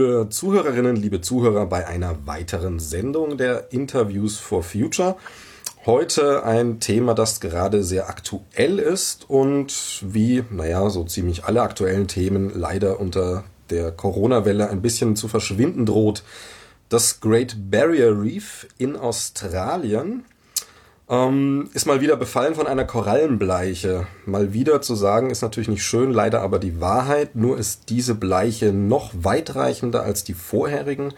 [0.00, 5.16] liebe Zuhörerinnen, liebe Zuhörer, bei einer weiteren Sendung der Interviews for Future.
[5.84, 12.08] Heute ein Thema, das gerade sehr aktuell ist und wie, naja, so ziemlich alle aktuellen
[12.08, 16.22] Themen leider unter der Corona-Welle ein bisschen zu verschwinden droht.
[16.88, 20.24] Das Great Barrier Reef in Australien
[21.10, 24.06] ähm, ist mal wieder befallen von einer Korallenbleiche.
[24.26, 27.34] Mal wieder zu sagen ist natürlich nicht schön, leider aber die Wahrheit.
[27.34, 31.12] Nur ist diese Bleiche noch weitreichender als die vorherigen.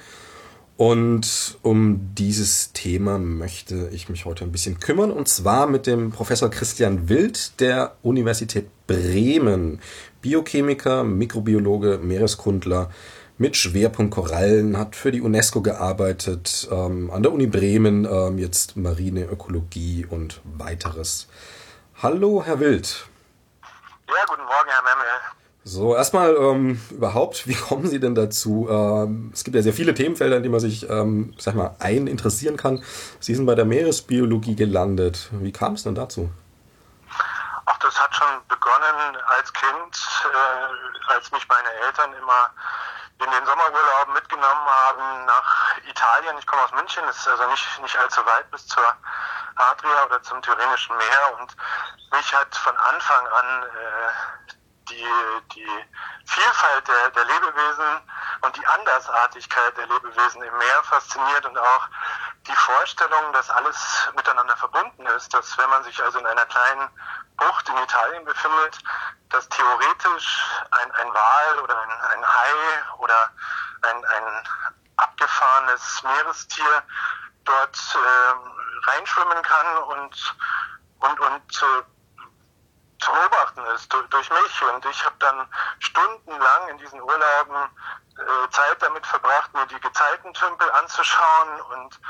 [0.78, 5.12] Und um dieses Thema möchte ich mich heute ein bisschen kümmern.
[5.12, 9.80] Und zwar mit dem Professor Christian Wild der Universität Bremen.
[10.22, 12.90] Biochemiker, Mikrobiologe, Meereskundler
[13.38, 18.76] mit Schwerpunkt Korallen, hat für die UNESCO gearbeitet, ähm, an der Uni Bremen ähm, jetzt
[18.76, 21.28] Marineökologie und weiteres.
[22.02, 23.06] Hallo, Herr Wild.
[24.08, 25.06] Ja, guten Morgen, Herr Memmel.
[25.64, 28.66] So, erstmal ähm, überhaupt, wie kommen Sie denn dazu?
[28.68, 32.08] Ähm, es gibt ja sehr viele Themenfelder, in die man sich, ähm, sag mal, ein
[32.08, 32.82] interessieren kann.
[33.20, 35.28] Sie sind bei der Meeresbiologie gelandet.
[35.30, 36.30] Wie kam es denn dazu?
[37.64, 42.50] Ach, das hat schon begonnen als Kind, äh, als mich meine Eltern immer
[43.22, 46.36] in den Sommerurlauben mitgenommen haben nach Italien.
[46.38, 48.84] Ich komme aus München, ist also nicht, nicht allzu weit bis zur
[49.56, 51.56] Adria oder zum Tyrrhenischen Meer und
[52.12, 54.52] mich hat von Anfang an äh,
[54.92, 55.68] die, die
[56.26, 58.00] Vielfalt der, der Lebewesen
[58.42, 61.88] und die Andersartigkeit der Lebewesen im Meer fasziniert und auch
[62.46, 66.88] die Vorstellung, dass alles miteinander verbunden ist, dass wenn man sich also in einer kleinen
[67.36, 68.78] Bucht in Italien befindet,
[69.30, 73.30] dass theoretisch ein, ein Wal oder ein, ein Hai oder
[73.82, 74.48] ein, ein
[74.96, 76.82] abgefahrenes Meerestier
[77.44, 80.36] dort äh, reinschwimmen kann und,
[81.00, 81.82] und, und äh,
[83.02, 84.62] zu beobachten ist durch mich.
[84.74, 85.46] Und ich habe dann
[85.80, 87.56] stundenlang in diesen Urlauben
[88.18, 92.00] äh, Zeit damit verbracht, mir die Gezeitentümpel anzuschauen und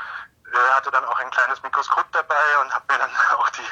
[0.53, 3.67] äh, hatte dann auch ein kleines Mikroskop dabei und habe mir dann auch die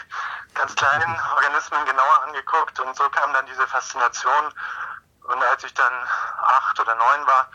[0.56, 4.54] ganz kleinen Organismen genauer angeguckt und so kam dann diese Faszination.
[5.24, 5.94] Und als ich dann
[6.42, 7.48] acht oder neun war,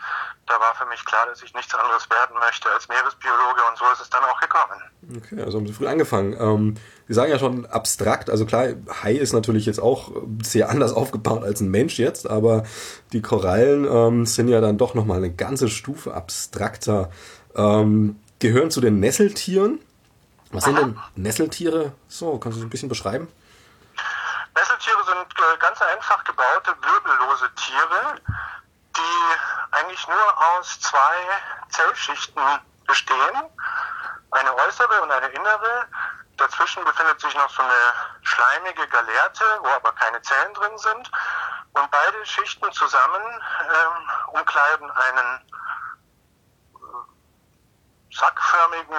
[0.47, 3.85] da war für mich klar, dass ich nichts anderes werden möchte als Meeresbiologe und so
[3.91, 4.81] ist es dann auch gekommen.
[5.17, 6.33] Okay, also haben Sie früh angefangen.
[6.39, 6.75] Ähm,
[7.07, 8.67] Sie sagen ja schon abstrakt, also klar,
[9.01, 10.11] Hai ist natürlich jetzt auch
[10.43, 12.63] sehr anders aufgebaut als ein Mensch jetzt, aber
[13.13, 17.09] die Korallen ähm, sind ja dann doch nochmal eine ganze Stufe abstrakter.
[17.55, 19.79] Ähm, gehören zu den Nesseltieren.
[20.51, 21.93] Was sind denn Nesseltiere?
[22.07, 23.27] So, kannst du das ein bisschen beschreiben?
[24.55, 28.19] Nesseltiere sind äh, ganz einfach gebaute, wirbellose Tiere,
[28.95, 31.15] die eigentlich nur aus zwei
[31.69, 32.41] Zellschichten
[32.85, 33.43] bestehen.
[34.31, 35.87] Eine äußere und eine innere.
[36.37, 41.11] Dazwischen befindet sich noch so eine schleimige Galerte, wo aber keine Zellen drin sind.
[41.73, 45.51] Und beide Schichten zusammen ähm, umkleiden einen
[46.75, 48.95] äh, sackförmigen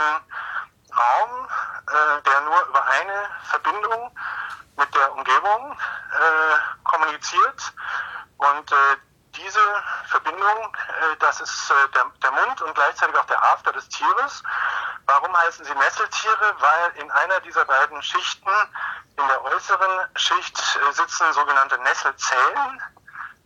[0.97, 1.49] Raum,
[1.89, 4.17] äh, der nur über eine Verbindung
[4.77, 5.79] mit der Umgebung
[6.13, 7.73] äh, kommuniziert.
[8.39, 8.97] Und äh,
[9.37, 9.61] diese
[10.07, 14.43] Verbindung, äh, das ist äh, der, der Mund und gleichzeitig auch der After des Tieres.
[15.09, 16.55] Warum heißen sie Nesseltiere?
[16.59, 18.51] Weil in einer dieser beiden Schichten,
[19.17, 22.83] in der äußeren Schicht, äh, sitzen sogenannte Nesselzellen.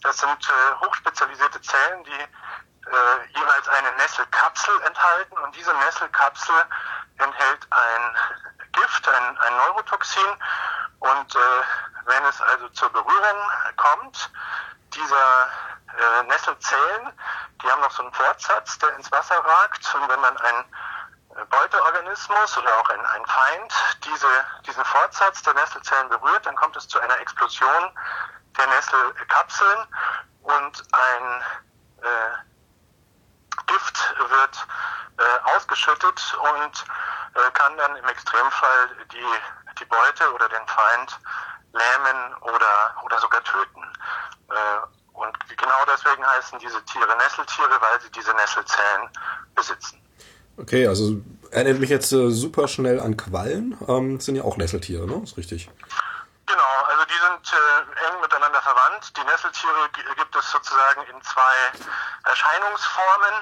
[0.03, 5.39] Das sind äh, hochspezialisierte Zellen, die äh, jeweils eine Nesselkapsel enthalten.
[5.39, 6.65] Und diese Nesselkapsel
[7.19, 8.17] enthält ein
[8.73, 10.37] Gift, ein, ein Neurotoxin.
[10.99, 11.39] Und äh,
[12.07, 14.31] wenn es also zur Berührung kommt,
[14.95, 15.47] dieser
[15.97, 17.13] äh, Nesselzellen,
[17.63, 19.95] die haben noch so einen Fortsatz, der ins Wasser ragt.
[19.95, 20.92] Und wenn einen äh,
[21.51, 23.73] Beuteorganismus oder auch ein, ein Feind
[24.05, 24.29] diese,
[24.67, 27.91] diesen Fortsatz der Nesselzellen berührt, dann kommt es zu einer Explosion
[28.59, 29.87] der Nesselkapseln
[30.43, 31.45] und ein
[32.03, 34.67] äh, Gift wird
[35.19, 36.85] äh, ausgeschüttet und
[37.35, 39.27] äh, kann dann im Extremfall die,
[39.79, 41.19] die Beute oder den Feind
[41.73, 43.83] lähmen oder, oder sogar töten.
[44.51, 49.11] Äh, und genau deswegen heißen diese Tiere Nesseltiere, weil sie diese Nesselzellen
[49.55, 50.02] besitzen.
[50.57, 51.21] Okay, also
[51.51, 53.77] erinnert mich jetzt äh, super schnell an Quallen.
[53.89, 55.23] Ähm, sind ja auch Nesseltiere, ne?
[55.23, 55.71] Ist richtig.
[56.47, 59.13] Genau, also die sind äh, eng miteinander verwandt.
[59.17, 61.79] Die Nesseltiere gibt es sozusagen in zwei
[62.25, 63.35] Erscheinungsformen.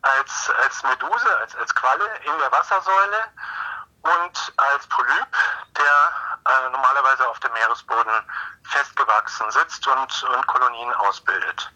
[0.00, 3.18] Als, als Meduse, als, als Qualle in der Wassersäule
[4.02, 5.26] und als Polyp,
[5.76, 6.12] der
[6.46, 8.12] äh, normalerweise auf dem Meeresboden
[8.62, 11.72] festgewachsen sitzt und, und Kolonien ausbildet.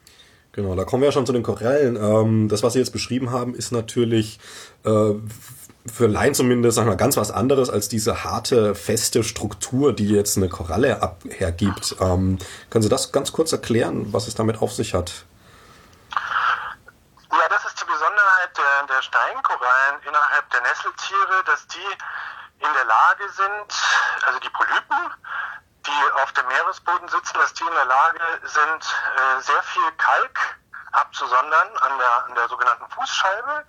[0.52, 1.96] Genau, da kommen wir ja schon zu den Korallen.
[1.96, 4.38] Ähm, das, was Sie jetzt beschrieben haben, ist natürlich
[4.84, 5.14] äh,
[5.87, 10.37] für Laien zumindest sag mal, ganz was anderes als diese harte, feste Struktur, die jetzt
[10.37, 11.96] eine Koralle ab hergibt.
[12.00, 12.38] Ähm,
[12.69, 15.25] können Sie das ganz kurz erklären, was es damit auf sich hat?
[16.12, 21.88] Ja, das ist die Besonderheit der, der Steinkorallen innerhalb der Nesseltiere, dass die
[22.58, 23.82] in der Lage sind,
[24.26, 25.10] also die Polypen,
[25.87, 30.38] die auf dem Meeresboden sitzen, dass die in der Lage sind, äh, sehr viel Kalk
[30.93, 33.64] abzusondern an der, an der sogenannten Fußscheibe.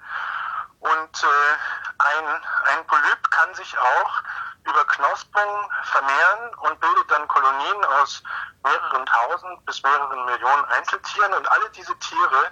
[0.80, 1.57] Und äh,
[1.98, 4.21] ein, ein Polyp kann sich auch
[4.65, 8.21] über Knospung vermehren und bildet dann Kolonien aus
[8.63, 11.33] mehreren tausend bis mehreren Millionen Einzeltieren.
[11.33, 12.51] Und alle diese Tiere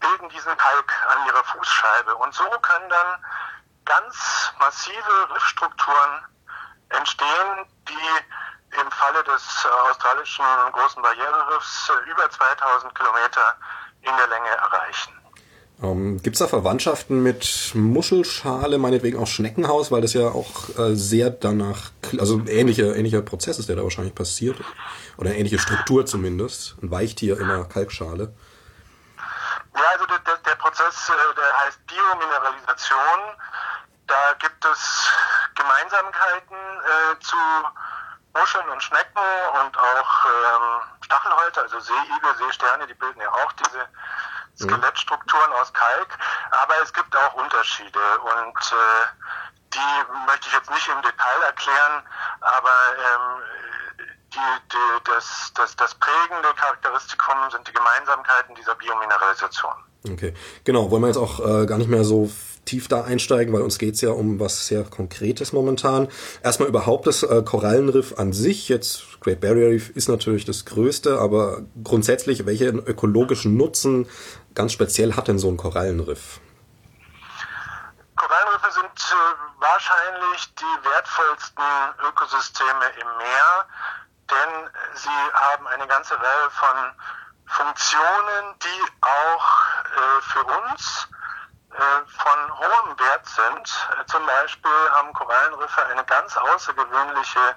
[0.00, 2.14] bilden diesen Kalk an ihrer Fußscheibe.
[2.16, 3.24] Und so können dann
[3.84, 6.26] ganz massive Riffstrukturen
[6.90, 8.33] entstehen, die
[8.80, 13.56] im Falle des australischen großen Barriereriffs über 2000 Kilometer
[14.02, 15.12] in der Länge erreichen.
[15.82, 20.94] Ähm, Gibt es da Verwandtschaften mit Muschelschale, meinetwegen auch Schneckenhaus, weil das ja auch äh,
[20.94, 24.56] sehr danach, also ähnliche, ähnlicher Prozess ist, der da wahrscheinlich passiert.
[25.16, 26.76] Oder eine ähnliche Struktur zumindest.
[26.82, 28.32] Ein Weichtier in einer Kalkschale.
[29.74, 33.20] Ja, also der, der Prozess, äh, der heißt Biomineralisation.
[34.06, 35.10] Da gibt es
[35.56, 37.36] Gemeinsamkeiten äh, zu
[38.34, 39.28] Muscheln und Schnecken
[39.64, 43.86] und auch ähm, Stachelhäute, also Seeigel, Seesterne, die bilden ja auch diese
[44.58, 46.18] Skelettstrukturen aus Kalk.
[46.50, 49.06] Aber es gibt auch Unterschiede und äh,
[49.72, 52.02] die möchte ich jetzt nicht im Detail erklären,
[52.40, 53.42] aber ähm,
[54.32, 59.74] die, die, das, das, das prägende Charakteristikum sind die Gemeinsamkeiten dieser Biomineralisation.
[60.10, 60.34] Okay,
[60.64, 60.90] genau.
[60.90, 62.28] Wollen wir jetzt auch äh, gar nicht mehr so
[62.64, 66.08] tief da einsteigen, weil uns geht's ja um was sehr Konkretes momentan.
[66.42, 68.68] Erstmal überhaupt das äh, Korallenriff an sich.
[68.68, 74.08] Jetzt Great Barrier Reef ist natürlich das größte, aber grundsätzlich, welchen ökologischen Nutzen
[74.54, 76.40] ganz speziell hat denn so ein Korallenriff?
[78.16, 81.64] Korallenriffe sind äh, wahrscheinlich die wertvollsten
[82.08, 83.66] Ökosysteme im Meer
[84.30, 86.76] denn sie haben eine ganze Reihe von
[87.46, 89.46] Funktionen, die auch
[89.84, 91.08] äh, für uns
[91.74, 93.88] von hohem Wert sind.
[93.98, 97.56] Äh, zum Beispiel haben Korallenriffe eine ganz außergewöhnliche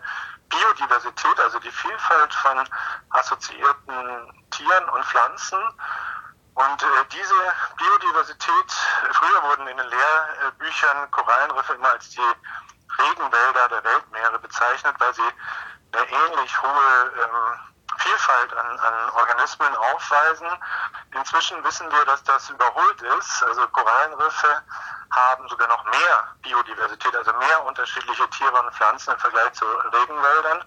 [0.50, 2.68] Biodiversität, also die Vielfalt von
[3.12, 5.60] assoziierten Tieren und Pflanzen.
[6.56, 7.36] Und äh, diese
[7.78, 8.72] Biodiversität,
[9.12, 12.22] früher wurden in den Lehrbüchern Korallenriffe immer als die
[13.00, 15.22] Regenwälder der Weltmeere bezeichnet, weil sie
[15.92, 20.48] eine ähnlich hohe ähm, Vielfalt an, an Organismen aufweisen.
[21.12, 23.44] Inzwischen wissen wir, dass das überholt ist.
[23.44, 24.64] Also Korallenriffe
[25.12, 30.64] haben sogar noch mehr Biodiversität, also mehr unterschiedliche Tiere und Pflanzen im Vergleich zu Regenwäldern.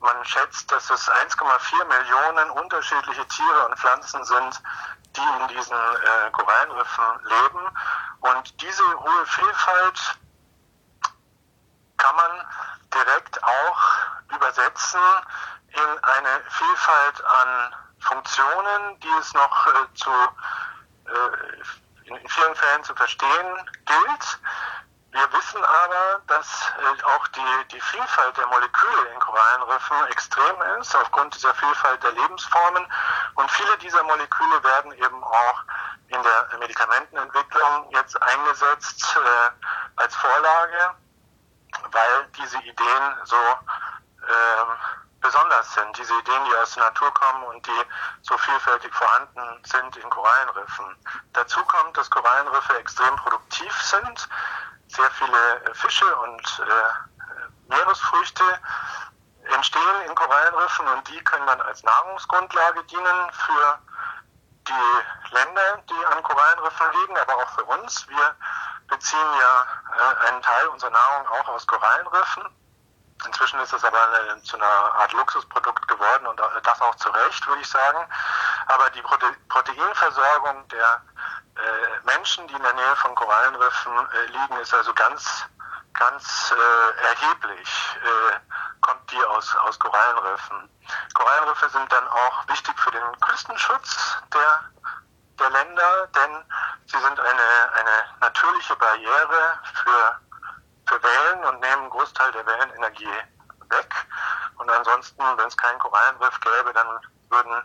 [0.00, 4.62] Man schätzt, dass es 1,4 Millionen unterschiedliche Tiere und Pflanzen sind,
[5.16, 7.78] die in diesen äh, Korallenriffen leben.
[8.20, 10.18] Und diese hohe Vielfalt
[11.98, 12.46] kann man
[12.92, 13.80] direkt auch
[14.34, 15.00] übersetzen
[15.74, 22.94] in eine Vielfalt an Funktionen, die es noch äh, zu, äh, in, vielen Fällen zu
[22.94, 24.38] verstehen gilt.
[25.12, 30.94] Wir wissen aber, dass äh, auch die, die Vielfalt der Moleküle in Korallenriffen extrem ist,
[30.96, 32.86] aufgrund dieser Vielfalt der Lebensformen.
[33.34, 35.62] Und viele dieser Moleküle werden eben auch
[36.08, 39.50] in der Medikamentenentwicklung jetzt eingesetzt äh,
[39.96, 40.96] als Vorlage
[41.90, 44.76] weil diese Ideen so ähm,
[45.22, 47.82] besonders sind, diese Ideen, die aus der Natur kommen und die
[48.22, 50.96] so vielfältig vorhanden sind in Korallenriffen.
[51.32, 54.28] Dazu kommt, dass Korallenriffe extrem produktiv sind,
[54.88, 58.44] sehr viele äh, Fische und äh, Meeresfrüchte
[59.54, 63.78] entstehen in Korallenriffen und die können dann als Nahrungsgrundlage dienen für
[64.68, 68.06] die Länder, die an Korallenriffen liegen, aber auch für uns.
[68.08, 68.36] Wir
[68.88, 72.44] beziehen ja äh, einen Teil unserer Nahrung auch aus Korallenriffen.
[73.26, 77.46] Inzwischen ist es aber eine, zu einer Art Luxusprodukt geworden und das auch zu Recht,
[77.46, 77.98] würde ich sagen.
[78.66, 81.02] Aber die Prote Proteinversorgung der
[81.56, 85.44] äh, Menschen, die in der Nähe von Korallenriffen äh, liegen, ist also ganz,
[85.94, 87.68] ganz äh, erheblich,
[88.02, 88.38] äh,
[88.80, 90.68] kommt die aus, aus Korallenriffen.
[91.14, 94.60] Korallenriffe sind dann auch wichtig für den Küstenschutz der,
[95.38, 96.44] der Länder, denn
[96.86, 100.20] Sie sind eine, eine natürliche Barriere für,
[100.92, 103.08] für Wellen und nehmen einen Großteil der Wellenenergie
[103.70, 103.94] weg.
[104.58, 106.86] Und ansonsten, wenn es keinen Korallenriff gäbe, dann
[107.30, 107.62] würden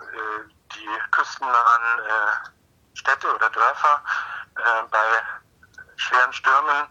[0.00, 4.02] äh, die küstennahen äh, Städte oder Dörfer
[4.56, 5.22] äh, bei
[5.96, 6.88] schweren Stürmen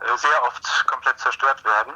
[0.00, 1.94] äh, sehr oft komplett zerstört werden.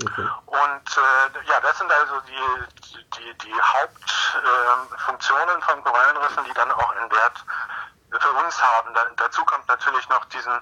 [0.00, 0.28] Okay.
[0.46, 6.70] Und äh, ja, das sind also die, die, die Hauptfunktionen äh, von Korallenriffen, die dann
[6.70, 7.44] auch einen Wert
[8.10, 8.94] für uns haben.
[8.94, 10.52] Da, dazu kommt natürlich noch diesen,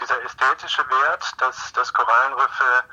[0.00, 2.84] dieser ästhetische Wert, dass, dass Korallenriffe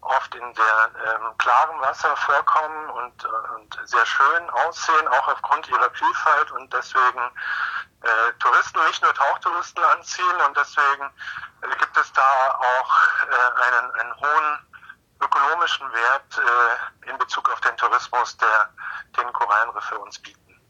[0.00, 3.24] oft in sehr ähm, klarem Wasser vorkommen und,
[3.56, 7.20] und sehr schön aussehen, auch aufgrund ihrer Vielfalt und deswegen
[8.02, 11.04] äh, Touristen, nicht nur Tauchtouristen anziehen und deswegen
[11.62, 12.96] äh, gibt es da auch
[13.28, 14.58] äh, einen, einen hohen
[15.20, 18.70] ökonomischen Wert äh, in Bezug auf den Tourismus, der
[19.16, 20.60] den Korallenriffe uns bieten.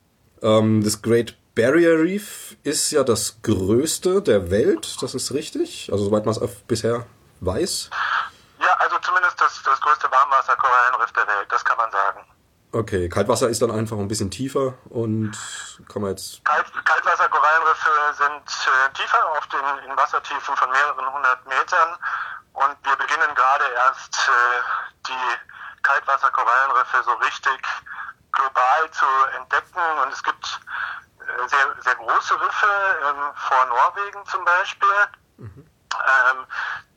[0.42, 5.90] Ähm, das Great Barrier Reef ist ja das größte der Welt, das ist richtig?
[5.90, 7.04] Also soweit man es bisher
[7.40, 7.90] weiß?
[8.60, 12.24] Ja, also zumindest das, das größte Warmwasser-Korallenriff der Welt, das kann man sagen.
[12.70, 15.32] Okay, Kaltwasser ist dann einfach ein bisschen tiefer und
[15.88, 16.44] kann man jetzt.
[16.44, 21.90] Kalt, Kaltwasserkorallenriffe sind äh, tiefer auf den in Wassertiefen von mehreren hundert Metern
[22.52, 27.58] und wir beginnen gerade erst äh, die Kaltwasserkorallenriffe so richtig
[28.30, 29.06] global zu
[29.40, 30.60] entdecken und es gibt
[31.46, 34.88] sehr, sehr große Riffe ähm, vor Norwegen zum Beispiel.
[35.36, 35.68] Mhm
[35.98, 36.46] ähm,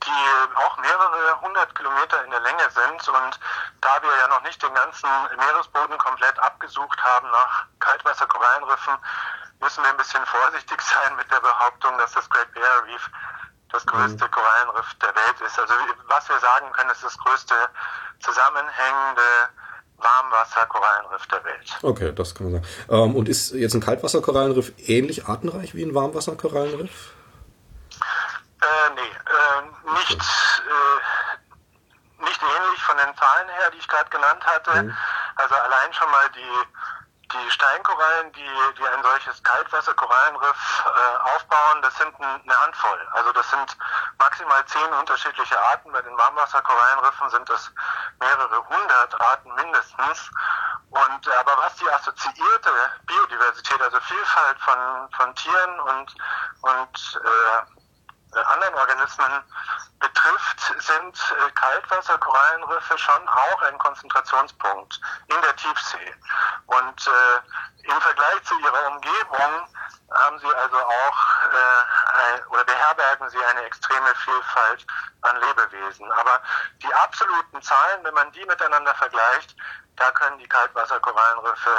[0.03, 3.07] die auch mehrere hundert Kilometer in der Länge sind.
[3.07, 3.39] Und
[3.81, 8.97] da wir ja noch nicht den ganzen Meeresboden komplett abgesucht haben nach Kaltwasserkorallenriffen,
[9.59, 13.09] müssen wir ein bisschen vorsichtig sein mit der Behauptung, dass das Great Barrier Reef
[13.69, 14.31] das größte mhm.
[14.31, 15.57] Korallenriff der Welt ist.
[15.57, 15.73] Also
[16.07, 17.55] was wir sagen können, ist das größte
[18.19, 19.49] zusammenhängende
[20.01, 21.77] Warmwasserkorallenriff der Welt.
[21.81, 22.67] Okay, das kann man sagen.
[22.89, 27.13] Ähm, und ist jetzt ein Kaltwasserkorallenriff ähnlich artenreich wie ein Warmwasserkorallenriff?
[28.61, 30.97] Äh, nee, äh, nicht, äh,
[32.23, 34.83] nicht ähnlich von den Zahlen her, die ich gerade genannt hatte.
[34.83, 34.97] Mhm.
[35.35, 36.67] Also allein schon mal die,
[37.33, 43.07] die Steinkorallen, die, die ein solches Kaltwasserkorallenriff äh, aufbauen, das sind eine Handvoll.
[43.13, 43.77] Also das sind
[44.19, 45.91] maximal zehn unterschiedliche Arten.
[45.91, 47.71] Bei den Warmwasserkorallenriffen sind das
[48.19, 50.29] mehrere hundert Arten mindestens.
[50.89, 52.71] Und aber was die assoziierte
[53.05, 56.15] Biodiversität, also Vielfalt von, von Tieren und,
[56.61, 57.80] und äh, äh,
[58.35, 59.43] anderen Organismen
[59.99, 66.15] betrifft, sind äh, Kaltwasserkorallenriffe schon auch ein Konzentrationspunkt in der Tiefsee.
[66.67, 69.67] Und äh, im Vergleich zu ihrer Umgebung
[70.13, 71.17] haben sie also auch
[71.51, 74.85] äh, oder beherbergen sie eine extreme Vielfalt
[75.21, 76.11] an Lebewesen.
[76.11, 76.41] Aber
[76.81, 79.55] die absoluten Zahlen, wenn man die miteinander vergleicht,
[79.95, 81.69] da können die Kaltwasserkorallenriffe,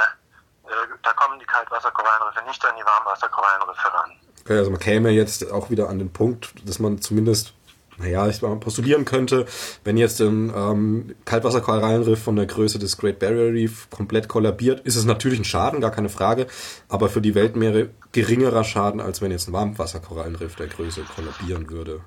[0.68, 4.18] äh, da kommen die Kaltwasserkorallenriffe nicht an die Warmwasserkorallenriffe ran.
[4.48, 7.54] Also man käme jetzt auch wieder an den Punkt, dass man zumindest,
[7.98, 9.46] naja, ich mal postulieren könnte,
[9.84, 14.96] wenn jetzt ein ähm, Kaltwasserkorallenriff von der Größe des Great Barrier Reef komplett kollabiert, ist
[14.96, 16.46] es natürlich ein Schaden, gar keine Frage,
[16.88, 22.00] aber für die Weltmeere geringerer Schaden, als wenn jetzt ein Warmwasserkorallenriff der Größe kollabieren würde.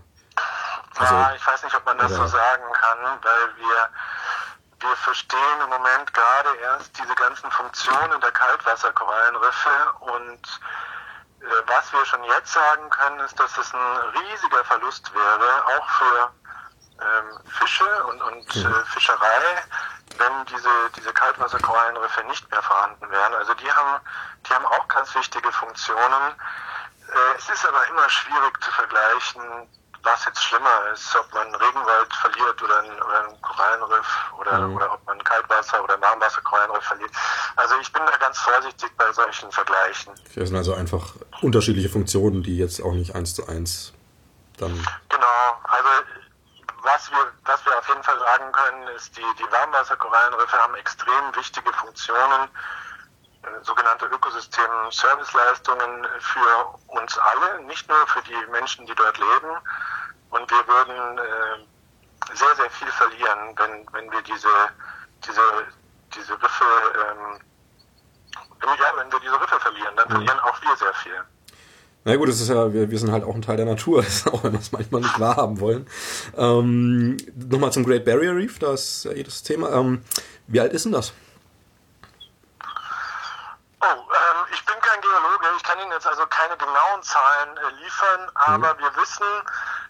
[0.98, 5.60] Also, ja, ich weiß nicht, ob man das so sagen kann, weil wir, wir verstehen
[5.64, 10.60] im Moment gerade erst diese ganzen Funktionen der Kaltwasserkorallenriffe und
[11.68, 16.32] was wir schon jetzt sagen können, ist, dass es ein riesiger Verlust wäre, auch für
[17.02, 18.66] ähm, Fische und, und mhm.
[18.66, 19.64] äh, Fischerei,
[20.18, 23.34] wenn diese, diese Kaltwasserkorallenriffe nicht mehr vorhanden wären.
[23.36, 24.02] Also die haben,
[24.48, 26.36] die haben auch ganz wichtige Funktionen.
[27.12, 29.70] Äh, es ist aber immer schwierig zu vergleichen,
[30.06, 34.08] was jetzt schlimmer ist, ob man Regenwald verliert oder ein, oder ein Korallenriff
[34.40, 34.76] oder, mhm.
[34.76, 37.12] oder ob man Kaltwasser- oder Warmwasser-Korallenriff verliert.
[37.56, 40.14] Also ich bin da ganz vorsichtig bei solchen Vergleichen.
[40.36, 43.94] Das sind also einfach unterschiedliche Funktionen, die jetzt auch nicht eins zu eins
[44.58, 44.72] dann...
[45.10, 45.90] Genau, also
[46.84, 51.36] was wir, was wir auf jeden Fall sagen können, ist, die, die Warmwasser-Korallenriffe haben extrem
[51.36, 52.48] wichtige Funktionen,
[53.64, 59.58] sogenannte Ökosystem-Serviceleistungen für uns alle, nicht nur für die Menschen, die dort leben,
[60.30, 61.58] und wir würden äh,
[62.36, 64.48] sehr, sehr viel verlieren, wenn, wenn wir diese,
[65.26, 65.42] diese,
[66.16, 67.40] diese Riffe, ähm,
[68.62, 71.24] ja, wenn wir diese Riffe verlieren, dann verlieren auch wir sehr viel.
[72.08, 74.44] Na gut, das ist ja, wir, wir sind halt auch ein Teil der Natur, auch
[74.44, 75.88] wenn wir es manchmal nicht wahrhaben wollen.
[76.38, 79.72] Ähm, Nochmal zum Great Barrier Reef, das ist ja jedes Thema.
[79.72, 80.04] Ähm,
[80.48, 81.14] wie alt ist denn das?
[83.82, 87.70] Oh, ähm, ich bin kein Geologe, ich kann Ihnen jetzt also keine genauen Zahlen äh,
[87.84, 88.80] liefern, aber mhm.
[88.80, 89.28] wir wissen,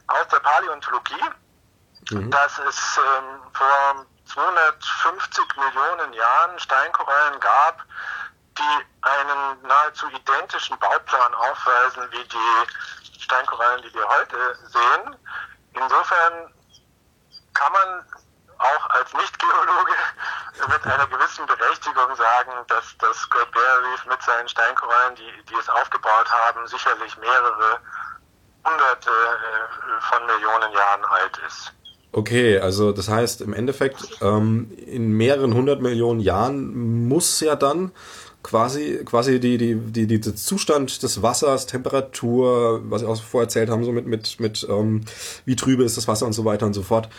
[0.07, 1.25] aus der Paläontologie,
[2.11, 2.29] mhm.
[2.31, 7.83] dass es ähm, vor 250 Millionen Jahren Steinkorallen gab,
[8.57, 15.15] die einen nahezu identischen Bauplan aufweisen wie die Steinkorallen, die wir heute sehen.
[15.73, 16.53] Insofern
[17.53, 18.05] kann man
[18.65, 19.95] auch als Nicht-Geologe
[20.67, 25.55] mit einer gewissen Berechtigung sagen, dass das Great Barrier Reef mit seinen Steinkorallen, die, die
[25.59, 27.79] es aufgebaut haben, sicherlich mehrere
[28.65, 31.71] hunderte äh, von Millionen Jahren alt ist.
[32.11, 37.91] Okay, also das heißt im Endeffekt, ähm, in mehreren hundert Millionen Jahren muss ja dann
[38.41, 43.47] quasi, quasi die, die, die, die, der Zustand des Wassers, Temperatur, was ich auch vorher
[43.47, 45.03] erzählt haben, so mit, mit, mit ähm,
[45.45, 47.09] wie trübe ist das Wasser und so weiter und so fort,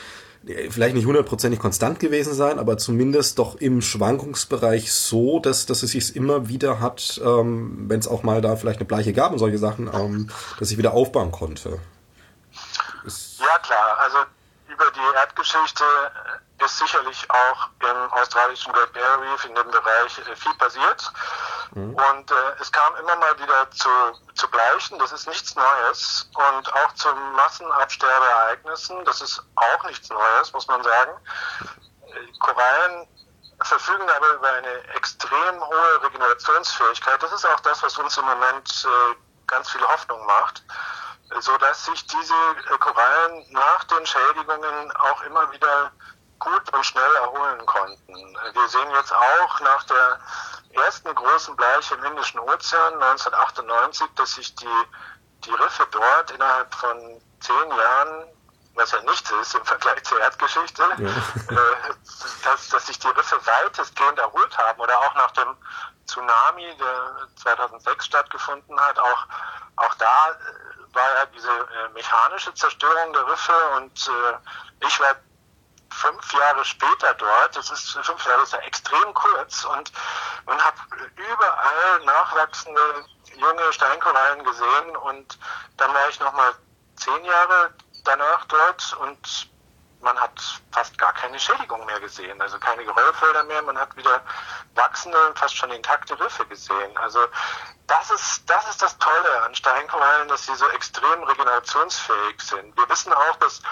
[0.70, 5.92] vielleicht nicht hundertprozentig konstant gewesen sein, aber zumindest doch im Schwankungsbereich so, dass, dass es
[5.92, 9.38] sich immer wieder hat, ähm, wenn es auch mal da vielleicht eine Bleiche gab und
[9.38, 11.80] solche Sachen, ähm, dass ich wieder aufbauen konnte.
[13.04, 14.18] Ist ja klar, also
[14.68, 15.84] über die Erdgeschichte
[16.64, 21.12] ist sicherlich auch im australischen Great Barrier Reef in dem Bereich äh, viel passiert.
[21.72, 21.94] Mhm.
[21.94, 23.88] Und äh, es kam immer mal wieder zu,
[24.34, 26.30] zu Bleichen, das ist nichts Neues.
[26.34, 31.12] Und auch zu Massenabsterbeereignissen, das ist auch nichts Neues, muss man sagen.
[32.06, 33.08] Äh, Korallen
[33.62, 37.22] verfügen aber über eine extrem hohe Regenerationsfähigkeit.
[37.22, 39.14] Das ist auch das, was uns im Moment äh,
[39.46, 40.62] ganz viel Hoffnung macht
[41.40, 45.90] so dass sich diese äh, Korallen nach den Schädigungen auch immer wieder
[46.38, 48.14] gut und schnell erholen konnten.
[48.52, 50.20] Wir sehen jetzt auch nach der
[50.72, 54.84] ersten großen Bleiche im Indischen Ozean 1998, dass sich die,
[55.44, 58.26] die Riffe dort innerhalb von zehn Jahren,
[58.74, 61.08] was ja nichts ist im Vergleich zur Erdgeschichte, ja.
[61.08, 61.94] äh,
[62.44, 65.56] dass, dass sich die Riffe weitestgehend erholt haben oder auch nach dem
[66.06, 69.26] Tsunami, der 2006 stattgefunden hat, auch,
[69.76, 74.10] auch da äh, war ja diese äh, mechanische Zerstörung der Riffe und
[74.80, 75.16] ich war
[75.90, 79.64] fünf Jahre später dort, das ist fünf Jahre ist ja extrem kurz.
[79.64, 79.92] Und
[80.46, 80.74] man hat
[81.16, 83.04] überall nachwachsende
[83.36, 84.96] junge Steinkorallen gesehen.
[84.96, 85.38] Und
[85.76, 86.54] dann war ich nochmal
[86.96, 87.74] zehn Jahre
[88.04, 89.48] danach dort und
[90.00, 90.40] man hat
[90.72, 94.20] fast gar keine Schädigung mehr gesehen, also keine Geröllfelder mehr, man hat wieder
[94.74, 96.96] wachsende, fast schon intakte Riffe gesehen.
[96.96, 97.20] Also
[97.86, 102.76] das ist, das ist das Tolle an Steinkorallen, dass sie so extrem regenerationsfähig sind.
[102.76, 103.62] Wir wissen auch, dass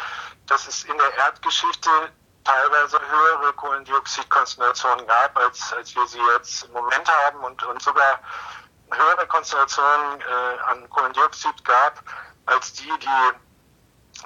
[0.47, 1.91] dass es in der Erdgeschichte
[2.45, 8.21] teilweise höhere Kohlendioxidkonzentrationen gab, als, als wir sie jetzt im Moment haben und, und sogar
[8.91, 12.03] höhere Konzentrationen äh, an Kohlendioxid gab,
[12.47, 13.33] als die, die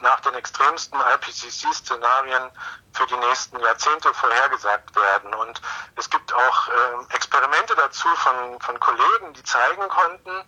[0.02, 2.50] nach den extremsten IPCC-Szenarien
[2.92, 5.34] für die nächsten Jahrzehnte vorhergesagt werden.
[5.34, 5.60] Und
[5.96, 10.44] es gibt auch äh, Experimente dazu von, von Kollegen, die zeigen konnten,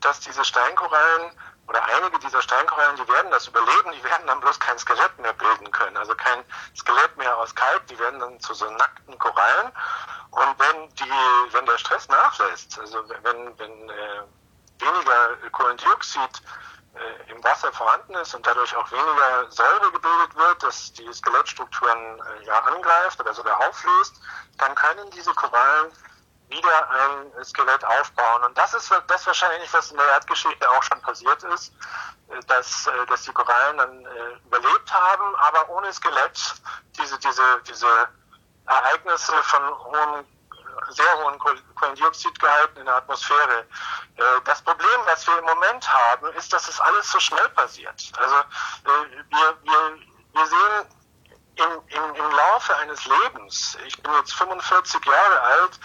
[0.00, 1.32] dass diese Steinkorallen
[1.70, 5.32] oder einige dieser Steinkorallen, die werden das überleben, die werden dann bloß kein Skelett mehr
[5.34, 6.42] bilden können, also kein
[6.76, 9.70] Skelett mehr aus Kalk, die werden dann zu so nackten Korallen.
[10.32, 14.22] Und wenn die, wenn der Stress nachlässt, also wenn, wenn äh,
[14.80, 16.42] weniger Kohlendioxid
[16.94, 22.20] äh, im Wasser vorhanden ist und dadurch auch weniger Säure gebildet wird, dass die Skelettstrukturen
[22.20, 24.20] äh, ja angreift oder sogar auflöst,
[24.58, 25.92] dann können diese Korallen
[26.48, 28.44] wieder ein Skelett aufbauen.
[28.44, 31.72] Und das ist das wahrscheinlich, was in der Erdgeschichte auch schon passiert ist,
[32.28, 36.54] äh, dass, äh, dass die Korallen dann äh, überlebt haben, aber ohne Skelett
[36.98, 38.08] diese, diese, diese
[38.66, 40.26] Ereignisse von hohen,
[40.92, 43.66] sehr hohen Kohlendioxidgehalten in der Atmosphäre.
[44.44, 48.12] Das Problem, was wir im Moment haben, ist, dass es alles so schnell passiert.
[48.16, 48.36] Also
[48.84, 49.98] wir, wir,
[50.32, 50.86] wir sehen
[51.56, 55.80] im, im, im Laufe eines Lebens, ich bin jetzt 45 Jahre alt,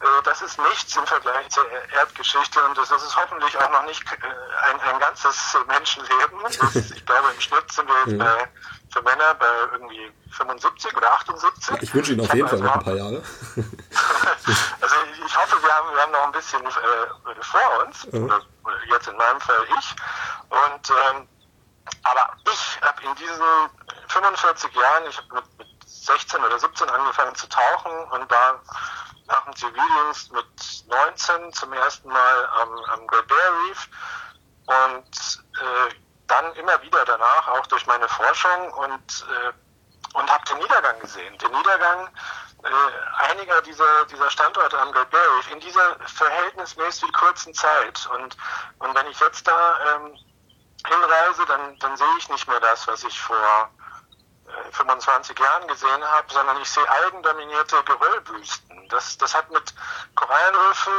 [0.00, 4.02] äh, das ist nichts im Vergleich zur Erdgeschichte und das ist hoffentlich auch noch nicht
[4.04, 6.40] äh, ein, ein ganzes Menschenleben.
[6.42, 8.48] Das, ich glaube, im Schnitt sind wir jetzt bei,
[8.96, 11.82] für Männer bei irgendwie 75 oder 78.
[11.82, 13.22] Ich wünsche Ihnen auf jeden Fall noch ein paar Jahre.
[14.80, 18.18] also ich hoffe, wir haben, wir haben noch ein bisschen äh, vor uns, ja.
[18.20, 19.94] oder, oder, jetzt in meinem Fall ich.
[20.48, 21.28] Und ähm,
[22.02, 23.44] aber ich habe in diesen
[24.08, 28.62] 45 Jahren, ich habe mit, mit 16 oder 17 angefangen zu tauchen und war
[29.26, 33.88] nach dem Zivildienst mit 19 zum ersten Mal am, am Great Barrier Reef
[34.66, 39.52] und äh, dann immer wieder danach auch durch meine Forschung und äh,
[40.16, 41.36] und habe den Niedergang gesehen.
[41.38, 42.08] Den Niedergang
[42.62, 48.08] äh, einiger dieser, dieser Standorte am Great Barrier in dieser verhältnismäßig kurzen Zeit.
[48.14, 48.36] Und,
[48.78, 50.16] und wenn ich jetzt da ähm,
[50.86, 53.70] hinreise, dann, dann sehe ich nicht mehr das, was ich vor
[54.72, 58.88] 25 Jahren gesehen habe, sondern ich sehe algendominierte Geröllwüsten.
[58.88, 59.74] Das, das hat mit
[60.14, 60.92] Korallenriffen,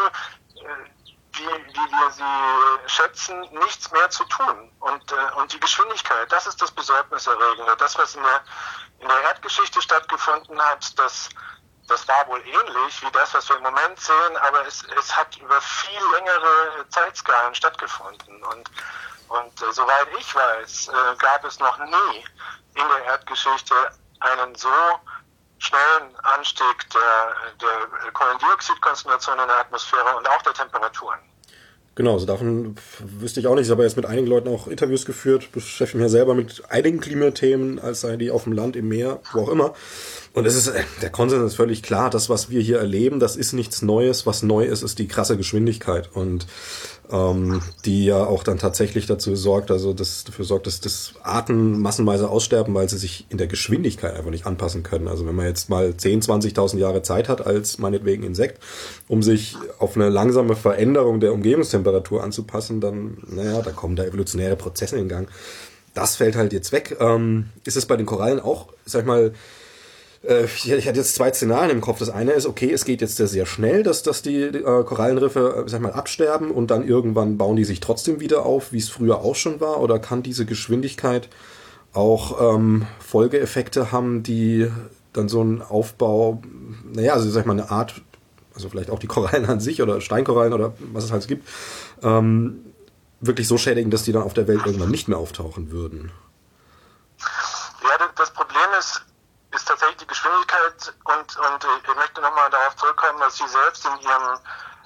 [0.58, 0.97] äh,
[1.34, 4.72] wie, wie wir sie schätzen, nichts mehr zu tun.
[4.80, 7.76] Und, äh, und die Geschwindigkeit, das ist das Besorgniserregende.
[7.78, 8.44] Das, was in der,
[9.00, 11.30] in der Erdgeschichte stattgefunden hat, das,
[11.88, 15.38] das war wohl ähnlich wie das, was wir im Moment sehen, aber es, es hat
[15.38, 18.44] über viel längere Zeitskalen stattgefunden.
[18.44, 18.72] Und,
[19.30, 22.26] und äh, soweit ich weiß, äh, gab es noch nie
[22.76, 23.76] in der Erdgeschichte
[24.20, 24.70] einen so
[25.60, 31.20] schnellen Anstieg der, der Kohlendioxidkonzentration in der Atmosphäre und auch der Temperaturen.
[31.96, 33.66] Genau, also davon wüsste ich auch nicht.
[33.66, 37.00] Ich habe jetzt mit einigen Leuten auch Interviews geführt, beschäftige mich ja selber mit einigen
[37.00, 39.74] Klimathemen, als sei die auf dem Land, im Meer, wo auch immer.
[40.38, 40.72] Und es ist,
[41.02, 44.28] der Konsens ist völlig klar, das, was wir hier erleben, das ist nichts Neues.
[44.28, 46.12] Was neu ist, ist die krasse Geschwindigkeit.
[46.14, 46.46] Und
[47.12, 51.82] ähm, die ja auch dann tatsächlich dazu sorgt, also das dafür sorgt, dass das Arten
[51.82, 55.08] massenweise aussterben, weil sie sich in der Geschwindigkeit einfach nicht anpassen können.
[55.08, 58.62] Also wenn man jetzt mal 10, 20.000 Jahre Zeit hat als meinetwegen Insekt,
[59.08, 64.56] um sich auf eine langsame Veränderung der Umgebungstemperatur anzupassen, dann, naja, da kommen da evolutionäre
[64.56, 65.30] Prozesse in Gang.
[65.96, 66.96] Das fällt halt jetzt weg.
[67.00, 69.32] Ähm, ist es bei den Korallen auch, sag ich mal, äh,
[70.24, 72.00] ich, ich hatte jetzt zwei Szenarien im Kopf.
[72.00, 75.70] Das eine ist, okay, es geht jetzt sehr schnell, dass, dass die äh, Korallenriffe, äh,
[75.70, 79.20] sag mal, absterben und dann irgendwann bauen die sich trotzdem wieder auf, wie es früher
[79.20, 79.80] auch schon war?
[79.80, 81.30] Oder kann diese Geschwindigkeit
[81.94, 84.70] auch ähm, Folgeeffekte haben, die
[85.14, 86.42] dann so einen Aufbau,
[86.94, 88.02] naja, also sag mal, eine Art,
[88.54, 91.48] also vielleicht auch die Korallen an sich oder Steinkorallen oder was es halt gibt,
[92.04, 92.60] ähm,
[93.20, 96.12] wirklich so schädigen, dass die dann auf der Welt irgendwann nicht mehr auftauchen würden?
[97.20, 99.02] Ja, das Problem ist,
[99.68, 104.00] ist tatsächlich die Geschwindigkeit und, und ich möchte nochmal darauf zurückkommen, dass Sie selbst in
[104.00, 104.40] Ihren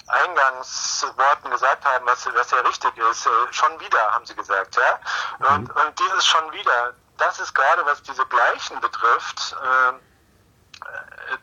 [0.07, 3.27] Eingangsworten gesagt haben, was, was ja richtig ist.
[3.27, 4.99] Äh, schon wieder, haben Sie gesagt, ja?
[5.53, 5.81] Und, mhm.
[5.81, 9.93] und dieses schon wieder, das ist gerade, was diese Bleichen betrifft, äh,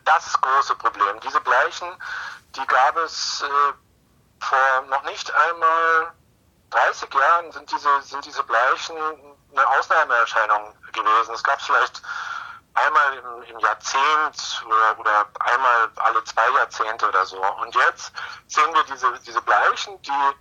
[0.03, 1.19] das große Problem.
[1.21, 1.87] Diese Bleichen,
[2.55, 6.13] die gab es äh, vor noch nicht einmal
[6.71, 8.95] 30 Jahren sind diese, sind diese Bleichen
[9.55, 11.33] eine Ausnahmeerscheinung gewesen.
[11.33, 12.01] Es gab vielleicht
[12.85, 17.41] einmal im, im Jahrzehnt oder, oder, einmal alle zwei Jahrzehnte oder so.
[17.61, 18.11] Und jetzt
[18.47, 20.35] sehen wir diese, diese Bleichen, die,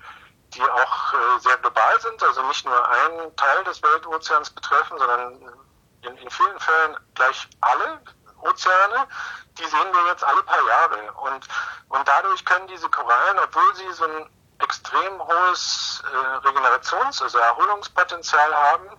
[0.54, 5.54] die auch äh, sehr global sind, also nicht nur einen Teil des Weltozeans betreffen, sondern
[6.02, 8.00] in, in vielen Fällen gleich alle
[8.42, 9.08] Ozeane,
[9.58, 11.12] die sehen wir jetzt alle paar Jahre.
[11.12, 11.46] Und,
[11.88, 18.54] und dadurch können diese Korallen, obwohl sie so ein extrem hohes äh, Regenerations-, also Erholungspotenzial
[18.54, 18.90] haben,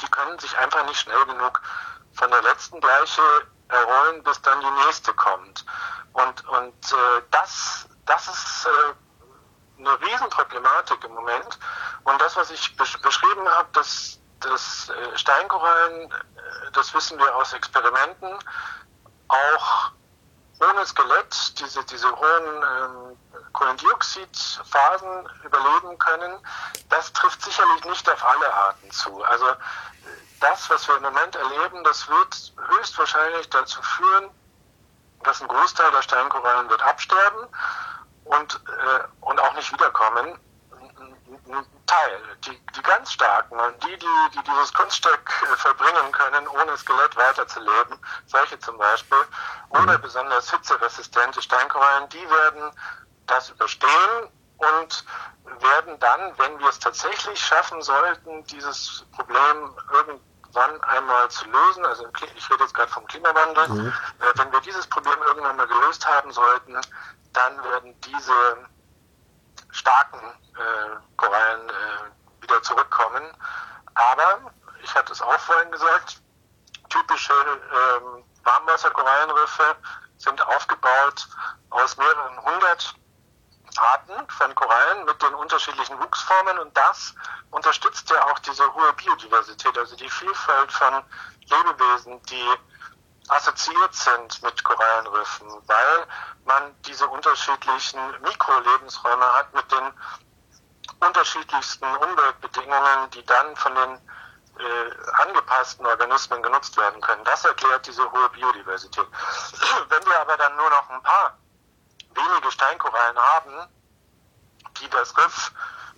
[0.00, 1.60] die können sich einfach nicht schnell genug
[2.14, 3.22] von der letzten Bleiche
[3.68, 5.64] errollen, bis dann die nächste kommt.
[6.12, 11.58] Und, und äh, das, das ist äh, eine Riesenproblematik im Moment.
[12.04, 17.34] Und das, was ich besch beschrieben habe, dass, dass äh, Steinkorallen, äh, das wissen wir
[17.36, 18.38] aus Experimenten,
[19.28, 19.92] auch
[20.60, 23.18] ohne Skelett diese, diese hohen ähm,
[23.52, 26.38] Kohlendioxidphasen überleben können,
[26.88, 29.22] das trifft sicherlich nicht auf alle Arten zu.
[29.24, 29.46] Also
[30.42, 34.30] das, was wir im Moment erleben, das wird höchstwahrscheinlich dazu führen,
[35.22, 37.46] dass ein Großteil der Steinkorallen wird absterben
[38.24, 40.38] und, äh, und auch nicht wiederkommen.
[41.48, 46.48] Ein Teil, die, die ganz starken und die, die, die dieses Kunststück äh, verbringen können,
[46.48, 49.18] ohne Skelett weiterzuleben, solche zum Beispiel,
[49.70, 50.02] oder mhm.
[50.02, 52.72] besonders hitzeresistente Steinkorallen, die werden
[53.26, 55.04] das überstehen und
[55.60, 61.84] werden dann, wenn wir es tatsächlich schaffen sollten, dieses Problem irgendwie wann einmal zu lösen.
[61.86, 63.68] Also ich rede jetzt gerade vom Klimawandel.
[63.68, 63.88] Mhm.
[64.20, 66.78] Äh, wenn wir dieses Problem irgendwann mal gelöst haben sollten,
[67.32, 68.68] dann werden diese
[69.70, 70.20] starken
[70.56, 73.24] äh, Korallen äh, wieder zurückkommen.
[73.94, 76.20] Aber, ich hatte es auch vorhin gesagt,
[76.88, 79.76] typische ähm, Warmwasserkorallenriffe
[80.18, 81.26] sind aufgebaut
[81.70, 82.94] aus mehreren hundert
[83.78, 87.14] Arten von Korallen mit den unterschiedlichen Wuchsformen und das
[87.50, 91.02] unterstützt ja auch diese hohe Biodiversität, also die Vielfalt von
[91.46, 92.48] Lebewesen, die
[93.28, 96.06] assoziiert sind mit Korallenriffen, weil
[96.44, 99.92] man diese unterschiedlichen Mikrolebensräume hat mit den
[101.00, 103.98] unterschiedlichsten Umweltbedingungen, die dann von den
[104.58, 107.24] äh, angepassten Organismen genutzt werden können.
[107.24, 109.06] Das erklärt diese hohe Biodiversität.
[109.88, 111.38] Wenn wir aber dann nur noch ein paar
[112.14, 113.68] wenige Steinkorallen haben,
[114.80, 115.52] die das Riff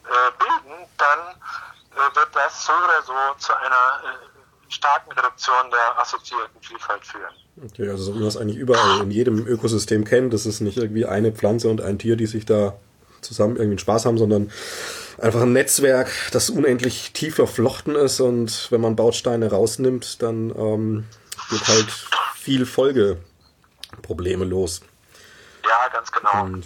[0.05, 1.19] äh, bilden, dann
[1.93, 7.35] äh, wird das so oder so zu einer äh, starken Reduktion der assoziierten Vielfalt führen.
[7.65, 10.77] Okay, also so wie man es eigentlich überall in jedem Ökosystem kennt, das ist nicht
[10.77, 12.75] irgendwie eine Pflanze und ein Tier, die sich da
[13.21, 14.51] zusammen irgendwie Spaß haben, sondern
[15.19, 21.05] einfach ein Netzwerk, das unendlich tief verflochten ist und wenn man Bausteine rausnimmt, dann ähm,
[21.51, 21.89] geht halt
[22.35, 24.83] viel Folgeprobleme los.
[25.65, 26.45] Ja, ganz genau.
[26.45, 26.65] Und,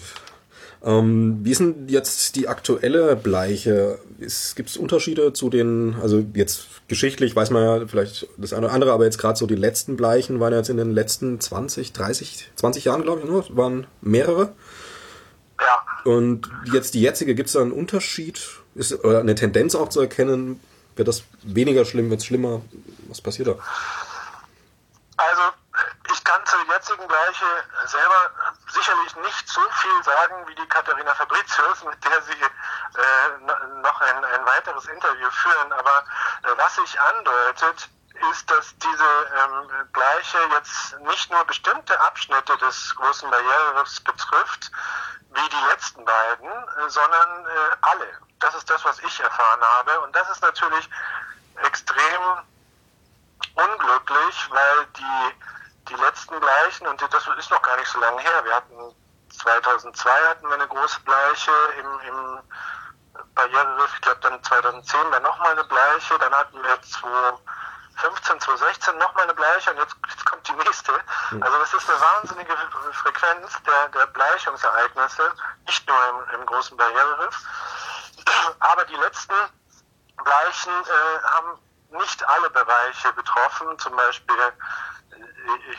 [0.85, 3.99] ähm, wie ist denn jetzt die aktuelle Bleiche?
[4.19, 8.75] Gibt es Unterschiede zu den, also jetzt geschichtlich weiß man ja vielleicht das eine oder
[8.75, 11.93] andere, aber jetzt gerade so die letzten Bleichen waren ja jetzt in den letzten 20,
[11.93, 14.53] 30, 20 Jahren, glaube ich, nur, waren mehrere.
[15.61, 16.11] Ja.
[16.11, 18.41] Und jetzt die jetzige, gibt es da einen Unterschied?
[18.75, 20.61] Ist oder eine Tendenz auch zu erkennen?
[20.95, 22.63] Wird das weniger schlimm, wird es schlimmer?
[23.09, 23.57] Was passiert da?
[25.17, 25.43] Also
[26.13, 27.45] ich kann zur jetzigen Bleiche
[27.87, 28.31] selber
[28.69, 34.25] sicherlich nicht so viel sagen wie die Katharina Fabricius, mit der Sie äh, noch ein,
[34.25, 35.73] ein weiteres Interview führen.
[35.73, 36.05] Aber
[36.45, 37.89] äh, was sich andeutet,
[38.31, 39.05] ist, dass diese
[39.39, 44.71] ähm, Bleiche jetzt nicht nur bestimmte Abschnitte des großen Barriereriffs betrifft,
[45.31, 48.09] wie die letzten beiden, äh, sondern äh, alle.
[48.41, 50.01] Das ist das, was ich erfahren habe.
[50.01, 50.89] Und das ist natürlich
[51.65, 52.45] extrem
[53.55, 55.35] unglücklich, weil die,
[55.89, 58.95] die letzten Bleichen, und das ist noch gar nicht so lange her, wir hatten
[59.31, 62.39] 2002 hatten wir eine große Bleiche im, im
[63.35, 69.25] Barriereriff, ich glaube dann 2010 dann nochmal eine Bleiche, dann hatten wir 2015, 2016 nochmal
[69.25, 70.93] eine Bleiche und jetzt, jetzt kommt die nächste.
[71.41, 72.55] Also das ist eine wahnsinnige
[72.93, 75.33] Frequenz der, der Bleichungsereignisse,
[75.67, 77.37] nicht nur im, im großen Barriereriff.
[78.61, 79.35] Aber die letzten
[80.23, 81.59] Bleichen äh, haben
[81.91, 84.37] nicht alle Bereiche betroffen, zum Beispiel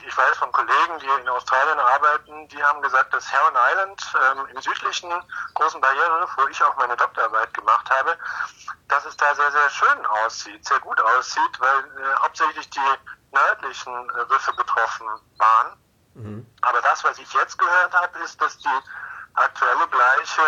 [0.06, 4.48] ich weiß von Kollegen, die in Australien arbeiten, die haben gesagt, dass Heron Island ähm,
[4.56, 5.12] im südlichen
[5.54, 8.18] großen Barriere, wo ich auch meine Doktorarbeit gemacht habe,
[8.88, 12.80] dass es da sehr, sehr schön aussieht, sehr gut aussieht, weil äh, hauptsächlich die
[13.32, 15.78] nördlichen äh, Riffe betroffen waren.
[16.16, 16.46] Mhm.
[16.62, 18.80] Aber das, was ich jetzt gehört habe, ist, dass die
[19.36, 20.42] aktuelle Bleiche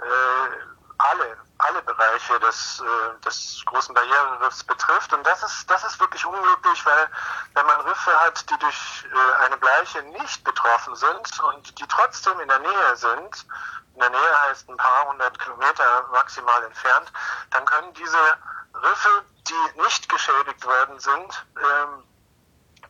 [0.00, 5.12] äh, alle alle Bereiche des, äh, des großen Barriereriffs betrifft.
[5.12, 7.08] Und das ist, das ist wirklich unglücklich, weil
[7.54, 12.38] wenn man Riffe hat, die durch äh, eine Bleiche nicht betroffen sind und die trotzdem
[12.40, 13.46] in der Nähe sind,
[13.94, 17.12] in der Nähe heißt ein paar hundert Kilometer maximal entfernt,
[17.50, 18.38] dann können diese
[18.74, 22.04] Riffe, die nicht geschädigt worden sind, ähm,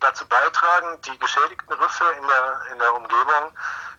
[0.00, 3.52] dazu beitragen, die geschädigten Riffe in der, in der Umgebung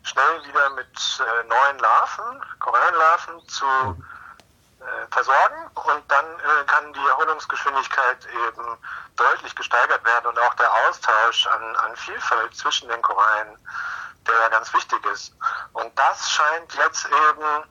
[0.03, 4.12] schnell wieder mit äh, neuen Larven, Korallenlarven zu äh,
[5.09, 8.77] versorgen und dann äh, kann die Erholungsgeschwindigkeit eben
[9.15, 13.57] deutlich gesteigert werden und auch der Austausch an, an Vielfalt zwischen den Korallen,
[14.27, 15.35] der ja ganz wichtig ist.
[15.73, 17.63] Und das scheint jetzt eben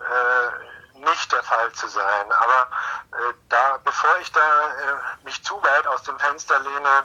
[0.00, 2.32] äh, nicht der Fall zu sein.
[2.32, 2.68] Aber
[3.12, 7.04] äh, da, bevor ich da äh, mich zu weit aus dem Fenster lehne,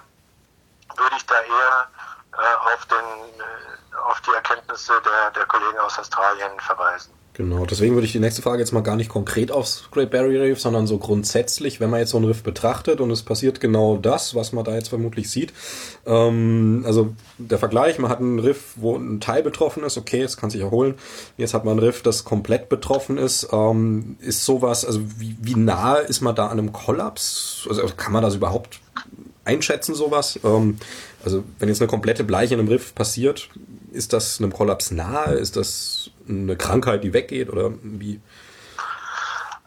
[0.95, 1.87] würde ich da eher
[2.33, 7.16] äh, auf, den, äh, auf die Erkenntnisse der, der Kollegen aus Australien verweisen.
[7.37, 10.41] Genau, deswegen würde ich die nächste Frage jetzt mal gar nicht konkret aufs Great Barrier
[10.41, 13.97] Reef, sondern so grundsätzlich, wenn man jetzt so ein Riff betrachtet und es passiert genau
[13.97, 15.53] das, was man da jetzt vermutlich sieht.
[16.07, 20.35] Ähm, also der Vergleich, man hat ein Riff, wo ein Teil betroffen ist, okay, es
[20.35, 20.95] kann sich erholen.
[21.37, 23.49] Jetzt hat man ein Riff, das komplett betroffen ist.
[23.51, 27.67] Ähm, ist sowas, also wie, wie nahe ist man da an einem Kollaps?
[27.69, 28.79] Also kann man das überhaupt
[29.45, 30.39] einschätzen, sowas?
[30.43, 30.79] Ähm,
[31.23, 33.49] also wenn jetzt eine komplette Bleiche in einem Riff passiert,
[33.91, 35.35] ist das einem Kollaps nahe?
[35.35, 38.21] Ist das eine Krankheit, die weggeht oder wie?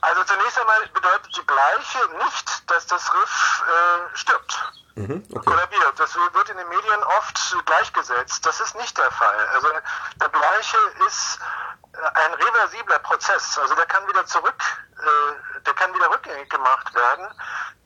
[0.00, 4.72] Also zunächst einmal bedeutet die Bleiche nicht, dass das Riff äh, stirbt.
[4.94, 5.44] Mhm, okay.
[5.44, 5.98] Kollabiert.
[5.98, 8.44] Das wird in den Medien oft gleichgesetzt.
[8.44, 9.48] Das ist nicht der Fall.
[9.54, 9.68] Also
[10.20, 11.38] der Bleiche ist
[11.92, 13.58] äh, ein reversibler Prozess.
[13.58, 14.62] Also der kann wieder zurück,
[14.98, 17.26] äh, der kann wieder rückgängig gemacht werden.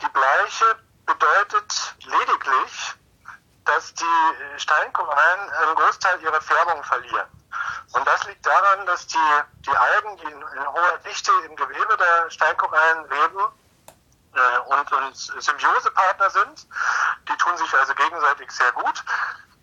[0.00, 0.64] Die Bleiche
[1.06, 2.94] bedeutet lediglich,
[3.64, 7.26] dass die Steinkorallen einen Großteil ihrer Färbung verlieren.
[7.92, 11.96] Und das liegt daran, dass die, die Algen, die in, in hoher Dichte im Gewebe
[11.96, 13.40] der Steinkorallen leben
[14.34, 16.66] äh, und, und Symbiosepartner sind,
[17.28, 19.04] die tun sich also gegenseitig sehr gut,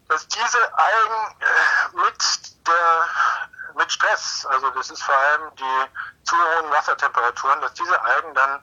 [0.08, 3.10] dass diese Algen äh, mit der
[3.76, 8.60] mit Stress, also das ist vor allem die zu hohen Wassertemperaturen, dass diese Algen dann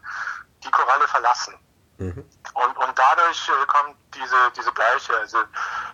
[0.62, 1.58] die Koralle verlassen.
[1.98, 2.24] Mhm.
[2.54, 5.38] Und, und dadurch äh, kommt diese, diese Bleiche, also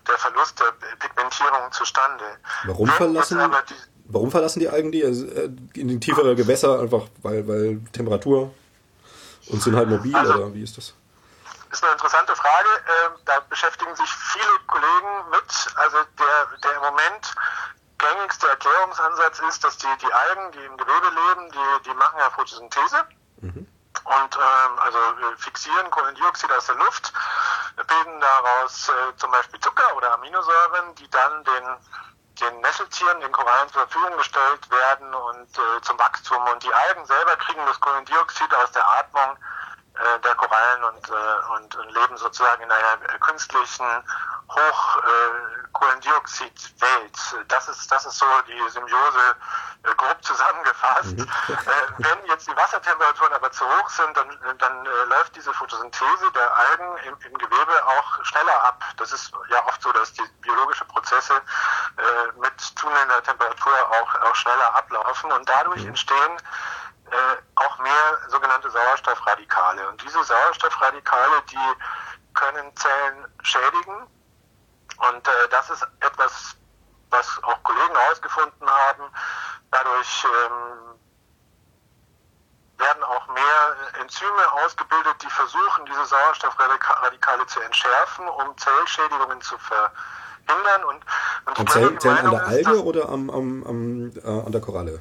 [0.06, 2.24] der Verlust der Pigmentierung zustande.
[2.64, 3.40] Warum verlassen,
[3.70, 6.78] die, warum verlassen die Algen die äh, in die tiefere Gewässer?
[6.80, 8.54] Einfach weil, weil Temperatur
[9.48, 10.92] und sind halt mobil also, oder wie ist das?
[11.72, 12.68] Ist eine interessante Frage.
[12.86, 15.74] Ähm, da beschäftigen sich viele Kollegen mit.
[15.76, 17.34] Also der, der im Moment
[17.96, 22.28] gängigste Erklärungsansatz ist, dass die, die Algen, die im Gewebe leben, die, die machen ja
[22.28, 23.04] Photosynthese.
[23.40, 23.66] Mhm
[24.04, 24.98] und ähm, also
[25.38, 27.12] fixieren Kohlendioxid aus der Luft,
[27.76, 31.76] bilden daraus äh, zum Beispiel Zucker oder Aminosäuren, die dann den
[32.40, 36.42] den Nesseltieren, den Korallen zur Verfügung gestellt werden und äh, zum Wachstum.
[36.52, 39.36] Und die Algen selber kriegen das Kohlendioxid aus der Atmung
[39.94, 41.14] äh, der Korallen und, äh,
[41.54, 43.86] und, und leben sozusagen in einer künstlichen
[44.50, 47.16] Hochkohlendioxidwelt.
[47.46, 49.36] Das ist, das ist so die Symbiose
[49.84, 51.16] äh, grob zusammengefasst.
[51.16, 51.28] Mhm.
[51.64, 54.28] Äh, wenn jetzt die Wassertemperaturen aber zu hoch sind, dann,
[54.58, 58.82] dann äh, läuft diese Photosynthese der Algen im, im, Gewebe auch schneller ab.
[58.96, 64.34] Das ist ja oft so, dass die biologischen Prozesse äh, mit zunehmender Temperatur auch, auch
[64.34, 65.90] schneller ablaufen und dadurch mhm.
[65.90, 66.40] entstehen
[67.10, 69.88] äh, auch mehr sogenannte Sauerstoffradikale.
[69.88, 74.06] Und diese Sauerstoffradikale, die können Zellen schädigen.
[74.98, 76.56] Und äh, das ist etwas,
[77.10, 79.04] was auch Kollegen herausgefunden haben.
[79.70, 80.98] Dadurch ähm,
[82.78, 90.84] werden auch mehr Enzyme ausgebildet, die versuchen, diese Sauerstoffradikale zu entschärfen, um Zellschädigungen zu verhindern.
[90.84, 91.04] Und,
[91.46, 95.00] und An Zellen, Zellen an der Alge oder am, am, am äh, an der Koralle?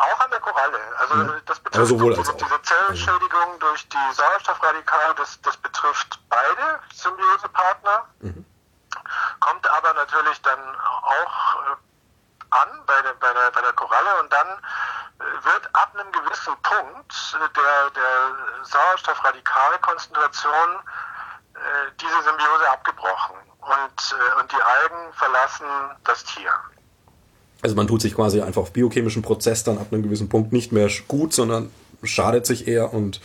[0.00, 0.80] Auch an der Koralle.
[0.98, 1.40] Also ja.
[1.44, 8.06] das betrifft sowohl diese, diese Zellschädigung durch die Sauerstoffradikale, das, das betrifft beide Symbiosepartner.
[8.20, 8.46] Mhm.
[9.40, 10.58] Kommt aber natürlich dann
[11.02, 11.76] auch äh,
[12.50, 14.54] an bei der, bei der, bei der Koralle und dann äh,
[15.44, 18.34] wird ab einem gewissen Punkt äh, der, der
[18.64, 20.78] Sauerstoffradikalkonzentration
[22.00, 25.66] diese Symbiose abgebrochen und, und die Algen verlassen
[26.04, 26.54] das Tier.
[27.62, 30.72] Also man tut sich quasi einfach auf biochemischen Prozess dann ab einem gewissen Punkt nicht
[30.72, 31.70] mehr gut, sondern
[32.02, 33.20] schadet sich eher und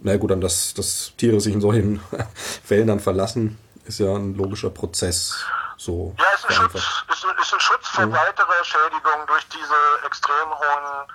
[0.00, 2.00] na gut, dann dass, dass Tiere sich in solchen
[2.64, 5.44] Fällen dann verlassen, ist ja ein logischer Prozess.
[5.76, 8.12] So ja, ist ein, Schutz, ist, ein, ist ein Schutz vor mhm.
[8.12, 11.08] weiterer Schädigung durch diese extrem hohen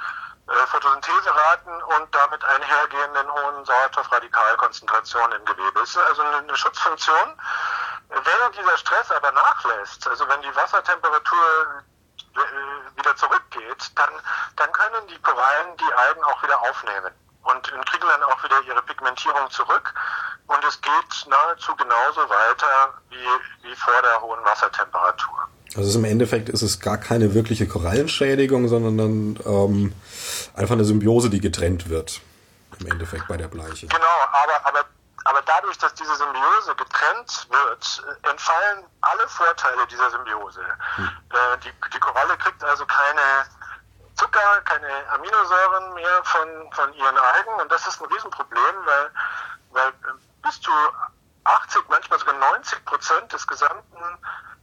[0.47, 5.81] äh, Photosyntheseraten und damit einhergehenden hohen Sauerstoffradikalkonzentrationen im Gewebe.
[5.81, 7.35] Es ist also eine, eine Schutzfunktion.
[8.09, 11.83] Wenn dieser Stress aber nachlässt, also wenn die Wassertemperatur
[12.95, 14.09] wieder zurückgeht, dann,
[14.55, 17.11] dann können die Korallen die Algen auch wieder aufnehmen
[17.43, 19.93] und kriegen dann auch wieder ihre Pigmentierung zurück.
[20.47, 25.47] Und es geht nahezu genauso weiter wie, wie vor der hohen Wassertemperatur.
[25.75, 29.93] Also im Endeffekt ist es gar keine wirkliche Korallenschädigung, sondern dann ähm,
[30.55, 32.21] einfach eine Symbiose, die getrennt wird.
[32.79, 33.87] Im Endeffekt bei der Bleiche.
[33.87, 34.85] Genau, aber, aber
[35.25, 40.63] aber dadurch, dass diese Symbiose getrennt wird, äh, entfallen alle Vorteile dieser Symbiose.
[40.95, 41.11] Hm.
[41.29, 43.45] Äh, die, die Koralle kriegt also keine
[44.15, 49.11] Zucker, keine Aminosäuren mehr von, von ihren Algen und das ist ein Riesenproblem, weil,
[49.71, 50.71] weil äh, bis zu
[51.45, 54.03] 80, manchmal sogar 90 Prozent des gesamten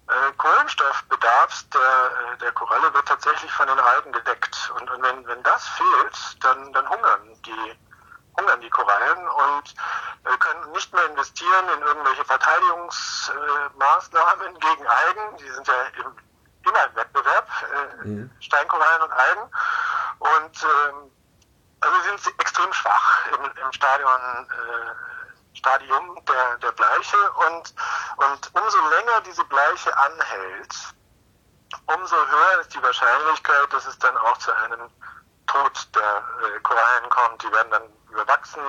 [0.09, 4.73] äh, Kohlenstoffbedarfs der, der Koralle wird tatsächlich von den Algen gedeckt.
[4.77, 7.79] Und, und wenn, wenn das fehlt, dann, dann hungern die
[8.41, 9.75] hungern die Korallen und
[10.25, 15.37] äh, können nicht mehr investieren in irgendwelche Verteidigungsmaßnahmen gegen Algen.
[15.39, 16.17] Die sind ja im,
[16.67, 17.47] immer im Wettbewerb,
[18.05, 18.31] mhm.
[18.41, 19.43] Steinkorallen und Algen.
[20.19, 21.13] Und ähm,
[21.81, 24.95] also sind sie extrem schwach im, im Stadion, äh,
[25.57, 27.17] Stadium der, der Bleiche
[27.49, 27.75] und,
[28.17, 30.75] und umso länger diese Bleiche anhält,
[31.87, 34.91] umso höher ist die Wahrscheinlichkeit, dass es dann auch zu einem
[35.47, 37.43] Tod der äh, Korallen kommt.
[37.43, 38.63] Die werden dann überwachsen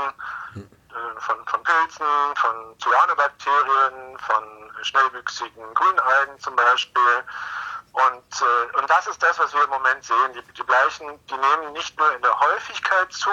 [0.54, 0.70] hm.
[0.90, 7.24] äh, von, von Pilzen, von Cyanobakterien, von schnellwüchsigen Grünalgen zum Beispiel.
[7.94, 10.34] Und, äh, und das ist das, was wir im Moment sehen.
[10.34, 13.32] Die, die Bleichen, die nehmen nicht nur in der Häufigkeit zu,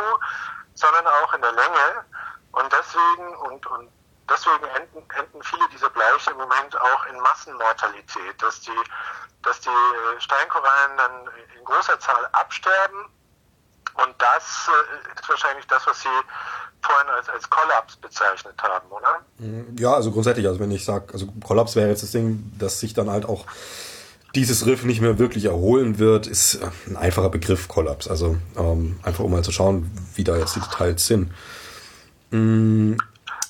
[0.74, 2.04] sondern auch in der Länge.
[2.52, 3.90] Und deswegen, und, und
[4.28, 8.80] deswegen enden, enden viele dieser Bleiche im Moment auch in Massenmortalität, dass die,
[9.42, 13.06] dass die äh, Steinkorallen dann in großer Zahl absterben
[14.04, 16.08] und das äh, ist wahrscheinlich das, was Sie
[16.82, 19.20] vorhin als, als Kollaps bezeichnet haben, oder?
[19.38, 19.76] Mhm.
[19.78, 22.94] Ja, also grundsätzlich, also wenn ich sage, also Kollaps wäre jetzt das Ding, dass sich
[22.94, 23.44] dann halt auch
[24.34, 28.08] dieses Riff nicht mehr wirklich erholen wird, ist äh, ein einfacher Begriff Kollaps.
[28.08, 31.32] Also ähm, einfach um mal zu schauen, wie da jetzt die Details sind.
[32.30, 32.98] Mhm.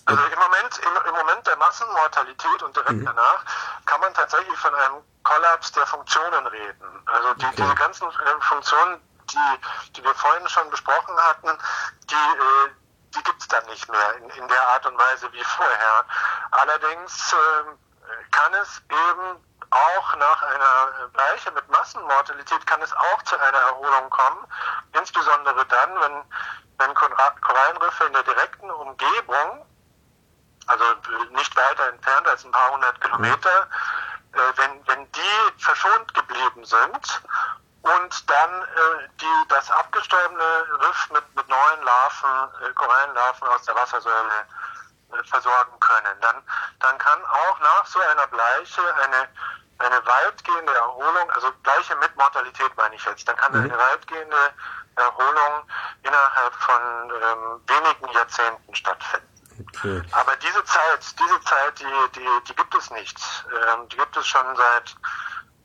[0.04, 3.04] Also im Moment, im, im, Moment der Massenmortalität und direkt mhm.
[3.04, 3.44] danach
[3.84, 6.86] kann man tatsächlich von einem Kollaps der Funktionen reden.
[7.04, 7.54] Also die, okay.
[7.58, 9.00] diese ganzen äh, Funktionen,
[9.32, 11.58] die, die wir vorhin schon besprochen hatten,
[12.10, 12.70] die, äh,
[13.14, 16.04] die gibt es dann nicht mehr in, in der Art und Weise wie vorher.
[16.50, 23.38] Allerdings äh, kann es eben auch nach einer Bleiche mit Massenmortalität kann es auch zu
[23.38, 24.46] einer Erholung kommen,
[24.92, 26.24] insbesondere dann, wenn,
[26.78, 29.66] wenn Korallenriffe in der direkten Umgebung,
[30.66, 30.84] also
[31.30, 33.68] nicht weiter entfernt als ein paar hundert Kilometer,
[34.32, 37.22] äh, wenn, wenn die verschont geblieben sind
[37.82, 43.74] und dann äh, die, das abgestorbene Riff mit, mit neuen Larven, äh, Korallenlarven aus der
[43.76, 44.46] Wassersäule
[45.12, 46.20] äh, versorgen können.
[46.20, 46.42] Dann,
[46.80, 49.28] dann kann auch nach so einer Bleiche eine,
[49.78, 53.70] eine weitgehende Erholung, also Bleiche mit Mortalität meine ich jetzt, dann kann mhm.
[53.70, 54.52] eine weitgehende
[54.96, 55.62] Erholung
[56.02, 59.28] innerhalb von ähm, wenigen Jahrzehnten stattfinden.
[59.60, 60.02] Okay.
[60.12, 63.18] Aber diese Zeit, diese Zeit, die, die, die gibt es nicht.
[63.46, 64.96] Ähm, die gibt es schon seit,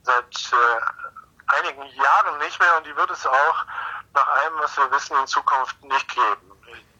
[0.02, 1.03] seit äh,
[1.46, 3.58] einigen Jahren nicht mehr und die wird es auch
[4.14, 6.52] nach allem, was wir wissen, in Zukunft nicht geben.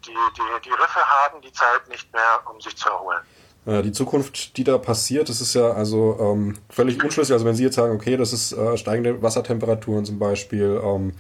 [0.06, 3.22] Die, die, die Riffe haben die Zeit nicht mehr, um sich zu erholen.
[3.66, 7.32] Ja, die Zukunft, die da passiert, das ist ja also ähm, völlig unschlüssig.
[7.32, 11.14] Also wenn Sie jetzt sagen, okay, das ist äh, steigende Wassertemperaturen zum Beispiel, ähm,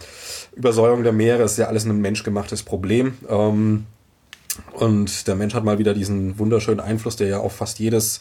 [0.54, 3.16] Übersäuerung der Meere, ist ja alles ein menschgemachtes Problem.
[3.30, 3.86] Ähm,
[4.72, 8.20] und der Mensch hat mal wieder diesen wunderschönen Einfluss, der ja auf fast jedes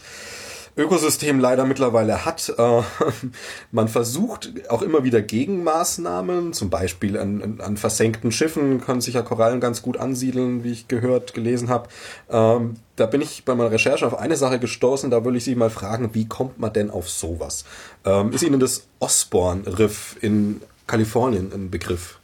[0.75, 2.53] Ökosystem leider mittlerweile hat.
[2.57, 2.81] Äh,
[3.71, 9.21] man versucht auch immer wieder Gegenmaßnahmen, zum Beispiel an, an versenkten Schiffen können sich ja
[9.21, 11.89] Korallen ganz gut ansiedeln, wie ich gehört, gelesen habe.
[12.29, 15.55] Ähm, da bin ich bei meiner Recherche auf eine Sache gestoßen, da will ich Sie
[15.55, 17.65] mal fragen, wie kommt man denn auf sowas?
[18.05, 22.19] Ähm, ist Ihnen das Osborne-Riff in Kalifornien ein Begriff?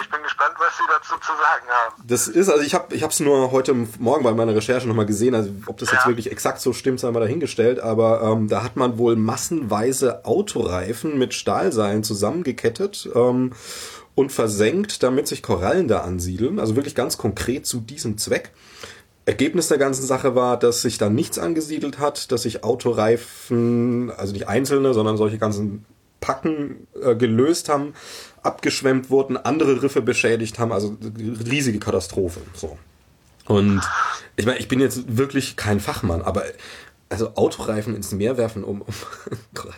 [0.00, 2.02] Ich bin gespannt, was Sie dazu zu sagen haben.
[2.06, 5.34] Das ist, also ich habe ich es nur heute Morgen bei meiner Recherche nochmal gesehen,
[5.34, 5.96] also ob das ja.
[5.96, 10.24] jetzt wirklich exakt so stimmt, sei mal dahingestellt, aber ähm, da hat man wohl massenweise
[10.24, 13.52] Autoreifen mit Stahlseilen zusammengekettet ähm,
[14.14, 18.50] und versenkt, damit sich Korallen da ansiedeln, also wirklich ganz konkret zu diesem Zweck.
[19.26, 24.32] Ergebnis der ganzen Sache war, dass sich da nichts angesiedelt hat, dass sich Autoreifen, also
[24.32, 25.84] nicht einzelne, sondern solche ganzen
[26.20, 27.94] Packen äh, gelöst haben
[28.42, 32.40] abgeschwemmt wurden, andere Riffe beschädigt haben, also riesige Katastrophe.
[32.54, 32.78] So.
[33.46, 33.80] Und
[34.36, 36.44] ich meine, ich bin jetzt wirklich kein Fachmann, aber
[37.08, 38.94] also Autoreifen ins Meer werfen, um, um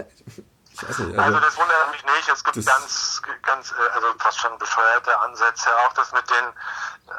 [0.83, 2.29] Ich weiß nicht, also, also, das wundert mich nicht.
[2.33, 5.69] Es gibt ganz, ganz, äh, also fast schon bescheuerte Ansätze.
[5.87, 6.47] Auch das mit den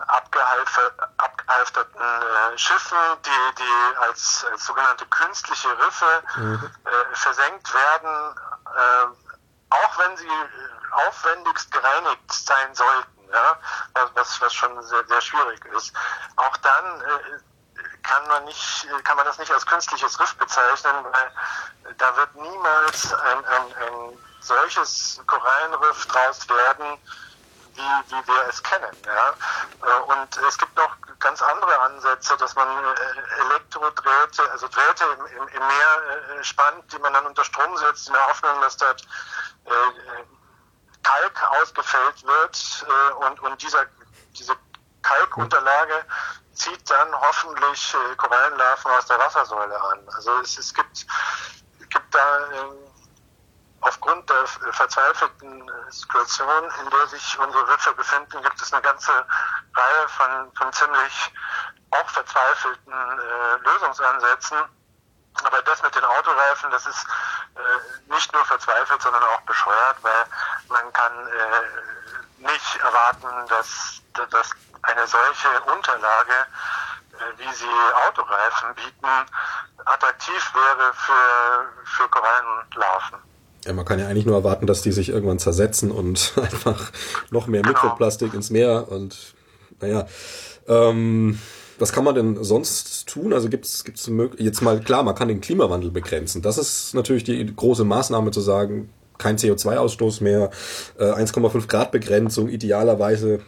[0.08, 6.72] abgehalfterten äh, Schiffen, die, die als, als sogenannte künstliche Riffe mhm.
[6.86, 8.36] äh, versenkt werden,
[8.66, 9.06] äh,
[9.70, 10.28] auch wenn sie
[10.92, 13.58] aufwendigst gereinigt sein sollten, ja,
[14.14, 15.94] was, was schon sehr, sehr schwierig ist.
[16.36, 21.94] Auch dann äh, kann man nicht, kann man das nicht als künstliches Riff bezeichnen, weil
[21.98, 26.98] da wird niemals ein, ein, ein solches Korallenriff draus werden,
[27.74, 28.96] wie, wie wir es kennen.
[29.06, 29.34] Ja?
[29.88, 35.26] Äh, und es gibt noch ganz andere Ansätze, dass man äh, Elektrodrähte, also Drähte im,
[35.38, 39.02] im, im Meer spannt, die man dann unter Strom setzt, in der Hoffnung, dass dort
[41.04, 43.86] Kalk ausgefällt wird äh, und, und dieser,
[44.38, 44.56] diese
[45.02, 46.06] Kalkunterlage
[46.54, 49.99] zieht dann hoffentlich äh, Korallenlarven aus der Wassersäule an.
[50.16, 51.06] Also es, es gibt,
[51.89, 52.91] gibt da äh,
[53.82, 59.12] aufgrund der verzweifelten äh, Situation, in der sich unsere Riffe befinden, gibt es eine ganze
[59.12, 61.34] Reihe von, von ziemlich
[61.91, 64.58] auch verzweifelten äh, Lösungsansätzen.
[65.43, 67.08] Aber das mit den Autoreifen, das ist
[67.56, 70.26] äh, nicht nur verzweifelt, sondern auch bescheuert, weil
[70.70, 74.49] man kann äh, nicht erwarten, dass, dass
[74.84, 76.34] eine solche Unterlage,
[77.14, 77.66] äh, wie sie
[78.08, 79.08] Autoreifen bieten,
[79.86, 83.20] attraktiv wäre für, für Korallenlarven.
[83.66, 86.91] Ja, man kann ja eigentlich nur erwarten, dass die sich irgendwann zersetzen und einfach
[87.30, 87.74] noch mehr genau.
[87.74, 89.36] Mikroplastik ins Meer und
[89.80, 90.08] naja.
[90.68, 91.39] Ähm,
[91.80, 93.34] was kann man denn sonst tun?
[93.34, 93.84] Also gibt es
[94.38, 96.42] jetzt mal klar, man kann den Klimawandel begrenzen.
[96.42, 100.50] Das ist natürlich die große Maßnahme zu sagen, kein CO2-Ausstoß mehr,
[100.98, 103.40] äh, 1,5 Grad Begrenzung, idealerweise.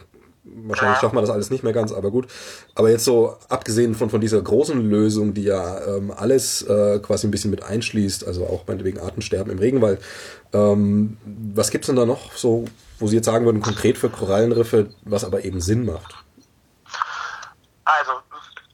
[0.46, 2.28] Wahrscheinlich schafft man das alles nicht mehr ganz, aber gut.
[2.76, 7.28] Aber jetzt so, abgesehen von, von dieser großen Lösung, die ja ähm, alles äh, quasi
[7.28, 10.00] ein bisschen mit einschließt, also auch meinetwegen Artensterben im Regenwald,
[10.52, 11.18] ähm,
[11.56, 12.66] was gibt's denn da noch so,
[13.00, 16.23] wo Sie jetzt sagen würden, konkret für Korallenriffe, was aber eben Sinn macht?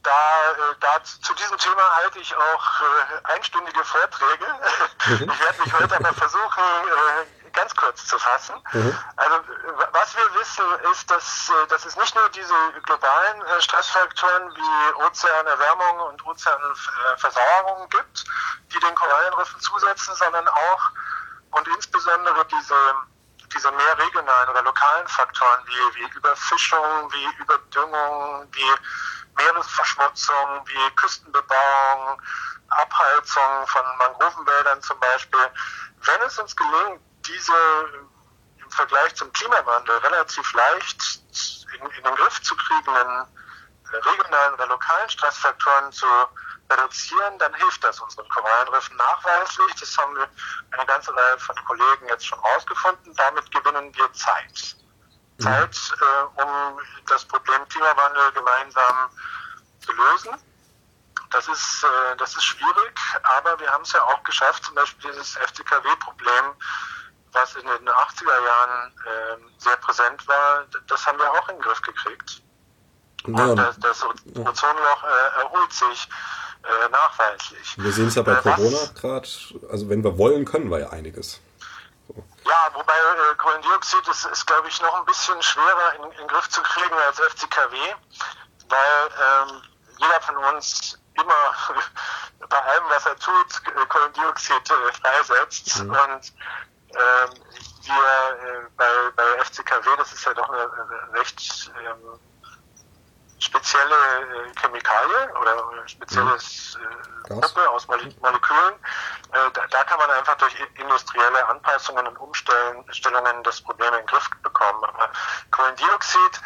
[0.10, 4.46] Da, äh, da zu diesem Thema halte ich auch äh, einstündige Vorträge.
[5.06, 5.30] Mhm.
[5.30, 8.56] Ich werde mich heute aber versuchen, äh, ganz kurz zu fassen.
[8.72, 8.98] Mhm.
[9.18, 9.36] Also
[9.92, 16.26] was wir wissen, ist, dass, dass es nicht nur diese globalen Stressfaktoren wie Ozeanerwärmung und
[16.26, 18.24] Ozeanversauerung gibt,
[18.74, 20.82] die den Korallenriffen zusetzen, sondern auch
[21.52, 22.96] und insbesondere diese
[23.54, 28.72] diese mehr regionalen oder lokalen Faktoren wie, wie Überfischung, wie Überdüngung, wie
[29.40, 32.22] Meeresverschmutzung wie Küstenbebauung,
[32.70, 35.40] Abheizung von Mangrovenwäldern zum Beispiel.
[36.04, 37.54] Wenn es uns gelingt, diese
[38.58, 41.22] im Vergleich zum Klimawandel relativ leicht
[41.74, 43.26] in, in den Griff zu kriegenden
[43.92, 46.06] regionalen oder lokalen Stressfaktoren zu
[46.70, 49.74] reduzieren, dann hilft das unseren Korallenriffen nachweislich.
[49.80, 50.30] Das haben wir
[50.72, 53.16] eine ganze Reihe von Kollegen jetzt schon rausgefunden.
[53.16, 54.76] Damit gewinnen wir Zeit.
[55.40, 59.10] Zeit, äh, um das Problem Klimawandel gemeinsam
[59.80, 60.32] zu lösen.
[61.32, 65.12] Das ist, äh, das ist schwierig, aber wir haben es ja auch geschafft, zum Beispiel
[65.12, 66.54] dieses FCKW-Problem,
[67.32, 71.62] was in den 80er Jahren äh, sehr präsent war, das haben wir auch in den
[71.62, 72.42] Griff gekriegt.
[73.28, 73.46] Ja.
[73.46, 76.10] Und das, das Ozonloch äh, erholt sich
[76.64, 77.76] äh, nachweislich.
[77.78, 79.28] Wir sehen es ja bei äh, Corona gerade,
[79.70, 81.40] also wenn wir wollen, können wir ja einiges.
[82.46, 86.28] Ja, wobei äh, Kohlendioxid ist, ist glaube ich, noch ein bisschen schwerer in, in den
[86.28, 87.78] Griff zu kriegen als FCKW,
[88.70, 89.10] weil
[89.50, 89.62] ähm,
[89.98, 91.54] jeder von uns immer
[92.50, 95.84] bei allem, was er tut, Kohlendioxid äh, freisetzt.
[95.84, 95.90] Mhm.
[95.90, 96.34] Und
[96.92, 97.30] ähm,
[97.84, 102.20] wir äh, bei, bei FCKW, das ist ja doch eine, eine recht ähm,
[103.40, 108.74] spezielle äh, Chemikalie oder spezielles äh, Gruppe aus Molekülen.
[109.32, 114.06] Äh, da, da, kann man einfach durch industrielle Anpassungen und Umstellungen das Problem in den
[114.08, 114.84] Griff bekommen.
[114.84, 115.10] Aber
[115.52, 116.42] Kohlendioxid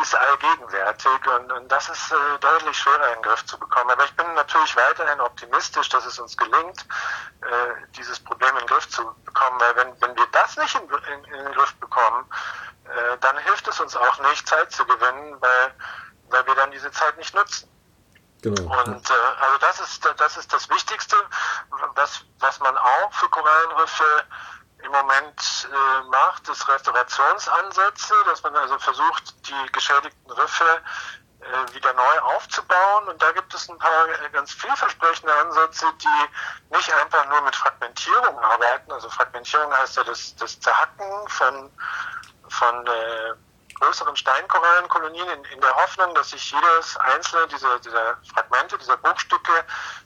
[0.00, 3.90] ist allgegenwärtig und, und das ist äh, deutlich schwerer in den Griff zu bekommen.
[3.90, 6.86] Aber ich bin natürlich weiterhin optimistisch, dass es uns gelingt,
[7.42, 10.82] äh, dieses Problem in den Griff zu bekommen, weil wenn, wenn wir das nicht in,
[10.88, 12.24] in, in den Griff bekommen,
[12.84, 15.74] äh, dann hilft es uns auch nicht, Zeit zu gewinnen, weil
[16.46, 17.68] wir dann diese Zeit nicht nutzen.
[18.42, 18.62] Genau.
[18.62, 21.16] Und äh, also das ist das ist das Wichtigste,
[21.94, 24.24] was was man auch für Korallenriffe
[24.82, 30.82] im Moment äh, macht, ist Restaurationsansätze, dass man also versucht, die geschädigten Riffe
[31.40, 33.08] äh, wieder neu aufzubauen.
[33.08, 38.38] Und da gibt es ein paar ganz vielversprechende Ansätze, die nicht einfach nur mit Fragmentierung
[38.38, 38.90] arbeiten.
[38.92, 41.70] Also Fragmentierung heißt ja das, das Zerhacken von,
[42.48, 43.34] von äh,
[43.74, 49.52] größeren Steinkorallenkolonien in, in der Hoffnung, dass sich jedes einzelne dieser, dieser Fragmente, dieser Bruchstücke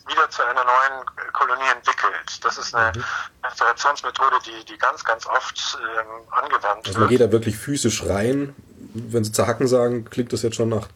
[0.06, 2.44] wieder zu einer neuen Kolonie entwickelt.
[2.44, 3.04] Das ist eine mhm.
[3.44, 8.54] Restaurationsmethode, die, die ganz, ganz oft ähm, angewandt also man geht da wirklich physisch rein.
[8.94, 10.88] Wenn Sie zerhacken sagen, klingt das jetzt schon nach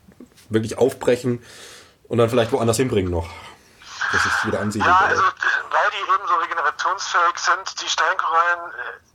[0.48, 1.44] wirklich aufbrechen
[2.08, 3.28] und dann vielleicht woanders hinbringen noch.
[4.12, 4.90] Das ist wieder ansiedeln.
[4.90, 9.09] Ja, also weil die eben so regenerationsfähig sind, die Steinkorallen äh,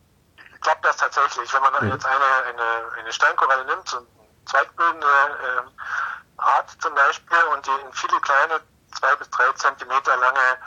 [0.65, 1.53] klappt das tatsächlich.
[1.53, 1.91] Wenn man mhm.
[1.91, 4.07] jetzt eine, eine, eine Steinkoralle nimmt, so eine
[4.45, 8.59] zweitbildende äh, Art zum Beispiel, und die in viele kleine,
[8.97, 10.57] zwei bis drei Zentimeter lange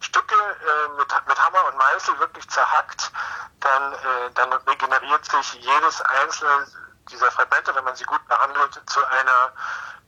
[0.00, 3.10] Stücke äh, mit, mit Hammer und Meißel wirklich zerhackt,
[3.60, 6.66] dann, äh, dann regeneriert sich jedes einzelne
[7.10, 9.52] dieser Fragmente, wenn man sie gut behandelt, zu einer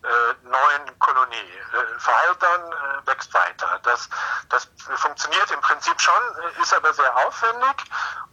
[0.03, 1.37] äh, neuen Kolonie.
[1.37, 3.81] Äh, verheilt dann, äh, wächst weiter.
[3.83, 4.09] Das,
[4.49, 7.85] das funktioniert im Prinzip schon, äh, ist aber sehr aufwendig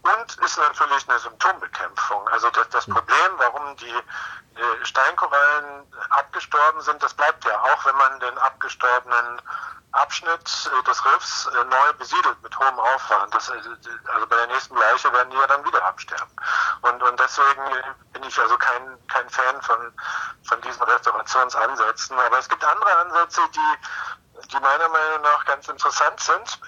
[0.02, 2.28] und ist natürlich eine Symptombekämpfung.
[2.28, 2.94] Also das, das hm.
[2.94, 9.42] Problem, warum die äh, Steinkorallen abgestorben sind, das bleibt ja auch, wenn man den abgestorbenen
[9.92, 13.34] Abschnitt äh, des Riffs äh, neu besiedelt mit hohem Aufwand.
[13.34, 16.30] Das, also bei der nächsten Leiche werden die ja dann wieder absterben.
[16.82, 17.62] Und, und deswegen
[18.12, 19.92] bin ich also kein, kein Fan von,
[20.44, 20.82] von diesen
[21.56, 22.18] Restaurationsansätzen.
[22.18, 26.60] Aber es gibt andere Ansätze, die, die meiner Meinung nach ganz interessant sind.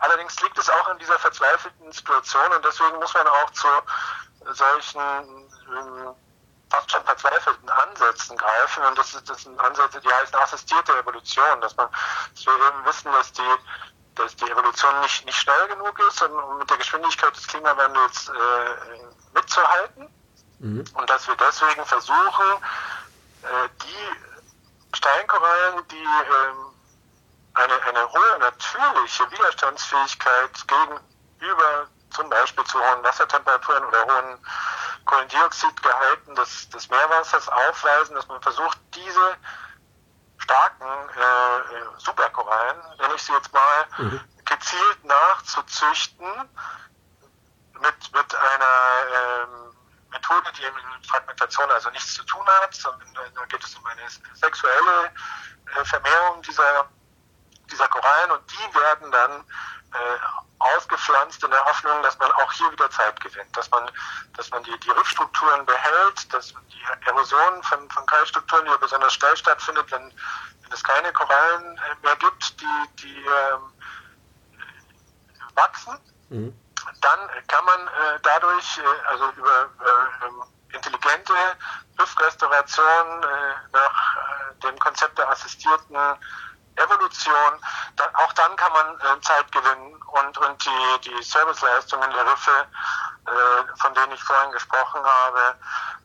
[0.00, 3.66] Allerdings liegt es auch in dieser verzweifelten Situation und deswegen muss man auch zu
[4.52, 6.14] solchen ähm,
[6.70, 8.84] fast schon verzweifelten Ansätzen greifen.
[8.84, 11.88] Und das, ist, das sind Ansätze, die heißen assistierte Evolution, dass man,
[12.32, 13.54] dass wir eben wissen, dass die,
[14.14, 19.34] dass die Evolution nicht, nicht schnell genug ist, um mit der Geschwindigkeit des Klimawandels äh,
[19.34, 20.08] mitzuhalten.
[20.60, 20.84] Mhm.
[20.94, 22.62] Und dass wir deswegen versuchen,
[23.42, 26.52] die Steinkorallen, die äh,
[27.54, 34.38] eine, eine hohe natürliche Widerstandsfähigkeit gegenüber zum Beispiel zu hohen Wassertemperaturen oder hohen
[35.06, 39.36] Kohlendioxidgehalten des, des Meerwassers aufweisen, dass man versucht, diese
[40.38, 44.20] starken äh, äh, Superkorallen, nenne ich sie jetzt mal, mhm.
[44.44, 46.26] gezielt nachzuzüchten
[47.80, 49.71] mit, mit einer ähm,
[50.12, 54.02] Methode, die mit Fragmentation also nichts zu tun hat, sondern da geht es um eine
[54.34, 55.10] sexuelle
[55.74, 56.88] äh, Vermehrung dieser,
[57.70, 59.44] dieser Korallen und die werden dann
[59.92, 60.18] äh,
[60.58, 63.90] ausgepflanzt in der Hoffnung, dass man auch hier wieder Zeit gewinnt, dass man,
[64.36, 69.12] dass man die, die Riffstrukturen behält, dass man die Erosion von, von Kalkstrukturen, die besonders
[69.14, 70.12] schnell stattfindet, wenn,
[70.62, 73.72] wenn es keine Korallen äh, mehr gibt, die, die ähm,
[75.54, 75.98] wachsen,
[76.30, 76.61] mhm.
[77.00, 81.32] Dann kann man äh, dadurch, äh, also über äh, intelligente
[81.98, 85.96] Riffrestauration äh, nach äh, dem Konzept der assistierten
[86.76, 87.60] Evolution,
[87.96, 92.66] da, auch dann kann man äh, Zeit gewinnen und, und die, die Serviceleistungen der Riffe,
[93.80, 95.56] von denen ich vorhin gesprochen habe,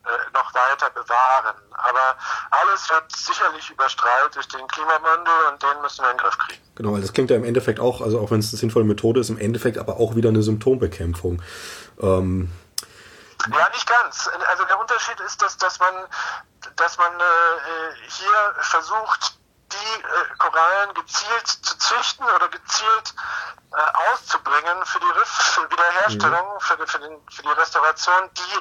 [0.04, 1.56] äh, noch weiter bewahren.
[1.72, 2.16] Aber
[2.50, 6.62] alles wird sicherlich überstrahlt durch den Klimawandel und den müssen wir in den Griff kriegen.
[6.76, 9.30] Genau, das klingt ja im Endeffekt auch, also auch wenn es eine sinnvolle Methode ist,
[9.30, 11.42] im Endeffekt aber auch wieder eine Symptombekämpfung.
[12.00, 12.52] Ähm
[13.46, 14.28] ja, nicht ganz.
[14.50, 15.94] Also der Unterschied ist, dass, dass man,
[16.76, 19.37] dass man äh, hier versucht,
[19.72, 23.14] die äh, Korallen gezielt zu züchten oder gezielt
[23.72, 26.60] äh, auszubringen für die Riffwiederherstellung, mhm.
[26.60, 28.58] für, für, den, für die Restauration, die,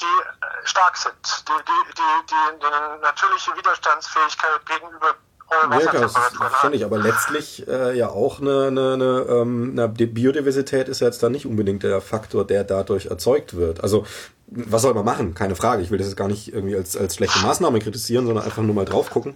[0.00, 5.14] die äh, stark sind, die, die, die, die, die eine natürliche Widerstandsfähigkeit gegenüber
[5.50, 6.14] ja, das
[6.60, 11.08] finde ich, aber letztlich äh, ja auch eine, eine, eine, ähm, eine Biodiversität ist ja
[11.08, 13.82] jetzt da nicht unbedingt der Faktor, der dadurch erzeugt wird.
[13.82, 14.06] Also
[14.46, 15.34] was soll man machen?
[15.34, 15.82] Keine Frage.
[15.82, 18.74] Ich will das jetzt gar nicht irgendwie als, als schlechte Maßnahme kritisieren, sondern einfach nur
[18.74, 19.34] mal drauf gucken.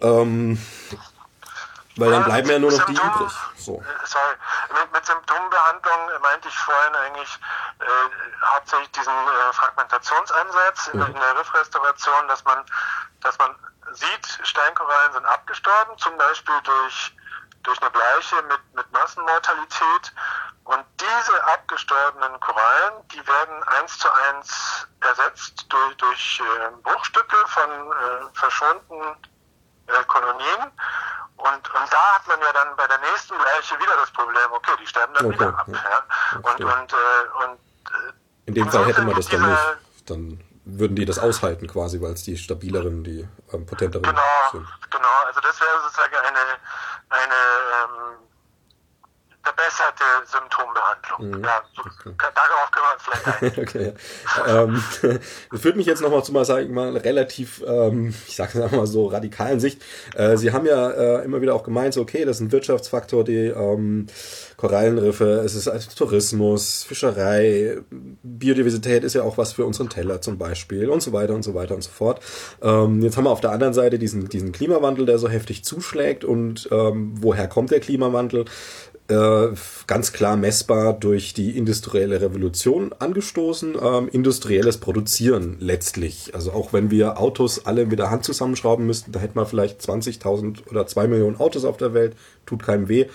[0.00, 0.58] Ähm,
[1.96, 3.32] weil dann bleiben ja nur noch die übrig.
[3.56, 3.82] So.
[4.04, 4.34] Sorry,
[4.72, 7.38] mit, mit Symptombehandlung meinte ich vorhin eigentlich
[7.80, 11.02] äh, hauptsächlich diesen äh, Fragmentationsansatz mhm.
[11.02, 12.64] in, in, der Riffrestauration, dass man,
[13.20, 13.54] dass man
[13.92, 17.16] sieht, Steinkorallen sind abgestorben, zum Beispiel durch,
[17.64, 20.12] durch eine Bleiche mit, mit Massenmortalität.
[20.64, 27.70] Und diese abgestorbenen Korallen, die werden eins zu eins ersetzt durch, durch äh, Bruchstücke von
[27.70, 29.16] äh, verschonten
[30.06, 30.70] Kolonien.
[31.36, 34.72] Und, und da hat man ja dann bei der nächsten Leiche wieder das Problem, okay,
[34.80, 35.66] die sterben dann okay, wieder ab.
[35.68, 36.04] Ja.
[36.36, 38.12] Und, und, äh, und, äh,
[38.46, 40.10] In dem Fall hätte man das dann nicht.
[40.10, 44.22] Dann würden die das aushalten quasi, weil es die stabileren, die ähm, potenteren genau,
[44.52, 44.66] sind.
[44.90, 46.38] Genau, also das wäre sozusagen eine,
[47.08, 48.29] eine ähm,
[49.42, 51.38] verbesserte Symptombehandlung.
[51.38, 51.44] Mhm.
[51.44, 52.28] Ja, so, okay.
[52.34, 53.92] darauf können wir uns vielleicht okay.
[54.46, 55.20] ähm,
[55.50, 58.72] das führt mich jetzt nochmal zu mal, sag ich mal, relativ, ähm, ich sage es
[58.72, 59.82] mal so, radikalen Sicht.
[60.14, 63.24] Äh, Sie haben ja äh, immer wieder auch gemeint, so, okay, das ist ein Wirtschaftsfaktor,
[63.24, 64.06] die ähm,
[64.56, 67.78] Korallenriffe, es ist also Tourismus, Fischerei,
[68.22, 71.54] Biodiversität ist ja auch was für unseren Teller zum Beispiel und so weiter und so
[71.54, 72.20] weiter und so fort.
[72.60, 76.24] Ähm, jetzt haben wir auf der anderen Seite diesen, diesen Klimawandel, der so heftig zuschlägt
[76.24, 78.44] und ähm, woher kommt der Klimawandel?
[79.10, 79.54] Äh,
[79.88, 83.76] ganz klar messbar durch die industrielle Revolution angestoßen.
[83.82, 86.32] Ähm, industrielles Produzieren letztlich.
[86.32, 89.80] Also auch wenn wir Autos alle mit der Hand zusammenschrauben müssten, da hätten wir vielleicht
[89.80, 92.14] 20.000 oder 2 Millionen Autos auf der Welt,
[92.46, 93.06] tut keinem weh.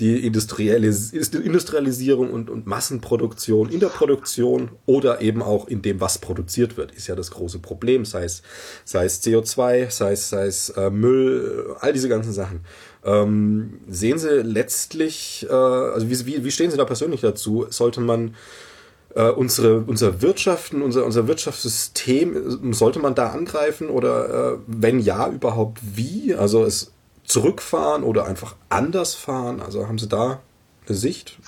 [0.00, 6.18] Die Industrialis Industrialisierung und, und Massenproduktion in der Produktion oder eben auch in dem, was
[6.18, 8.04] produziert wird, ist ja das große Problem.
[8.04, 8.42] Sei es,
[8.84, 12.62] sei es CO2, sei es, sei es äh, Müll, all diese ganzen Sachen.
[13.04, 17.66] Ähm, sehen Sie letztlich, äh, also wie, wie, stehen Sie da persönlich dazu?
[17.68, 18.34] Sollte man
[19.14, 25.28] äh, unsere, unser Wirtschaften, unser, unser Wirtschaftssystem, sollte man da angreifen oder äh, wenn ja,
[25.28, 26.34] überhaupt wie?
[26.34, 26.92] Also es
[27.24, 29.60] zurückfahren oder einfach anders fahren?
[29.60, 30.40] Also haben Sie da
[30.86, 31.38] eine Sicht?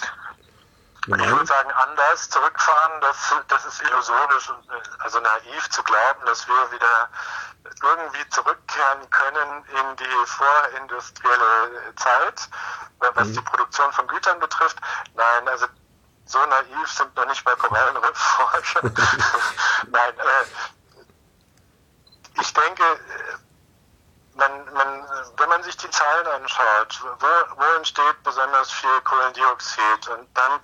[1.09, 6.27] Ich würde sagen, anders zurückfahren, das, das ist illusorisch und äh, also naiv zu glauben,
[6.27, 7.09] dass wir wieder
[7.83, 12.49] irgendwie zurückkehren können in die vorindustrielle Zeit,
[12.99, 13.33] was mhm.
[13.35, 14.79] die Produktion von Gütern betrifft.
[15.15, 15.67] Nein, also
[16.27, 18.83] so naiv sind noch nicht mal Korallenriffforscher.
[19.91, 20.45] Nein, äh,
[22.41, 22.83] ich denke,
[24.35, 25.05] man, man,
[25.37, 30.61] wenn man sich die Zahlen anschaut, wo, wo entsteht besonders viel Kohlendioxid und dann,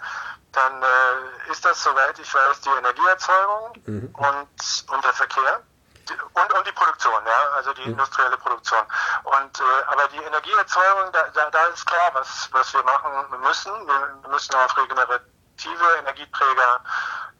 [0.52, 4.14] dann äh, ist das, soweit ich weiß, die Energieerzeugung mhm.
[4.14, 5.62] und, und der Verkehr
[6.10, 8.82] und, und die Produktion, ja, also die industrielle Produktion.
[9.24, 13.72] Und äh, aber die Energieerzeugung, da, da, da ist klar, was, was wir machen müssen.
[13.86, 16.80] Wir müssen auf regenerative Energieträger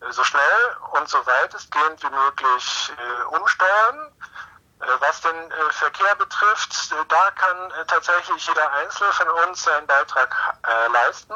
[0.00, 4.12] äh, so schnell und so weitestgehend wie möglich äh, umsteuern.
[4.82, 9.86] Äh, was den äh, Verkehr betrifft, äh, da kann tatsächlich jeder Einzelne von uns seinen
[9.86, 10.34] Beitrag
[10.66, 11.34] äh, leisten.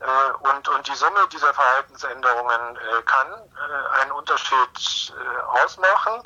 [0.00, 5.12] Äh, und, und die Summe dieser Verhaltensänderungen äh, kann äh, einen Unterschied
[5.62, 6.22] ausmachen.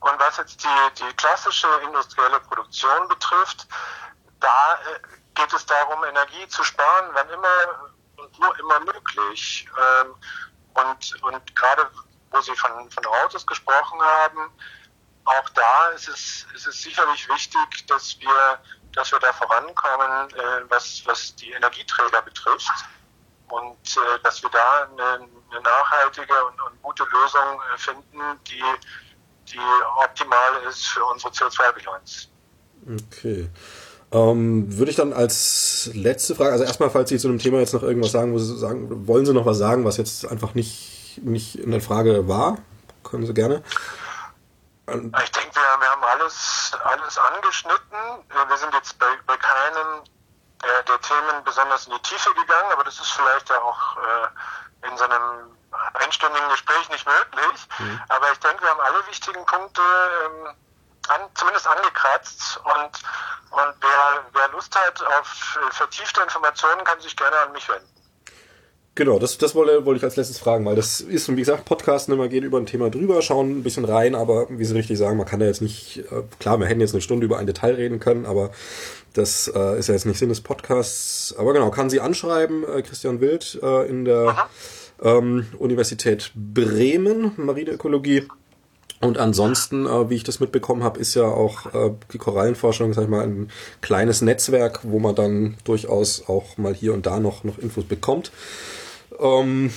[0.00, 3.66] Und was jetzt die, die klassische industrielle Produktion betrifft,
[4.40, 4.78] da
[5.34, 9.66] geht es darum, Energie zu sparen, wann immer und wo immer möglich.
[9.78, 10.14] Ähm,
[10.74, 11.90] und, und gerade
[12.30, 14.52] wo Sie von, von Autos gesprochen haben,
[15.24, 18.58] auch da ist es, ist es sicherlich wichtig, dass wir,
[18.92, 20.34] dass wir da vorankommen,
[20.68, 22.84] was, was die Energieträger betrifft
[23.48, 28.62] und äh, dass wir da eine, eine nachhaltige und, und, gute Lösung äh, finden, die,
[29.52, 29.58] die
[30.04, 32.28] optimal ist für unsere CO2-Bilanz.
[32.86, 33.48] Okay.
[34.12, 37.74] Ähm, würde ich dann als letzte Frage, also erstmal, falls Sie zu dem Thema jetzt
[37.74, 41.70] noch irgendwas sagen, sagen, wollen Sie noch was sagen, was jetzt einfach nicht, nicht in
[41.70, 42.58] der Frage war?
[43.02, 43.62] Können Sie gerne.
[44.86, 47.98] Ich denke, wir, wir haben alles, alles angeschnitten.
[48.48, 50.02] Wir sind jetzt bei, bei keinem
[50.64, 54.88] äh, der Themen besonders in die Tiefe gegangen, aber das ist vielleicht ja auch äh,
[54.88, 55.56] in so einem
[55.94, 57.68] einstündigen Gespräch nicht möglich.
[57.78, 58.00] Mhm.
[58.08, 60.54] Aber ich denke, wir haben alle wichtigen Punkte ähm,
[61.08, 63.02] an, zumindest angekratzt und,
[63.50, 68.03] und wer, wer Lust hat auf äh, vertiefte Informationen, kann sich gerne an mich wenden.
[68.96, 72.14] Genau, das, das wollte, wollte ich als letztes fragen, weil das ist, wie gesagt, Podcasten
[72.14, 75.16] immer gehen über ein Thema drüber, schauen ein bisschen rein, aber wie Sie richtig sagen,
[75.16, 77.74] man kann da jetzt nicht, äh, klar, wir hätten jetzt eine Stunde über ein Detail
[77.74, 78.52] reden können, aber
[79.12, 81.34] das äh, ist ja jetzt nicht Sinn des Podcasts.
[81.36, 84.48] Aber genau, kann sie anschreiben, äh, Christian Wild äh, in der
[85.02, 88.28] ähm, Universität Bremen, Marineökologie.
[89.00, 93.04] Und ansonsten, äh, wie ich das mitbekommen habe, ist ja auch äh, die Korallenforschung, sag
[93.04, 97.42] ich mal, ein kleines Netzwerk, wo man dann durchaus auch mal hier und da noch,
[97.42, 98.30] noch Infos bekommt.
[99.20, 99.70] Ähm,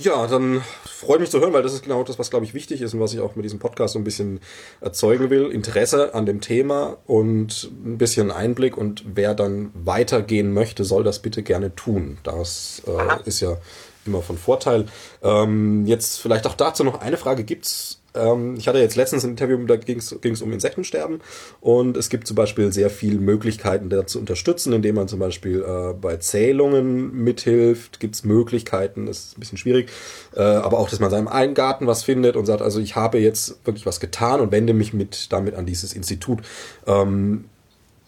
[0.00, 2.82] ja, dann freue mich zu hören, weil das ist genau das, was, glaube ich, wichtig
[2.82, 4.40] ist und was ich auch mit diesem Podcast so ein bisschen
[4.80, 5.50] erzeugen will.
[5.50, 11.20] Interesse an dem Thema und ein bisschen Einblick und wer dann weitergehen möchte, soll das
[11.20, 12.18] bitte gerne tun.
[12.22, 13.58] Das äh, ist ja
[14.06, 14.86] immer von Vorteil.
[15.22, 17.44] Ähm, jetzt vielleicht auch dazu noch eine Frage.
[17.44, 21.20] Gibt's äh, Ähm, ich hatte jetzt letztens ein Interview, da ging es um Insektensterben
[21.60, 25.62] und es gibt zum Beispiel sehr viele Möglichkeiten, da zu unterstützen, indem man zum Beispiel
[25.62, 29.90] äh, bei Zählungen mithilft, gibt es Möglichkeiten, das ist ein bisschen schwierig,
[30.34, 33.18] äh, aber auch, dass man seinem einen Garten was findet und sagt, also ich habe
[33.18, 36.40] jetzt wirklich was getan und wende mich mit damit an dieses Institut.
[36.86, 37.44] Ähm,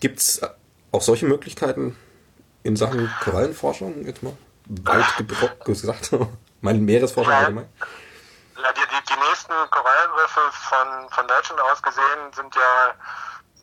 [0.00, 0.40] gibt es
[0.92, 1.96] auch solche Möglichkeiten
[2.62, 4.32] in Sachen Korallenforschung jetzt mal?
[4.66, 5.04] Weit
[5.64, 6.10] gesagt,
[6.60, 7.66] meine Meeresforschung allgemein?
[8.56, 9.19] Ja, die, die,
[9.50, 12.94] nächsten Korallenriffe von, von Deutschland aus gesehen sind ja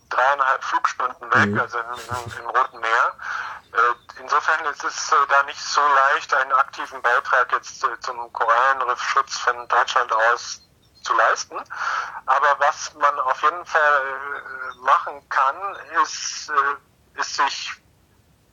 [0.09, 1.59] dreieinhalb Flugstunden weg, mhm.
[1.59, 3.15] also im, im, Roten Meer.
[3.73, 8.31] Äh, insofern ist es äh, da nicht so leicht, einen aktiven Beitrag jetzt äh, zum
[8.31, 10.61] Korallenriffschutz von Deutschland aus
[11.03, 11.57] zu leisten.
[12.25, 14.01] Aber was man auf jeden Fall
[14.81, 15.55] machen kann,
[16.03, 16.51] ist,
[17.13, 17.71] ist sich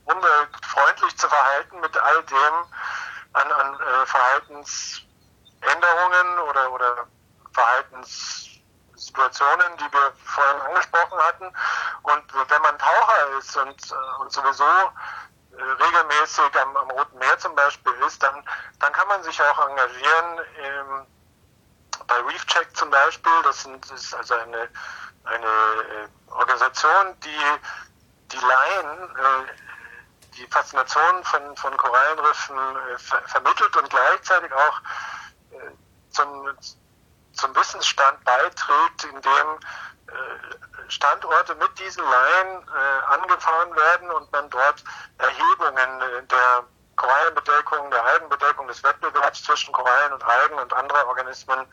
[0.04, 2.54] umweltfreundlich zu verhalten mit all dem
[3.32, 5.02] an, an Verhaltens
[5.62, 7.06] Änderungen oder, oder
[7.54, 11.52] Verhaltenssituationen, die wir vorhin angesprochen hatten.
[12.02, 17.38] Und wenn man Taucher ist und, äh, und sowieso äh, regelmäßig am, am Roten Meer
[17.38, 18.44] zum Beispiel ist, dann,
[18.80, 20.40] dann kann man sich auch engagieren.
[20.58, 21.06] Ähm,
[22.06, 24.68] bei ReefCheck zum Beispiel, das, sind, das ist also eine,
[25.24, 27.40] eine äh, Organisation, die
[28.32, 29.44] die Laien äh,
[30.36, 34.80] die Faszination von, von Korallenriffen äh, ver vermittelt und gleichzeitig auch
[36.10, 36.48] zum,
[37.34, 39.58] zum Wissensstand beiträgt, indem
[40.08, 44.84] äh, Standorte mit diesen Laien äh, angefahren werden und man dort
[45.18, 46.64] Erhebungen der
[46.96, 51.66] Korallenbedeckung, der Algenbedeckung, des Wettbewerbs zwischen Korallen und Algen und anderen Organismen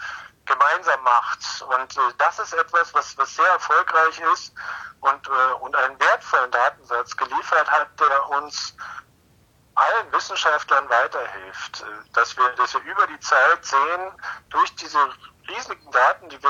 [0.46, 1.40] gemeinsam macht.
[1.62, 4.54] Und äh, das ist etwas, was, was sehr erfolgreich ist
[5.02, 8.76] und, äh, und einen wertvollen Datensatz geliefert hat, der uns
[9.76, 14.12] allen Wissenschaftlern weiterhilft, äh, dass wir, dass wir über die Zeit sehen,
[14.50, 15.00] durch diese
[15.50, 16.50] riesigen Daten, die wir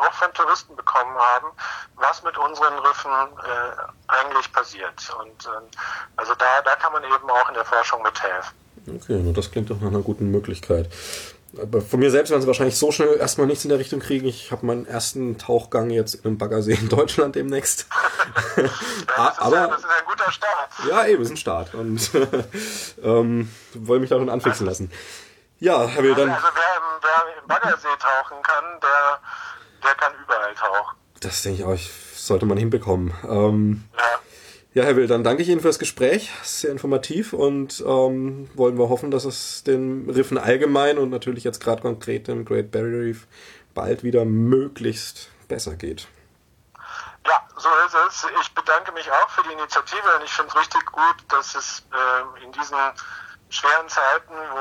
[0.00, 1.48] auch von Touristen bekommen haben,
[1.96, 5.16] was mit unseren Riffen äh, eigentlich passiert.
[5.20, 5.76] Und äh,
[6.16, 8.54] also da, da kann man eben auch in der Forschung mithelfen.
[8.88, 10.90] Okay, das klingt doch nach einer guten Möglichkeit.
[11.60, 14.26] Aber von mir selbst werden sie wahrscheinlich so schnell erstmal nichts in der Richtung kriegen.
[14.26, 17.86] Ich habe meinen ersten Tauchgang jetzt in einem Baggersee in Deutschland demnächst.
[18.56, 18.62] ja,
[19.16, 20.70] das Aber ja, das ist ein guter Start.
[20.88, 21.74] Ja, eben, ist ein Start.
[21.74, 22.10] Und
[23.02, 24.92] ähm, wollen mich da schon anfixen lassen.
[25.58, 26.30] Ja, Herr Will, dann.
[26.30, 29.20] Also, wer im, wer im Baggersee tauchen kann, der,
[29.82, 30.96] der kann überall tauchen.
[31.20, 31.78] Das denke ich auch,
[32.14, 33.14] sollte man hinbekommen.
[33.28, 34.04] Ähm, ja.
[34.76, 36.30] Ja, Herr Will, dann danke ich Ihnen fürs Gespräch.
[36.42, 41.62] Sehr informativ und ähm, wollen wir hoffen, dass es den Riffen allgemein und natürlich jetzt
[41.64, 43.26] gerade konkret dem Great Barrier Reef
[43.72, 46.08] bald wieder möglichst besser geht.
[47.26, 48.26] Ja, so ist es.
[48.42, 51.82] Ich bedanke mich auch für die Initiative und ich finde es richtig gut, dass es
[51.92, 52.76] äh, in diesen
[53.50, 54.56] schweren Zeiten, wo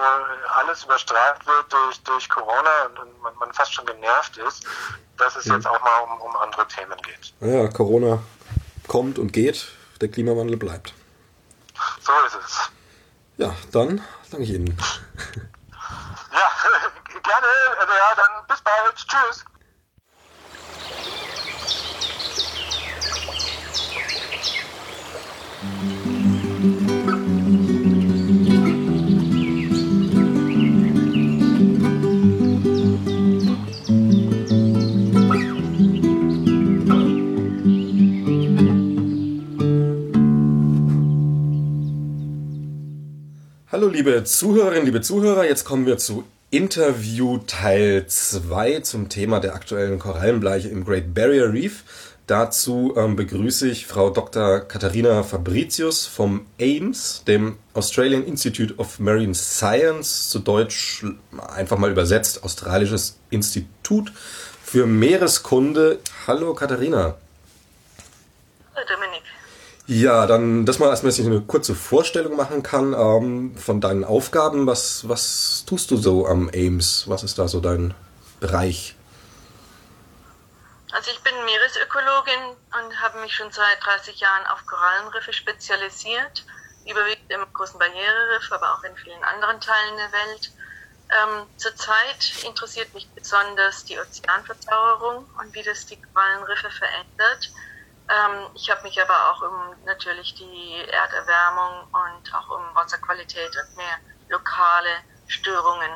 [0.60, 4.66] alles überstrahlt wird durch, durch Corona und man, man fast schon genervt ist,
[5.18, 5.56] dass es ja.
[5.56, 7.34] jetzt auch mal um, um andere Themen geht.
[7.42, 8.20] Ja, Corona
[8.88, 9.68] kommt und geht
[10.02, 10.94] der Klimawandel bleibt.
[12.02, 12.70] So ist es.
[13.38, 14.78] Ja, dann danke ich Ihnen.
[16.32, 16.52] Ja,
[17.24, 17.48] gerne.
[17.80, 18.96] Also ja, dann bis bald.
[18.96, 19.46] Tschüss.
[43.76, 49.54] Hallo liebe Zuhörerinnen, liebe Zuhörer, jetzt kommen wir zu Interview Teil 2 zum Thema der
[49.54, 51.84] aktuellen Korallenbleiche im Great Barrier Reef.
[52.26, 54.62] Dazu ähm, begrüße ich Frau Dr.
[54.62, 61.04] Katharina Fabricius vom AIMS, dem Australian Institute of Marine Science, zu Deutsch
[61.54, 64.14] einfach mal übersetzt Australisches Institut
[64.64, 66.00] für Meereskunde.
[66.28, 67.18] Hallo Katharina.
[68.74, 69.15] Hallo Dominik.
[69.88, 74.66] Ja, dann, dass man erstmal eine kurze Vorstellung machen kann ähm, von deinen Aufgaben.
[74.66, 77.08] Was, was tust du so am AIMS?
[77.08, 77.94] Was ist da so dein
[78.40, 78.96] Bereich?
[80.92, 86.46] Also ich bin Meeresökologin und habe mich schon seit 30 Jahren auf Korallenriffe spezialisiert,
[86.90, 90.52] überwiegend im großen Barriereriff, aber auch in vielen anderen Teilen der Welt.
[91.12, 97.52] Ähm, zurzeit interessiert mich besonders die Ozeanverzauberung und wie das die Korallenriffe verändert.
[98.08, 103.78] Ähm, ich habe mich aber auch um natürlich die Erderwärmung und auch um Wasserqualität und
[103.78, 103.98] mehr
[104.30, 104.90] lokale
[105.28, 105.92] Störungen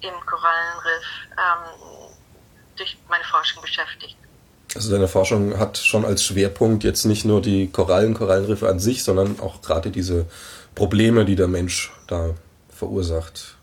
[0.00, 2.16] im Korallenriff ähm,
[2.76, 4.16] durch meine Forschung beschäftigt.
[4.74, 9.02] Also deine Forschung hat schon als Schwerpunkt jetzt nicht nur die Korallen, Korallenriffe an sich,
[9.04, 10.26] sondern auch gerade diese
[10.74, 12.34] Probleme, die der Mensch da
[12.74, 13.56] verursacht.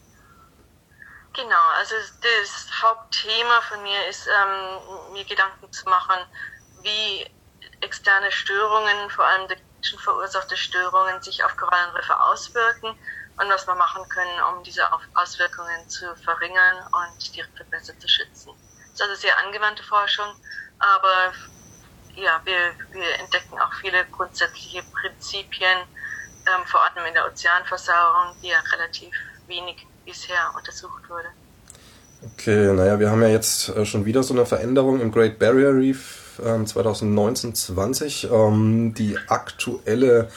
[1.33, 6.19] Genau, also das Hauptthema von mir ist, ähm, mir Gedanken zu machen,
[6.81, 7.25] wie
[7.81, 12.89] externe Störungen, vor allem durch Menschen verursachte Störungen, sich auf Korallenriffe auswirken
[13.39, 18.07] und was wir machen können, um diese Auswirkungen zu verringern und die Riffe besser zu
[18.07, 18.51] schützen.
[18.91, 20.25] Das ist also sehr angewandte Forschung,
[20.79, 21.33] aber
[22.15, 25.77] ja, wir, wir entdecken auch viele grundsätzliche Prinzipien,
[26.47, 29.13] ähm, vor allem in der Ozeanversauerung, die ja relativ
[29.45, 31.27] wenig bisher untersucht wurde.
[32.33, 35.75] Okay, naja, wir haben ja jetzt äh, schon wieder so eine Veränderung im Great Barrier
[35.75, 38.31] Reef 2019-20.
[38.31, 40.29] Ähm, die aktuelle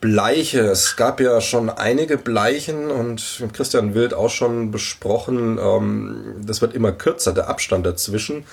[0.00, 0.60] Bleiche.
[0.60, 6.74] Es gab ja schon einige Bleichen und Christian Wild auch schon besprochen, ähm, das wird
[6.74, 8.46] immer kürzer, der Abstand dazwischen.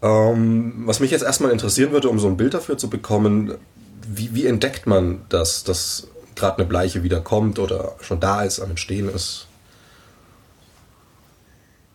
[0.00, 3.58] Ähm, was mich jetzt erstmal interessieren würde, um so ein Bild dafür zu bekommen,
[4.06, 8.60] wie, wie entdeckt man das, dass gerade eine Bleiche wieder kommt oder schon da ist,
[8.60, 9.46] am Entstehen ist?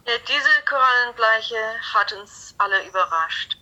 [0.06, 1.56] Ja, diese Korallenbleiche
[1.94, 3.58] hat uns alle überrascht,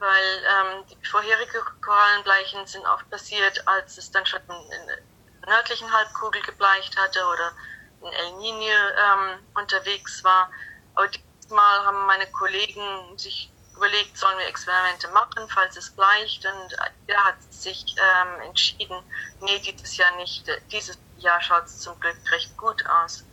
[0.00, 4.98] weil ähm, die vorherigen Korallenbleichen sind oft passiert, als es dann schon in der
[5.46, 7.52] nördlichen Halbkugel gebleicht hatte oder
[8.00, 10.50] in El Niño ähm, unterwegs war.
[10.94, 16.46] Aber diesmal haben meine Kollegen sich überlegt, sollen wir Experimente machen, falls es bleicht.
[16.46, 16.76] Und
[17.06, 19.02] er hat sich ähm, entschieden,
[19.40, 20.46] nee, dieses Jahr nicht.
[20.72, 23.24] Dieses Jahr schaut es zum Glück recht gut aus.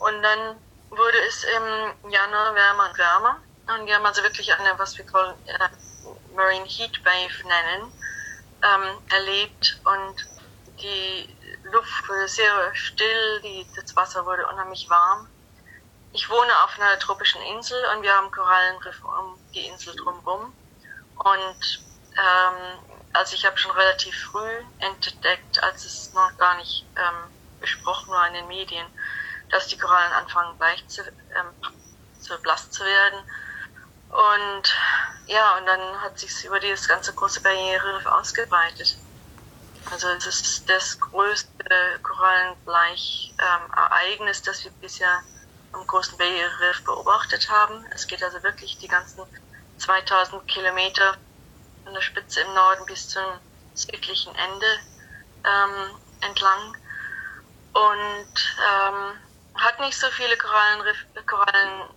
[0.00, 3.40] Und dann wurde es im Januar wärmer und wärmer.
[3.66, 5.68] Und wir haben also wirklich eine, was wir callen, äh,
[6.34, 7.92] Marine Heat Wave nennen,
[8.62, 9.80] ähm, erlebt.
[9.84, 10.26] Und
[10.80, 15.28] die Luft wurde sehr still, die, das Wasser wurde unheimlich warm.
[16.12, 20.54] Ich wohne auf einer tropischen Insel und wir haben Korallenriffe um die Insel drumherum.
[21.16, 21.80] Und
[22.16, 22.78] ähm,
[23.12, 28.28] also ich habe schon relativ früh entdeckt, als es noch gar nicht ähm, besprochen war
[28.28, 28.86] in den Medien,
[29.50, 31.54] dass die Korallen anfangen leicht zu, ähm,
[32.20, 33.18] zu blass zu werden.
[34.14, 34.62] Und
[35.26, 38.96] ja, und dann hat sich über dieses ganze große Barriereriff ausgeweitet.
[39.90, 45.20] Also es ist das größte Korallenbleich-Ereignis, ähm, das wir bisher
[45.72, 47.84] am großen Barriereriff beobachtet haben.
[47.92, 49.24] Es geht also wirklich die ganzen
[49.78, 51.16] 2000 Kilometer
[51.82, 53.24] von der Spitze im Norden bis zum
[53.74, 54.78] südlichen Ende
[55.44, 55.90] ähm,
[56.20, 56.76] entlang.
[57.72, 59.18] Und ähm,
[59.56, 61.88] hat nicht so viele Korallenriff, Korallen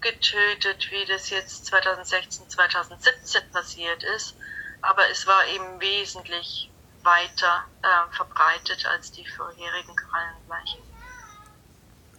[0.00, 4.34] abgetötet, wie das jetzt 2016, 2017 passiert ist.
[4.82, 6.70] Aber es war eben wesentlich
[7.02, 10.80] weiter äh, verbreitet als die vorherigen Korallenbleichen.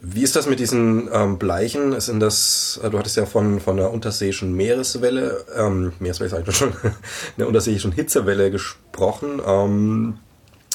[0.03, 1.93] Wie ist das mit diesen ähm, Bleichen?
[1.93, 6.47] Ist in das, äh, du hattest ja von, von der unterseeischen Meereswelle, ähm, Meereswelle sag
[6.47, 6.75] ich schon,
[7.37, 9.41] der unterseeischen Hitzewelle gesprochen.
[9.45, 10.19] Ähm,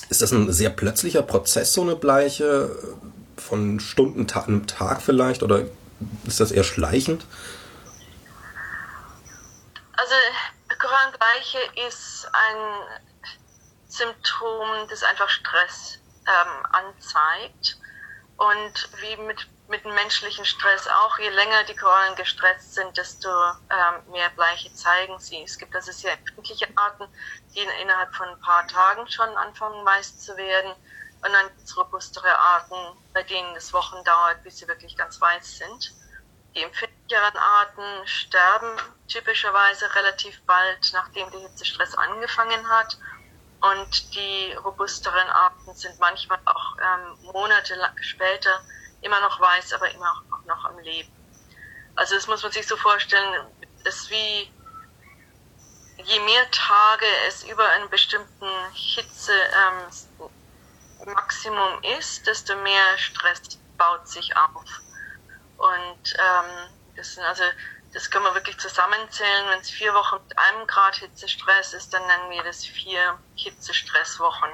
[0.08, 2.70] ist das ein sehr plötzlicher Prozess, so eine Bleiche?
[3.38, 5.42] von Stunden, ta Tag vielleicht?
[5.42, 5.64] Oder
[6.26, 7.24] ist das eher schleichend?
[9.96, 10.14] Also
[10.78, 12.98] Korallenbleiche ist ein
[13.88, 17.78] Symptom, das einfach Stress ähm, anzeigt.
[18.36, 23.28] Und wie mit, mit dem menschlichen Stress auch, je länger die Korallen gestresst sind, desto
[23.28, 25.42] ähm, mehr Bleiche zeigen sie.
[25.42, 27.06] Es gibt also sehr empfindliche Arten,
[27.54, 30.72] die innerhalb von ein paar Tagen schon anfangen weiß zu werden.
[31.26, 35.20] Und dann gibt es robustere Arten, bei denen es Wochen dauert, bis sie wirklich ganz
[35.20, 35.92] weiß sind.
[36.54, 42.96] Die empfindlicheren Arten sterben typischerweise relativ bald, nachdem der Hitzestress angefangen hat.
[43.60, 48.64] Und die robusteren Arten sind manchmal auch ähm, Monate später
[49.00, 51.12] immer noch weiß, aber immer auch noch am Leben.
[51.96, 53.52] Also das muss man sich so vorstellen,
[53.84, 54.48] es wie
[56.04, 59.90] je mehr Tage es über einen bestimmten Hitze ähm,
[61.06, 63.40] Maximum ist, desto mehr Stress
[63.78, 64.80] baut sich auf.
[65.56, 67.44] Und ähm, das sind also
[67.96, 69.48] das kann man wirklich zusammenzählen.
[69.48, 74.50] Wenn es vier Wochen mit einem Grad Hitzestress ist, dann nennen wir das vier Hitzestresswochen.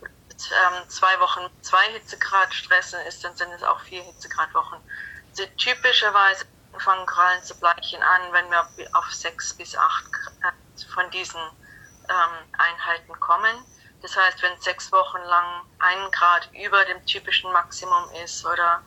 [0.00, 0.10] Und
[0.52, 4.78] ähm, zwei Wochen mit zwei Hitzegrad stressen ist, dann sind es auch vier Hitzegradwochen.
[5.30, 6.46] Also typischerweise
[6.78, 10.04] fangen Korallen zu bleichen an, wenn wir auf sechs bis acht
[10.94, 11.40] von diesen
[12.08, 13.64] ähm, Einheiten kommen.
[14.02, 18.82] Das heißt, wenn sechs Wochen lang ein Grad über dem typischen Maximum ist oder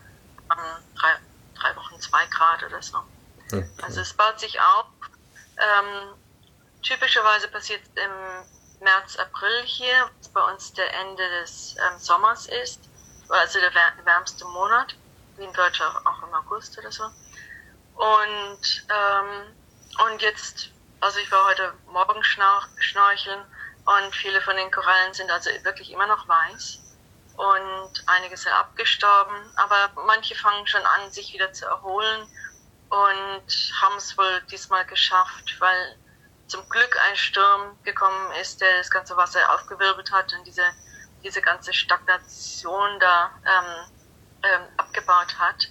[0.50, 1.16] ähm, drei,
[1.54, 2.98] drei Wochen zwei Grad oder so.
[3.46, 3.68] Okay.
[3.82, 4.86] Also es baut sich auf.
[5.58, 6.14] Ähm,
[6.82, 12.46] typischerweise passiert es im März, April hier, was bei uns der Ende des ähm, Sommers
[12.46, 12.80] ist,
[13.28, 13.72] also der
[14.04, 14.94] wärmste Monat,
[15.36, 17.04] wie in Deutschland auch im August oder so.
[17.94, 19.54] Und, ähm,
[20.06, 23.44] und jetzt, also ich war heute Morgen schnorcheln
[23.84, 26.80] und viele von den Korallen sind also wirklich immer noch weiß.
[27.36, 32.28] und einige sind abgestorben, aber manche fangen schon an, sich wieder zu erholen
[32.90, 35.96] und haben es wohl diesmal geschafft, weil
[36.48, 40.64] zum Glück ein Sturm gekommen ist, der das ganze Wasser aufgewirbelt hat und diese,
[41.22, 43.92] diese ganze Stagnation da ähm,
[44.42, 45.68] ähm, abgebaut hat.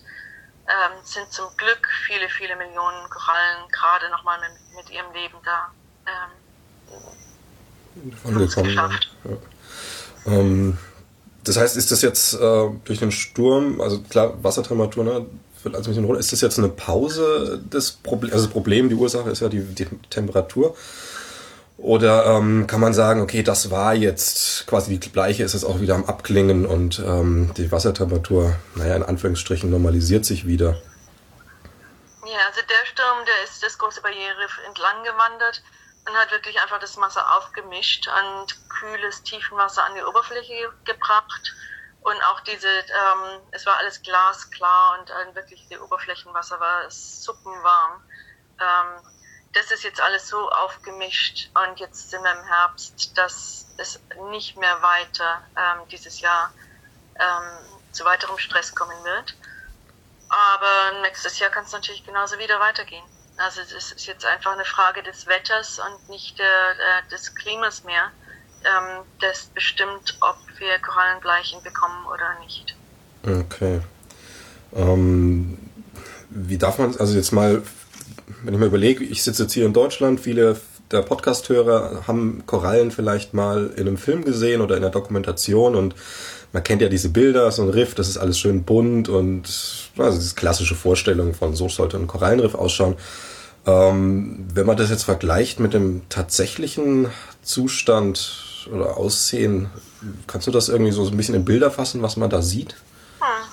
[0.68, 5.72] Ähm, sind zum Glück viele, viele Millionen Korallen gerade nochmal mit, mit ihrem Leben da
[6.06, 7.29] ähm,
[8.24, 8.70] angekommen.
[8.76, 10.34] Ja.
[10.34, 10.78] Ähm,
[11.44, 15.26] das heißt, ist das jetzt äh, durch den Sturm, also klar, Wassertemperatur, ne,
[15.64, 16.20] wird also ein bisschen runter.
[16.20, 18.34] Ist das jetzt eine Pause des Problems?
[18.34, 20.76] Also das Problem, die Ursache ist ja die, die Temperatur.
[21.78, 25.80] Oder ähm, kann man sagen, okay, das war jetzt quasi die gleiche, ist jetzt auch
[25.80, 30.82] wieder am Abklingen und ähm, die Wassertemperatur, naja, in Anführungsstrichen normalisiert sich wieder?
[32.26, 35.64] Ja, also der Sturm, der ist das große Barriereriff entlang gewandert
[36.08, 41.54] und hat wirklich einfach das Wasser aufgemischt und kühles Tiefenwasser an die Oberfläche gebracht.
[42.02, 48.02] Und auch diese, ähm, es war alles glasklar und äh, wirklich die Oberflächenwasser war suppenwarm.
[48.60, 49.04] Ähm,
[49.54, 54.56] das ist jetzt alles so aufgemischt und jetzt sind wir im Herbst, dass es nicht
[54.58, 56.54] mehr weiter ähm, dieses Jahr
[57.20, 59.36] ähm, zu weiterem Stress kommen wird.
[60.30, 63.04] Aber nächstes Jahr kann es natürlich genauso wieder weitergehen.
[63.40, 67.84] Also es ist jetzt einfach eine Frage des Wetters und nicht der, der, des Klimas
[67.84, 68.12] mehr,
[68.64, 72.76] ähm, das bestimmt, ob wir Korallenbleichen bekommen oder nicht.
[73.26, 73.82] Okay.
[74.76, 75.58] Ähm,
[76.30, 77.64] wie darf man, also jetzt mal
[78.44, 80.58] wenn ich mir überlege, ich sitze jetzt hier in Deutschland, viele
[80.92, 85.94] der Podcast-Hörer haben Korallen vielleicht mal in einem Film gesehen oder in einer Dokumentation und
[86.52, 89.44] man kennt ja diese Bilder, so ein Riff, das ist alles schön bunt und
[89.98, 92.96] also diese klassische Vorstellung von so sollte ein Korallenriff ausschauen.
[93.66, 99.70] Ähm, wenn man das jetzt vergleicht mit dem tatsächlichen Zustand oder Aussehen,
[100.28, 102.76] kannst du das irgendwie so ein bisschen in Bilder fassen, was man da sieht?
[103.20, 103.46] Hm.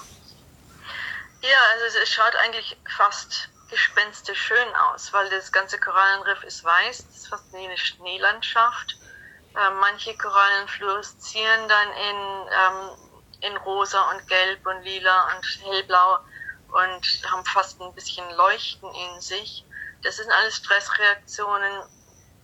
[1.43, 7.07] Ja, also es schaut eigentlich fast gespenstisch schön aus, weil das ganze Korallenriff ist weiß,
[7.07, 8.97] das ist fast wie eine Schneelandschaft.
[9.55, 16.19] Äh, manche Korallen fluoreszieren dann in, ähm, in rosa und gelb und lila und hellblau
[16.69, 19.65] und haben fast ein bisschen Leuchten in sich.
[20.07, 21.83] Das sind alles Stressreaktionen,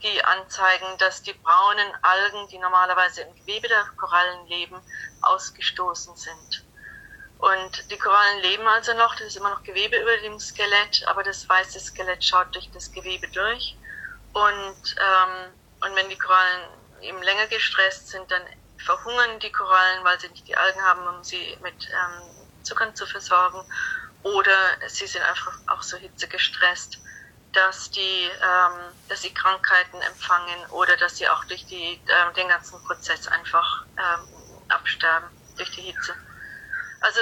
[0.03, 4.83] die anzeigen, dass die braunen Algen, die normalerweise im Gewebe der Korallen leben,
[5.21, 6.65] ausgestoßen sind.
[7.39, 11.23] Und die Korallen leben also noch, das ist immer noch Gewebe über dem Skelett, aber
[11.23, 13.79] das weiße Skelett schaut durch das Gewebe durch.
[14.33, 15.53] Und, ähm,
[15.83, 16.69] und wenn die Korallen
[17.01, 18.43] eben länger gestresst sind, dann
[18.79, 23.07] verhungern die Korallen, weil sie nicht die Algen haben, um sie mit ähm, Zuckern zu
[23.07, 23.65] versorgen.
[24.25, 24.57] Oder
[24.89, 26.99] sie sind einfach auch so hitzegestresst,
[27.53, 32.49] dass die, ähm, dass sie Krankheiten empfangen oder dass sie auch durch die, ähm, den
[32.49, 34.27] ganzen Prozess einfach ähm,
[34.69, 36.15] absterben durch die Hitze.
[37.01, 37.21] Also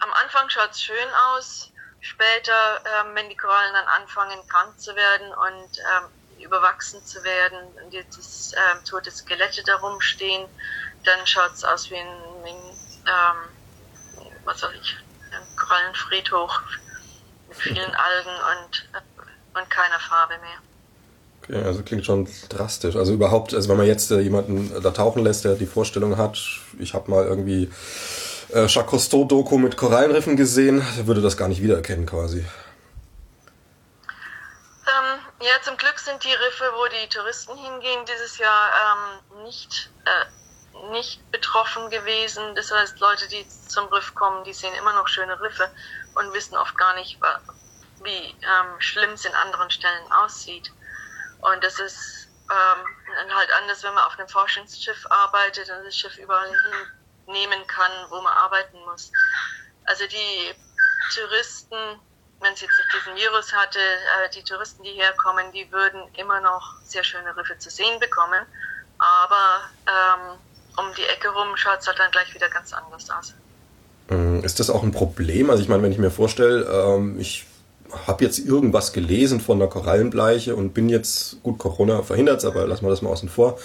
[0.00, 4.94] am Anfang schaut es schön aus, später, ähm, wenn die Korallen dann anfangen krank zu
[4.96, 10.48] werden und ähm, überwachsen zu werden und jetzt ähm, tote Skelette da rumstehen,
[11.04, 13.54] dann schaut es aus wie ein, wie ein ähm,
[14.44, 14.96] was soll ich,
[15.32, 16.52] ein Korallenfriedhof
[17.48, 19.13] mit vielen Algen und, äh,
[19.54, 20.58] und keiner Farbe mehr.
[21.44, 22.96] Okay, also klingt schon drastisch.
[22.96, 26.38] Also überhaupt, also wenn man jetzt äh, jemanden da tauchen lässt, der die Vorstellung hat,
[26.78, 27.70] ich habe mal irgendwie
[28.54, 32.46] äh, Jacques Cousteau-Doku mit Korallenriffen gesehen, würde das gar nicht wiedererkennen quasi.
[34.86, 38.70] Ähm, ja, zum Glück sind die Riffe, wo die Touristen hingehen, dieses Jahr
[39.34, 42.42] ähm, nicht, äh, nicht betroffen gewesen.
[42.54, 45.68] Das heißt, Leute, die zum Riff kommen, die sehen immer noch schöne Riffe
[46.14, 47.18] und wissen oft gar nicht,
[48.04, 50.72] wie ähm, schlimm es in anderen Stellen aussieht.
[51.40, 56.16] Und das ist ähm, halt anders, wenn man auf einem Forschungsschiff arbeitet und das Schiff
[56.18, 59.10] überall hin nehmen kann, wo man arbeiten muss.
[59.84, 60.54] Also die
[61.14, 61.76] Touristen,
[62.40, 66.40] wenn es jetzt nicht diesen Virus hatte, äh, die Touristen, die herkommen, die würden immer
[66.40, 68.44] noch sehr schöne Riffe zu sehen bekommen.
[68.98, 70.38] Aber ähm,
[70.76, 73.34] um die Ecke rum schaut es halt dann gleich wieder ganz anders aus.
[74.08, 75.50] Mm, ist das auch ein Problem?
[75.50, 77.46] Also ich meine, wenn ich mir vorstelle, ähm, ich
[78.06, 82.84] habe jetzt irgendwas gelesen von der Korallenbleiche und bin jetzt, gut, Corona verhindert aber lassen
[82.84, 83.58] wir das mal außen vor,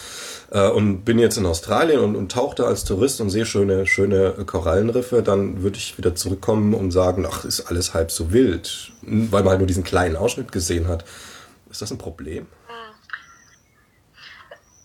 [0.51, 3.87] äh, und bin jetzt in Australien und, und tauche da als Tourist und sehe schöne,
[3.87, 8.91] schöne Korallenriffe, dann würde ich wieder zurückkommen und sagen, ach, ist alles halb so wild,
[9.01, 11.05] weil man halt nur diesen kleinen Ausschnitt gesehen hat.
[11.69, 12.47] Ist das ein Problem?
[12.67, 12.75] Hm.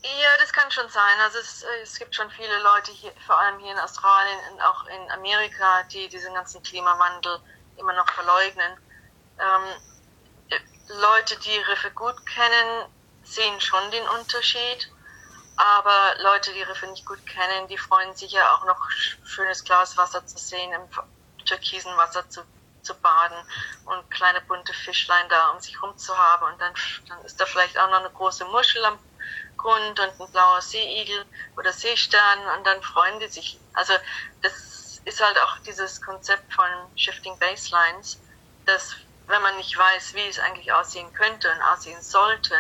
[0.03, 1.17] Ja, das kann schon sein.
[1.23, 4.61] Also es, äh, es, gibt schon viele Leute hier, vor allem hier in Australien und
[4.61, 7.39] auch in Amerika, die diesen ganzen Klimawandel
[7.79, 8.73] immer noch verleugnen.
[9.39, 9.83] Ähm,
[10.89, 12.89] Leute, die Riffe gut kennen,
[13.23, 14.91] sehen schon den Unterschied.
[15.57, 19.97] Aber Leute, die Riffe nicht gut kennen, die freuen sich ja auch noch schönes Glas
[19.97, 20.89] Wasser zu sehen, im
[21.45, 22.45] türkisen Wasser zu,
[22.83, 23.37] zu baden
[23.85, 26.53] und kleine bunte Fischlein da um sich rum zu haben.
[26.53, 26.75] Und dann,
[27.09, 28.99] dann ist da vielleicht auch noch eine große Muschel am
[29.57, 31.25] Grund und ein blauer Seeigel
[31.57, 33.59] oder Seestern und dann freuen die sich.
[33.75, 33.95] Also
[34.43, 36.67] das ist halt auch dieses Konzept von
[36.97, 38.21] Shifting Baselines,
[38.67, 38.97] dass
[39.29, 42.55] wenn man nicht weiß, wie es eigentlich aussehen könnte und aussehen sollte,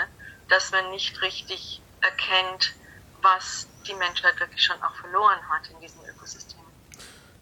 [0.48, 2.74] dass man nicht richtig erkennt,
[3.22, 6.60] was die Menschheit wirklich schon auch verloren hat in diesem Ökosystem.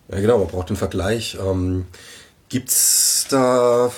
[0.08, 1.36] Ja, genau, man braucht den Vergleich.
[1.40, 1.86] Ähm,
[2.48, 3.90] Gibt es da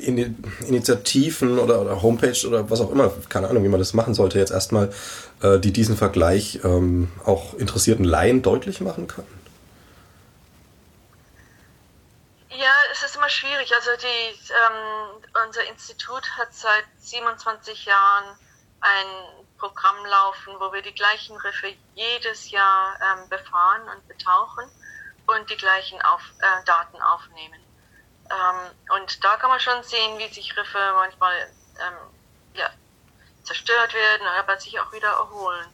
[0.00, 4.38] Initiativen oder, oder, Homepage oder was auch immer, keine Ahnung, wie man das machen sollte,
[4.38, 4.90] jetzt erstmal,
[5.42, 9.41] äh, die diesen Vergleich ähm, auch interessierten Laien deutlich machen können?
[12.54, 13.74] Ja, es ist immer schwierig.
[13.74, 18.38] Also die, ähm, unser Institut hat seit 27 Jahren
[18.80, 19.06] ein
[19.58, 24.70] Programm laufen, wo wir die gleichen Riffe jedes Jahr ähm, befahren und betauchen
[25.26, 27.60] und die gleichen auf, äh, Daten aufnehmen.
[28.28, 31.50] Ähm, und da kann man schon sehen, wie sich Riffe manchmal
[31.80, 31.96] ähm,
[32.54, 32.70] ja,
[33.44, 35.68] zerstört werden, aber sich auch wieder erholen.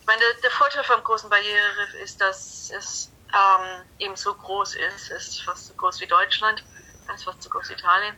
[0.00, 4.74] Ich meine, der, der Vorteil vom großen Barriereriff ist, dass es ähm, eben so groß
[4.74, 5.10] ist.
[5.10, 6.64] Es ist fast so groß wie Deutschland,
[7.08, 8.16] es ist fast so groß wie Italien.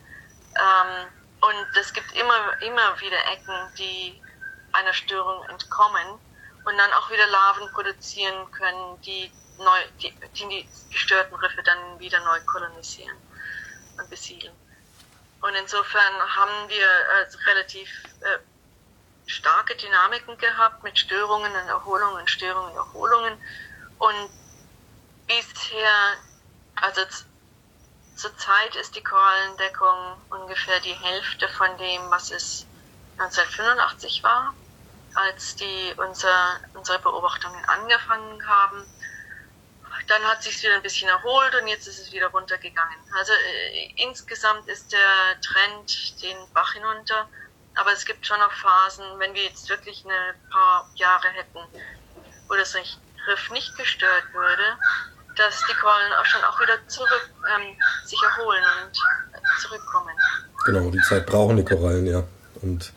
[0.56, 1.06] Ähm,
[1.40, 4.20] und es gibt immer, immer wieder Ecken, die
[4.72, 6.18] einer Störung entkommen
[6.64, 11.98] und dann auch wieder Larven produzieren können, die, neu, die, die, die gestörten Riffe dann
[11.98, 13.16] wieder neu kolonisieren
[13.98, 14.54] und besiedeln.
[15.42, 17.88] Und insofern haben wir äh, relativ
[18.20, 18.38] äh,
[19.26, 23.38] starke Dynamiken gehabt mit Störungen und Erholungen, Störungen und Erholungen.
[23.98, 24.30] Und
[25.26, 26.16] bisher,
[26.76, 27.02] also
[28.16, 32.66] zurzeit ist die Korallendeckung ungefähr die Hälfte von dem, was es
[33.18, 34.54] 1985 war,
[35.14, 38.84] als die unser, unsere Beobachtungen angefangen haben.
[40.08, 42.98] Dann hat sich wieder ein bisschen erholt und jetzt ist es wieder runtergegangen.
[43.16, 47.28] Also äh, insgesamt ist der Trend den Bach hinunter,
[47.76, 51.60] aber es gibt schon noch Phasen, wenn wir jetzt wirklich ein paar Jahre hätten,
[52.48, 54.78] wo das Riff nicht gestört würde,
[55.36, 58.96] dass die Korallen auch schon auch wieder zurück ähm, sich erholen und
[59.60, 60.14] zurückkommen.
[60.64, 62.24] Genau, die Zeit brauchen die Korallen, ja.
[62.62, 62.92] Und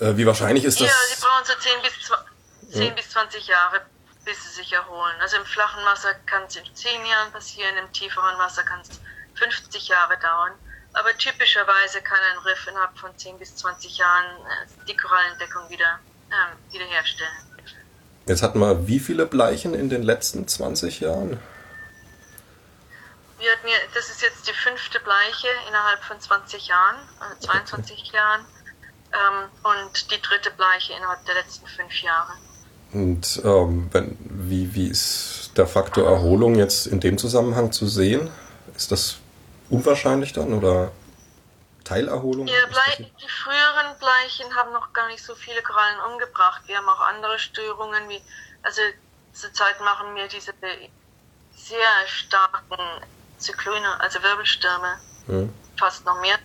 [0.00, 0.88] äh, wie wahrscheinlich ist das?
[0.88, 2.94] Ja, sie brauchen so 10 bis, 10 ja.
[2.94, 3.80] bis 20 Jahre,
[4.24, 5.14] bis sie sich erholen.
[5.20, 9.00] Also im flachen Wasser kann es in 10 Jahren passieren, im tieferen Wasser kann es
[9.38, 10.52] 50 Jahre dauern.
[10.92, 15.98] Aber typischerweise kann ein Riff innerhalb von 10 bis 20 Jahren äh, die Korallendeckung wieder
[16.30, 17.32] ähm, wiederherstellen.
[18.26, 21.40] Jetzt hatten wir wie viele Bleichen in den letzten 20 Jahren?
[23.38, 27.98] Wir hatten ja, das ist jetzt die fünfte Bleiche innerhalb von 20 Jahren, also 22
[27.98, 28.16] okay.
[28.16, 28.44] Jahren.
[29.12, 32.32] Ähm, und die dritte Bleiche innerhalb der letzten fünf Jahre.
[32.92, 38.30] Und ähm, wenn, wie, wie ist der Faktor Erholung jetzt in dem Zusammenhang zu sehen?
[38.76, 39.16] Ist das
[39.68, 40.92] unwahrscheinlich dann oder
[41.84, 42.46] Teilerholung?
[42.46, 46.62] Ja, Blei die früheren Bleichen haben noch gar nicht so viele Korallen umgebracht.
[46.66, 48.22] Wir haben auch andere Störungen, wie,
[48.62, 48.80] also
[49.32, 50.52] zurzeit machen wir diese
[51.56, 52.76] sehr starken
[53.44, 55.54] Zyklone, also Wirbelstürme, hm.
[55.76, 56.38] fast noch mehr.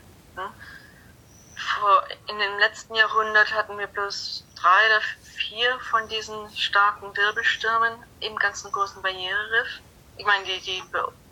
[1.55, 7.93] Vor, in dem letzten Jahrhundert hatten wir bloß drei oder vier von diesen starken Wirbelstürmen
[8.21, 9.81] im ganzen großen Barriereriff.
[10.17, 10.83] Ich meine, die, die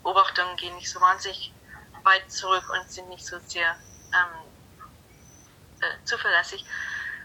[0.02, 1.52] Beobachtungen gehen nicht so wahnsinnig
[2.04, 3.76] weit zurück und sind nicht so sehr
[4.14, 4.50] ähm,
[5.80, 6.64] äh, zuverlässig.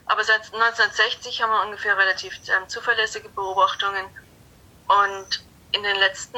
[0.06, 4.06] Aber seit 1960 haben wir ungefähr relativ ähm, zuverlässige Beobachtungen.
[4.88, 6.38] Und in den letzten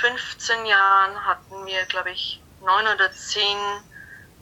[0.00, 3.58] 15 Jahren hatten wir, glaube ich, neun oder zehn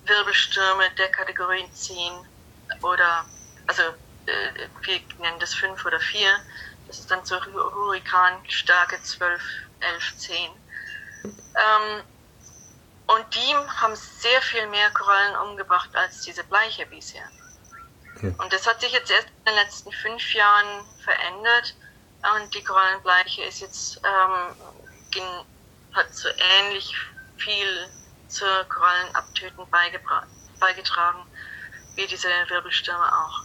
[0.04, 2.12] Wirbelstürme der Kategorien 10
[2.82, 3.24] oder,
[3.66, 3.82] also
[4.26, 6.28] äh, wir nennen das 5 oder 4.
[6.86, 9.42] Das ist dann so Hurrikanstärke 12,
[9.80, 10.50] 11, 10.
[11.24, 12.02] Ähm,
[13.06, 17.28] und die haben sehr viel mehr Korallen umgebracht als diese Bleiche bisher.
[18.20, 18.34] Hm.
[18.38, 21.74] Und das hat sich jetzt erst in den letzten fünf Jahren verändert.
[22.34, 24.56] Und die Korallenbleiche ist jetzt, ähm,
[25.92, 26.28] hat so
[26.58, 26.94] ähnlich
[27.36, 27.88] viel
[28.28, 29.66] zur Korallenabtöten
[30.58, 31.26] beigetragen,
[31.94, 33.44] wie diese Wirbelstürme auch.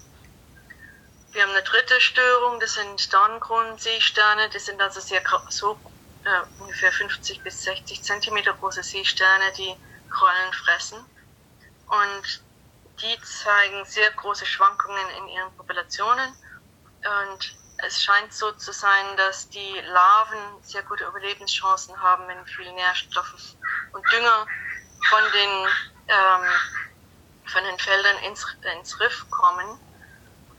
[1.31, 5.79] Wir haben eine dritte Störung, das sind Dornkronenseesterne, das sind also sehr so
[6.25, 9.75] äh, ungefähr 50 bis 60 Zentimeter große Seesterne, die
[10.09, 11.05] Korallen fressen.
[11.88, 12.43] Und
[13.01, 16.35] die zeigen sehr große Schwankungen in ihren Populationen.
[17.29, 22.72] Und es scheint so zu sein, dass die Larven sehr gute Überlebenschancen haben, wenn viel
[22.74, 23.56] Nährstoffe
[23.94, 24.48] und Dünger
[25.10, 25.68] von den,
[26.08, 26.49] ähm,
[27.45, 28.45] von den Feldern ins,
[28.78, 29.80] ins Riff kommen.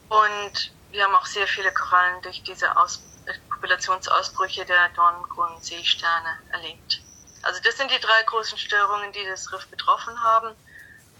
[0.09, 3.03] Und wir haben auch sehr viele Korallen durch diese Aus
[3.51, 7.01] Populationsausbrüche der Dornkronenseesterne erlebt.
[7.43, 10.55] Also das sind die drei großen Störungen, die das Riff betroffen haben.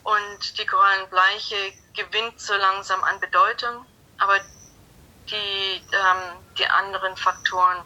[0.03, 3.87] Und die Korallenbleiche gewinnt so langsam an Bedeutung,
[4.19, 4.41] aber
[5.31, 7.85] die, ähm, die anderen Faktoren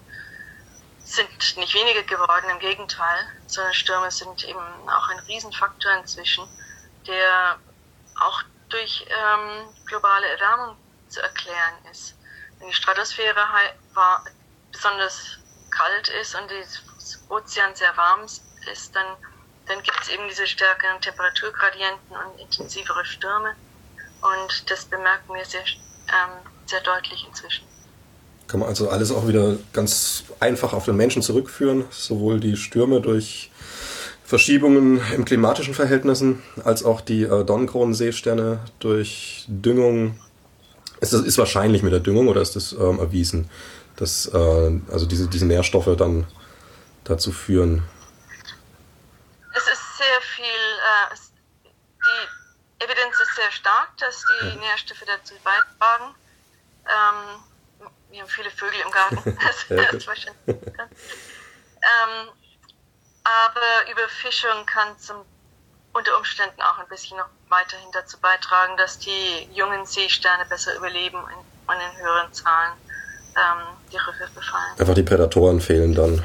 [0.98, 6.48] sind nicht weniger geworden, im Gegenteil, sondern Stürme sind eben auch ein Riesenfaktor inzwischen,
[7.06, 7.58] der
[8.20, 10.76] auch durch ähm, globale Erwärmung
[11.08, 12.14] zu erklären ist.
[12.58, 13.36] Wenn die Stratosphäre
[13.94, 14.24] war,
[14.72, 15.38] besonders
[15.70, 19.16] kalt ist und das Ozean sehr warm ist, dann,
[19.66, 23.54] dann gibt es eben diese stärkeren Temperaturgradienten und intensivere Stürme.
[24.22, 25.64] Und das bemerken wir sehr,
[26.08, 27.64] ähm, sehr deutlich inzwischen.
[28.48, 33.00] Kann man also alles auch wieder ganz einfach auf den Menschen zurückführen, sowohl die Stürme
[33.00, 33.50] durch
[34.24, 40.18] Verschiebungen im klimatischen Verhältnissen, als auch die äh, Dornkronenseesterne durch Düngung.
[41.00, 43.48] Ist das ist wahrscheinlich mit der Düngung oder ist das ähm, erwiesen,
[43.96, 46.26] dass äh, also diese, diese Nährstoffe dann
[47.04, 47.84] dazu führen?
[49.54, 51.16] Es ist sehr viel, äh,
[52.04, 54.54] die Evidenz ist sehr stark, dass die ja.
[54.56, 56.14] Nährstoffe dazu beitragen.
[56.86, 59.38] Ähm, wir haben viele Vögel im Garten.
[59.46, 60.42] Das, das wahrscheinlich.
[60.46, 62.28] ähm,
[63.24, 65.16] aber Überfischung kann zum,
[65.92, 71.18] unter Umständen auch ein bisschen noch weiterhin dazu beitragen, dass die jungen Seesterne besser überleben
[71.18, 72.72] und in höheren Zahlen
[73.36, 74.78] ähm, die Riffe befallen.
[74.78, 76.22] Einfach die Prädatoren fehlen dann,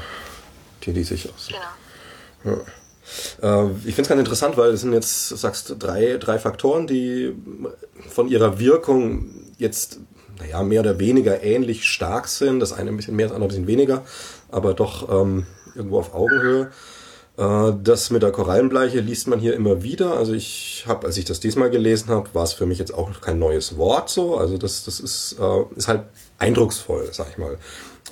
[0.82, 1.48] die die sich aus.
[1.48, 2.56] Genau.
[2.56, 2.62] Ja.
[3.42, 7.34] Äh, ich finde es ganz interessant, weil es sind jetzt, sagst drei, drei Faktoren, die
[8.08, 9.98] von ihrer Wirkung jetzt
[10.42, 12.60] naja, mehr oder weniger ähnlich stark sind.
[12.60, 14.02] Das eine ein bisschen mehr, das andere ein bisschen weniger,
[14.50, 16.70] aber doch ähm, irgendwo auf Augenhöhe.
[17.36, 20.16] Äh, das mit der Korallenbleiche liest man hier immer wieder.
[20.16, 23.20] Also ich habe, als ich das diesmal gelesen habe, war es für mich jetzt auch
[23.20, 24.36] kein neues Wort so.
[24.36, 26.04] Also das, das ist, äh, ist halt
[26.38, 27.58] eindrucksvoll, sag ich mal.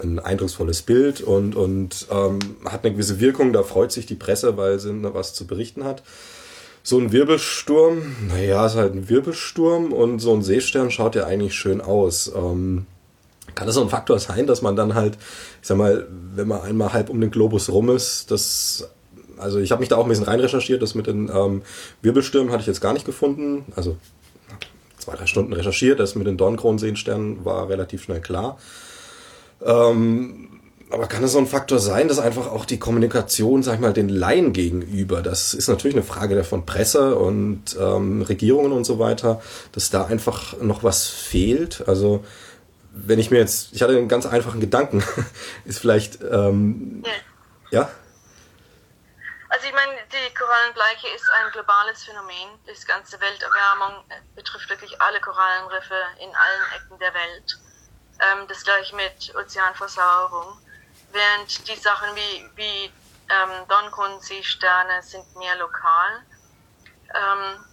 [0.03, 3.53] Ein eindrucksvolles Bild und, und ähm, hat eine gewisse Wirkung.
[3.53, 6.03] Da freut sich die Presse, weil sie was zu berichten hat.
[6.83, 11.55] So ein Wirbelsturm, naja, ist halt ein Wirbelsturm und so ein Seestern schaut ja eigentlich
[11.55, 12.33] schön aus.
[12.35, 12.87] Ähm,
[13.55, 15.19] kann das so ein Faktor sein, dass man dann halt,
[15.61, 18.89] ich sag mal, wenn man einmal halb um den Globus rum ist, das
[19.41, 20.83] also ich habe mich da auch ein bisschen rein recherchiert.
[20.83, 21.63] Das mit den ähm,
[22.03, 23.65] Wirbelstürmen hatte ich jetzt gar nicht gefunden.
[23.75, 23.97] Also
[24.99, 25.99] zwei, drei Stunden recherchiert.
[25.99, 28.59] Das mit den Dornkronenseensternen war relativ schnell klar.
[29.65, 30.60] Ähm,
[30.91, 33.93] aber kann es so ein Faktor sein, dass einfach auch die Kommunikation, sag ich mal,
[33.93, 38.99] den Laien gegenüber, das ist natürlich eine Frage von Presse und ähm, Regierungen und so
[38.99, 39.41] weiter,
[39.73, 41.87] dass da einfach noch was fehlt?
[41.87, 42.25] Also
[42.93, 45.05] wenn ich mir jetzt, ich hatte einen ganz einfachen Gedanken,
[45.65, 47.03] ist vielleicht, ähm,
[47.71, 47.83] ja?
[47.83, 47.91] ja?
[49.49, 52.59] Also ich meine, die Korallenbleiche ist ein globales Phänomen.
[52.67, 54.05] Die ganze Welterwärmung
[54.37, 57.59] betrifft wirklich alle Korallenriffe in allen Ecken der Welt.
[58.21, 60.59] Ähm, das gleiche mit Ozeanversauerung.
[61.13, 62.93] Während die Sachen wie, wie
[63.29, 66.27] ähm, Dornkronenseesterne sind mehr lokal.
[67.15, 67.65] Ähm,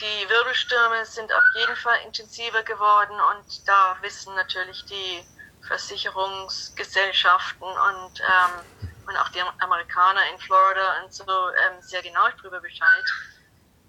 [0.00, 5.24] die Wirbelstürme sind auf jeden Fall intensiver geworden und da wissen natürlich die
[5.66, 8.64] Versicherungsgesellschaften und ähm,
[9.10, 13.04] und auch die Amerikaner in Florida und so ähm, sehr genau darüber Bescheid.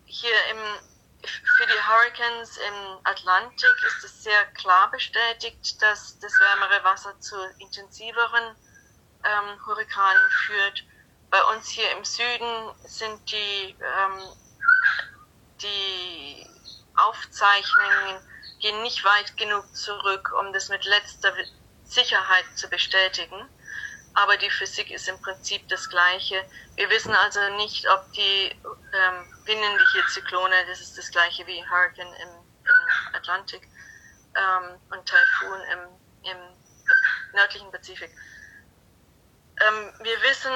[0.06, 0.58] Hier im,
[1.58, 7.38] für die Hurricanes im Atlantik ist es sehr klar bestätigt, dass das wärmere Wasser zu
[7.60, 8.58] intensiveren
[9.24, 10.84] ähm, Hurrikanen führt.
[11.30, 14.22] Bei uns hier im Süden sind die, ähm,
[15.62, 16.48] die
[16.96, 18.28] Aufzeichnungen
[18.60, 21.34] gehen nicht weit genug zurück, um das mit letzter
[21.84, 23.50] Sicherheit zu bestätigen
[24.14, 26.44] aber die Physik ist im Prinzip das gleiche.
[26.76, 32.14] Wir wissen also nicht, ob die ähm, winnendliche Zyklone, das ist das gleiche wie Hurricane
[32.22, 33.68] im, im Atlantik
[34.36, 36.38] ähm, und Taifun im, im
[37.34, 38.12] nördlichen Pazifik.
[39.60, 40.52] Ähm, wir wissen,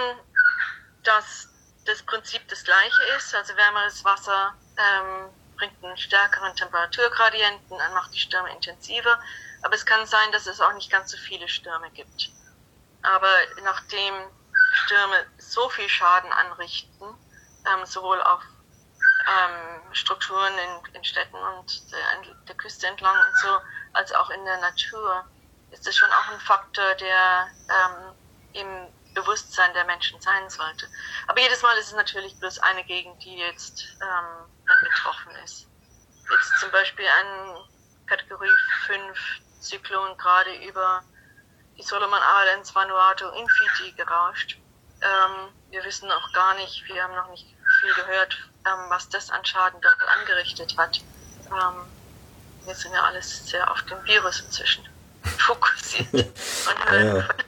[1.03, 1.49] dass
[1.85, 8.19] das Prinzip das gleiche ist, also wärmeres Wasser ähm, bringt einen stärkeren Temperaturgradienten macht die
[8.19, 9.19] Stürme intensiver,
[9.61, 12.30] aber es kann sein, dass es auch nicht ganz so viele Stürme gibt.
[13.03, 13.31] Aber
[13.63, 14.13] nachdem
[14.73, 17.05] Stürme so viel Schaden anrichten,
[17.65, 18.41] ähm, sowohl auf
[19.27, 23.59] ähm, Strukturen in, in, Städten und der, der, Küste entlang und so,
[23.93, 25.26] als auch in der Natur,
[25.72, 28.15] ist das schon auch ein Faktor, der ähm,
[28.56, 30.88] im Bewusstsein der Menschen sein sollte.
[31.27, 35.68] Aber jedes Mal ist es natürlich bloß eine Gegend, die jetzt ähm, dann betroffen ist.
[36.30, 37.57] Jetzt zum Beispiel ein
[38.07, 38.49] Kategorie
[38.88, 39.18] 5
[39.61, 41.03] Zyklon gerade über
[41.77, 44.57] die Solomon Islands, Vanuatu in Fiji gerauscht.
[45.02, 47.45] Ähm, wir wissen auch gar nicht, wir haben noch nicht
[47.80, 50.99] viel gehört, ähm, was das an Schaden dort angerichtet hat.
[51.48, 51.86] Ähm,
[52.65, 54.88] wir sind ja alles sehr auf den Virus inzwischen
[55.23, 57.44] fokussiert und hören ja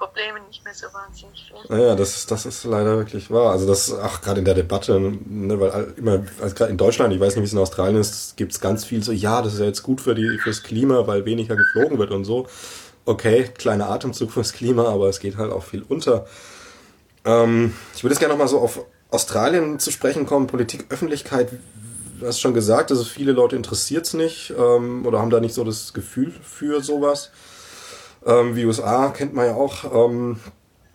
[0.00, 1.76] Problemen nicht mehr so wahnsinnig viel.
[1.76, 3.52] Naja, das, das ist leider wirklich wahr.
[3.52, 7.20] Also das, ach, gerade in der Debatte, ne, weil immer, also gerade in Deutschland, ich
[7.20, 9.60] weiß nicht, wie es in Australien ist, gibt es ganz viel so, ja, das ist
[9.60, 12.48] ja jetzt gut für die, fürs Klima, weil weniger geflogen wird und so.
[13.04, 16.26] Okay, kleiner Atemzug fürs Klima, aber es geht halt auch viel unter.
[17.26, 21.52] Ähm, ich würde jetzt gerne nochmal so auf Australien zu sprechen kommen, Politik, Öffentlichkeit.
[22.18, 25.54] Du hast schon gesagt, es viele Leute interessiert es nicht ähm, oder haben da nicht
[25.54, 27.30] so das Gefühl für sowas.
[28.26, 29.84] Ähm, wie USA kennt man ja auch.
[30.08, 30.38] Ähm,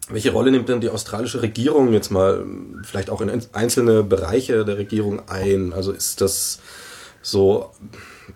[0.09, 2.45] welche Rolle nimmt denn die australische Regierung jetzt mal
[2.83, 5.73] vielleicht auch in einzelne Bereiche der Regierung ein?
[5.73, 6.59] Also ist das
[7.23, 7.71] so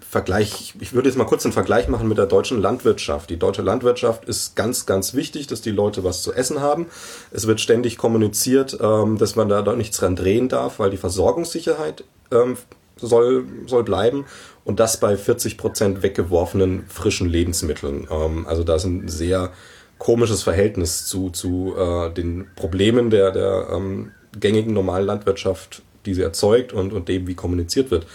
[0.10, 3.30] Vergleich, ich würde jetzt mal kurz einen Vergleich machen mit der deutschen Landwirtschaft.
[3.30, 6.88] Die deutsche Landwirtschaft ist ganz, ganz wichtig, dass die Leute was zu essen haben.
[7.32, 12.04] Es wird ständig kommuniziert, ähm, dass man da nichts dran drehen darf, weil die Versorgungssicherheit
[12.32, 12.58] ähm,
[12.98, 14.26] soll, soll bleiben
[14.70, 18.08] und das bei 40 Prozent weggeworfenen frischen Lebensmitteln.
[18.12, 19.52] Ähm, also da ist ein sehr
[19.98, 26.22] komisches Verhältnis zu, zu äh, den Problemen der, der ähm, gängigen normalen Landwirtschaft, die sie
[26.22, 28.06] erzeugt und, und dem, wie kommuniziert wird.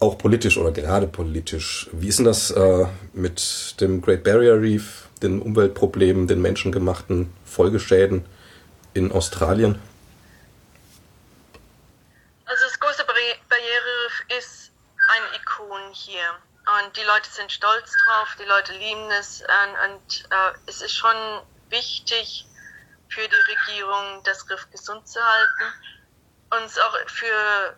[0.00, 1.90] Auch politisch oder gerade politisch.
[1.92, 8.24] Wie ist denn das äh, mit dem Great Barrier Reef, den Umweltproblemen, den menschengemachten Folgeschäden
[8.94, 9.78] in Australien?
[15.34, 16.52] Ikon hier.
[16.72, 19.40] Und die Leute sind stolz drauf, die Leute lieben es.
[19.42, 22.46] Und, und äh, es ist schon wichtig
[23.08, 25.74] für die Regierung, das Riff gesund zu halten.
[26.50, 27.76] Und es ist auch für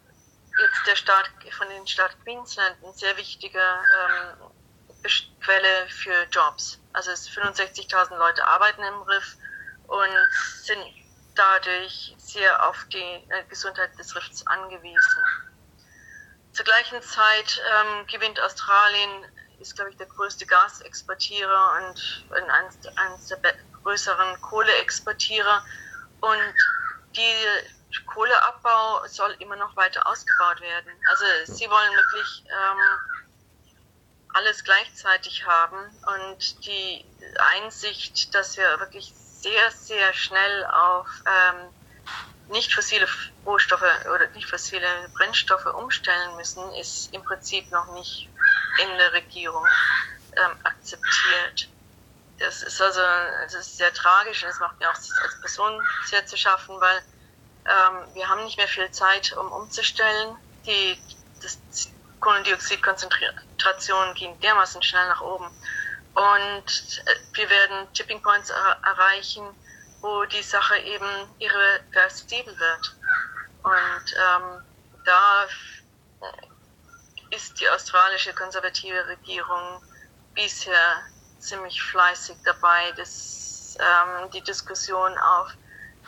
[0.61, 4.53] jetzt der Staat von den Staat Queensland ein sehr wichtiger ähm,
[5.41, 6.79] Quelle für Jobs.
[6.93, 9.37] Also es 65.000 Leute arbeiten im Riff
[9.89, 10.29] und
[10.63, 10.83] sind
[11.35, 15.23] dadurch sehr auf die äh, Gesundheit des Riffs angewiesen.
[16.55, 19.27] Zur gleichen Zeit ähm, gewinnt Australien,
[19.59, 23.39] ist glaube ich der größte Gasexportierer und eines, eines der
[23.83, 25.65] größeren Kohleexportierer.
[26.21, 26.55] Und
[27.17, 30.93] die Kohleabbau soll immer noch weiter ausgebaut werden.
[31.09, 33.01] Also sie wollen wirklich ähm,
[34.35, 37.05] alles gleichzeitig haben und die
[37.55, 41.75] Einsicht, dass wir wirklich sehr, sehr schnell auf ähm,
[42.49, 43.09] nicht fossile
[43.47, 43.83] Rohstoffe
[44.15, 48.29] oder nicht fossile Brennstoffe umstellen müssen, ist im Prinzip noch nicht
[48.83, 49.65] in der Regierung
[50.37, 51.69] ähm, akzeptiert.
[52.39, 53.01] Das ist also
[53.45, 57.03] das ist sehr tragisch und es macht mir auch als Person sehr zu schaffen, weil
[57.67, 60.37] ähm, wir haben nicht mehr viel Zeit, um umzustellen.
[60.67, 60.99] Die
[61.43, 61.59] das
[62.21, 65.47] Kohlendioxidkonzentration ging dermaßen schnell nach oben.
[66.15, 69.45] Und äh, wir werden Tipping Points er erreichen,
[70.05, 72.97] wo die Sache eben irreversibel wird.
[73.63, 74.63] Und ähm,
[75.07, 75.47] da
[77.31, 79.83] ist die australische konservative Regierung
[80.35, 81.03] bisher
[81.39, 85.49] ziemlich fleißig dabei, das, ähm, die Diskussion auf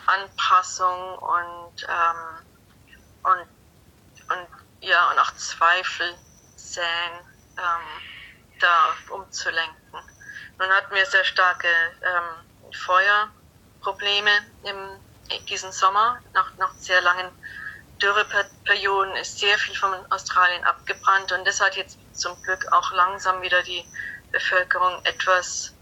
[0.05, 2.45] Anpassung und, ähm,
[3.23, 3.47] und,
[4.29, 4.47] und,
[4.81, 6.13] ja, und auch Zweifel
[6.55, 7.13] säen,
[7.57, 9.99] ähm, da umzulenken.
[10.59, 11.67] Nun hatten wir sehr starke
[12.03, 13.31] ähm, Feuer
[13.87, 14.31] Probleme
[14.63, 14.75] im,
[15.47, 16.19] diesen Sommer.
[16.33, 17.31] Nach, nach sehr langen
[18.01, 23.41] Dürreperioden ist sehr viel von Australien abgebrannt und das hat jetzt zum Glück auch langsam
[23.41, 23.85] wieder die
[24.33, 25.73] Bevölkerung etwas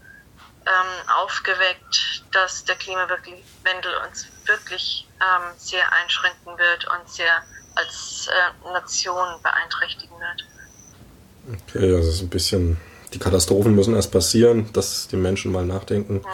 [0.66, 7.42] ähm, aufgeweckt, dass der Klimawandel uns wirklich ähm, sehr einschränken wird und sehr
[7.74, 11.60] als äh, Nation beeinträchtigen wird.
[11.68, 12.80] Okay, also es ist ein bisschen,
[13.12, 16.22] die Katastrophen müssen erst passieren, dass die Menschen mal nachdenken.
[16.24, 16.30] Ja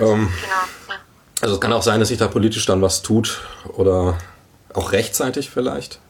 [0.00, 0.98] ähm, genau.
[1.42, 4.16] Also es kann auch sein, dass sich da politisch dann was tut oder
[4.72, 6.00] auch rechtzeitig vielleicht.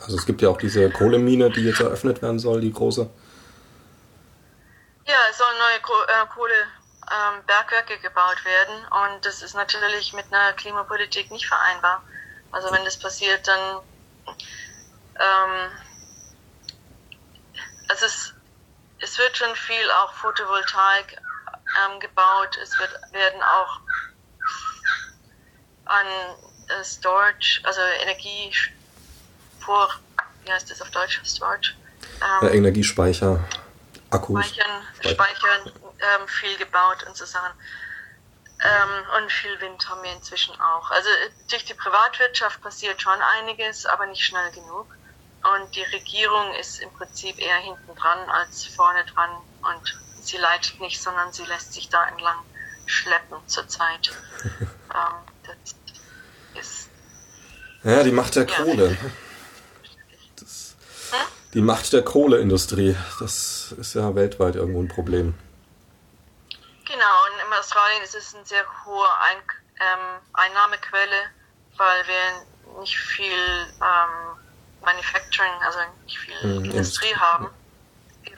[0.00, 3.08] Also es gibt ja auch diese Kohlemine, die jetzt eröffnet werden soll, die große.
[5.06, 10.52] Ja, es sollen neue äh, Kohlebergwerke ähm, gebaut werden und das ist natürlich mit einer
[10.52, 12.02] Klimapolitik nicht vereinbar.
[12.52, 13.80] Also wenn das passiert, dann
[14.26, 15.70] ähm,
[17.88, 18.34] also es,
[19.00, 21.16] es wird schon viel auch Photovoltaik
[21.84, 22.58] ähm, gebaut.
[22.62, 23.80] Es wird, werden auch
[25.86, 26.06] an
[26.68, 28.52] äh, Storage, also Energie
[29.60, 29.88] vor,
[30.44, 31.20] wie heißt das auf Deutsch?
[31.24, 31.74] Storage?
[32.42, 33.40] Ähm, Energiespeicher,
[34.10, 34.46] Akkus.
[34.46, 37.52] Speichern, Speichern ähm, viel gebaut und so Sachen.
[38.64, 40.90] Ähm, und viel Wind haben wir inzwischen auch.
[40.90, 41.08] Also
[41.50, 44.86] durch die Privatwirtschaft passiert schon einiges, aber nicht schnell genug.
[45.54, 49.30] Und die Regierung ist im Prinzip eher hinten dran als vorne dran
[49.62, 52.38] und sie leitet nicht, sondern sie lässt sich da entlang
[52.86, 54.12] schleppen zurzeit.
[54.60, 54.66] ähm,
[55.44, 55.74] das
[56.60, 56.88] ist,
[57.84, 58.96] ja, die Macht der ja, Kohle.
[60.36, 60.76] Das,
[61.54, 62.96] die Macht der Kohleindustrie.
[63.20, 65.34] Das ist ja weltweit irgendwo ein Problem.
[66.84, 69.38] Genau, und in Australien ist es eine sehr hohe Ein
[69.80, 71.30] ähm, Einnahmequelle,
[71.76, 74.36] weil wir nicht viel ähm,
[74.82, 77.50] Manufacturing, also nicht viel mhm, Industrie haben.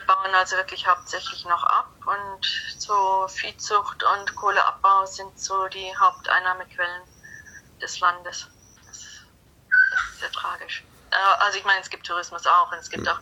[0.09, 2.43] Wir bauen also wirklich hauptsächlich noch ab und
[2.79, 7.03] so Viehzucht und Kohleabbau sind so die Haupteinnahmequellen
[7.79, 8.47] des Landes.
[8.87, 8.97] Das,
[9.91, 10.83] das ist sehr tragisch.
[11.11, 13.19] Äh, also ich meine, es gibt Tourismus auch und es gibt auch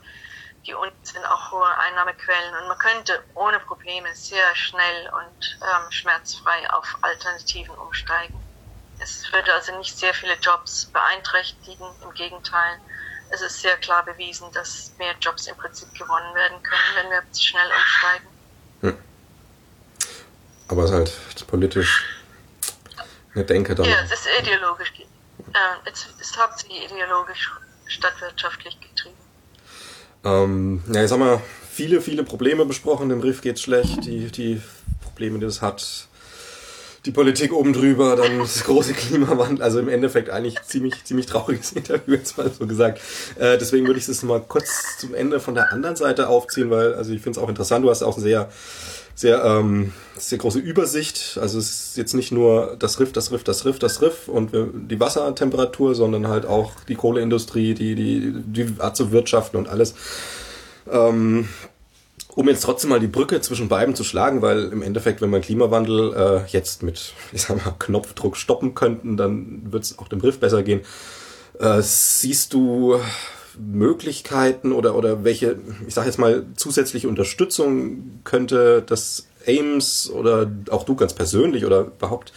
[0.66, 5.92] die Unis sind auch hohe Einnahmequellen und man könnte ohne Probleme sehr schnell und ähm,
[5.92, 8.40] schmerzfrei auf Alternativen umsteigen.
[9.00, 12.80] Es würde also nicht sehr viele Jobs beeinträchtigen, im Gegenteil.
[13.30, 17.24] Es ist sehr klar bewiesen, dass mehr Jobs im Prinzip gewonnen werden können, wenn wir
[17.38, 18.28] schnell umsteigen.
[18.82, 18.98] Hm.
[20.70, 22.06] Aber es ist halt politisch
[23.36, 23.86] eine Denke dann.
[23.86, 24.94] Ja, es ist ideologisch.
[25.00, 27.52] Äh, es ist hauptsächlich ideologisch
[27.86, 29.16] stadtwirtschaftlich getrieben.
[30.24, 31.42] Ähm, ja, ich sag mal,
[31.72, 33.10] viele, viele Probleme besprochen.
[33.10, 34.06] Dem Riff geht's schlecht.
[34.06, 34.62] Die, die
[35.02, 36.08] Probleme, die es hat,
[37.08, 39.64] die Politik oben drüber, dann das große Klimawandel.
[39.64, 43.02] Also im Endeffekt eigentlich ziemlich, ziemlich trauriges Interview, jetzt mal so gesagt.
[43.40, 46.94] Äh, deswegen würde ich es mal kurz zum Ende von der anderen Seite aufziehen, weil
[46.94, 47.84] also ich finde es auch interessant.
[47.84, 48.50] Du hast auch sehr
[49.16, 51.40] sehr, ähm, sehr große Übersicht.
[51.42, 54.52] Also es ist jetzt nicht nur das Riff, das Riff, das Riff, das Riff und
[54.54, 59.96] die Wassertemperatur, sondern halt auch die Kohleindustrie, die, die, die Art zu wirtschaften und alles.
[60.88, 61.50] Ähm,
[62.38, 65.42] um jetzt trotzdem mal die Brücke zwischen beiden zu schlagen, weil im Endeffekt, wenn man
[65.42, 70.22] Klimawandel äh, jetzt mit, ich sag mal, Knopfdruck stoppen könnten, dann wird es auch dem
[70.22, 70.82] Riff besser gehen.
[71.60, 73.00] Äh, siehst du
[73.58, 75.58] Möglichkeiten oder, oder welche,
[75.88, 81.86] ich sage jetzt mal, zusätzliche Unterstützung könnte das Ames oder auch du ganz persönlich oder
[81.98, 82.34] überhaupt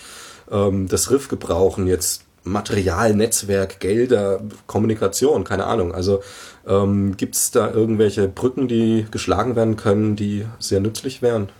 [0.51, 1.87] ähm, das Riff gebrauchen?
[1.87, 5.95] Jetzt Material, Netzwerk, Gelder, Kommunikation, keine Ahnung.
[5.95, 6.23] Also
[6.67, 11.53] ähm, gibt es da irgendwelche Brücken, die geschlagen werden können, die sehr nützlich wären?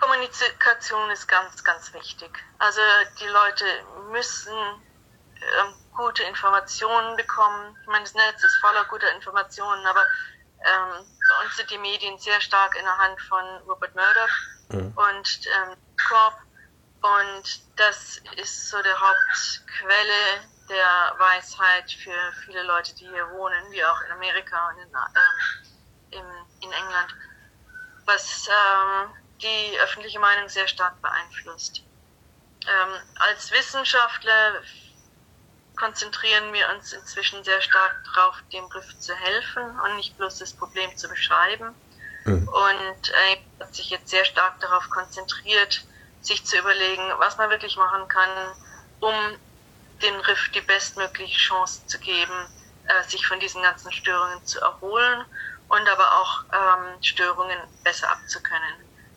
[0.00, 2.30] Kommunikation ist ganz, ganz wichtig.
[2.58, 2.80] Also
[3.20, 3.64] die Leute
[4.12, 7.76] müssen ähm, gute Informationen bekommen.
[7.82, 10.02] Ich meine, das Netz ist voller guter Informationen, aber
[10.60, 14.36] ähm, bei uns sind die Medien sehr stark in der Hand von Rupert Murdoch
[14.70, 14.92] mhm.
[14.96, 15.76] und ähm,
[16.08, 16.34] Corp.
[17.04, 23.84] Und das ist so der Hauptquelle der Weisheit für viele Leute, die hier wohnen, wie
[23.84, 25.68] auch in Amerika und in, ähm,
[26.12, 26.24] in,
[26.62, 27.14] in England,
[28.06, 29.10] was ähm,
[29.42, 31.82] die öffentliche Meinung sehr stark beeinflusst.
[32.66, 34.62] Ähm, als Wissenschaftler
[35.76, 40.54] konzentrieren wir uns inzwischen sehr stark darauf, dem Riff zu helfen und nicht bloß das
[40.54, 41.74] Problem zu beschreiben.
[42.24, 42.48] Mhm.
[42.48, 45.84] Und äh, hat sich jetzt sehr stark darauf konzentriert,
[46.24, 48.30] sich zu überlegen, was man wirklich machen kann,
[49.00, 49.14] um
[50.02, 52.48] dem Riff die bestmögliche Chance zu geben,
[52.86, 55.24] äh, sich von diesen ganzen Störungen zu erholen
[55.68, 58.74] und aber auch ähm, Störungen besser abzukönnen.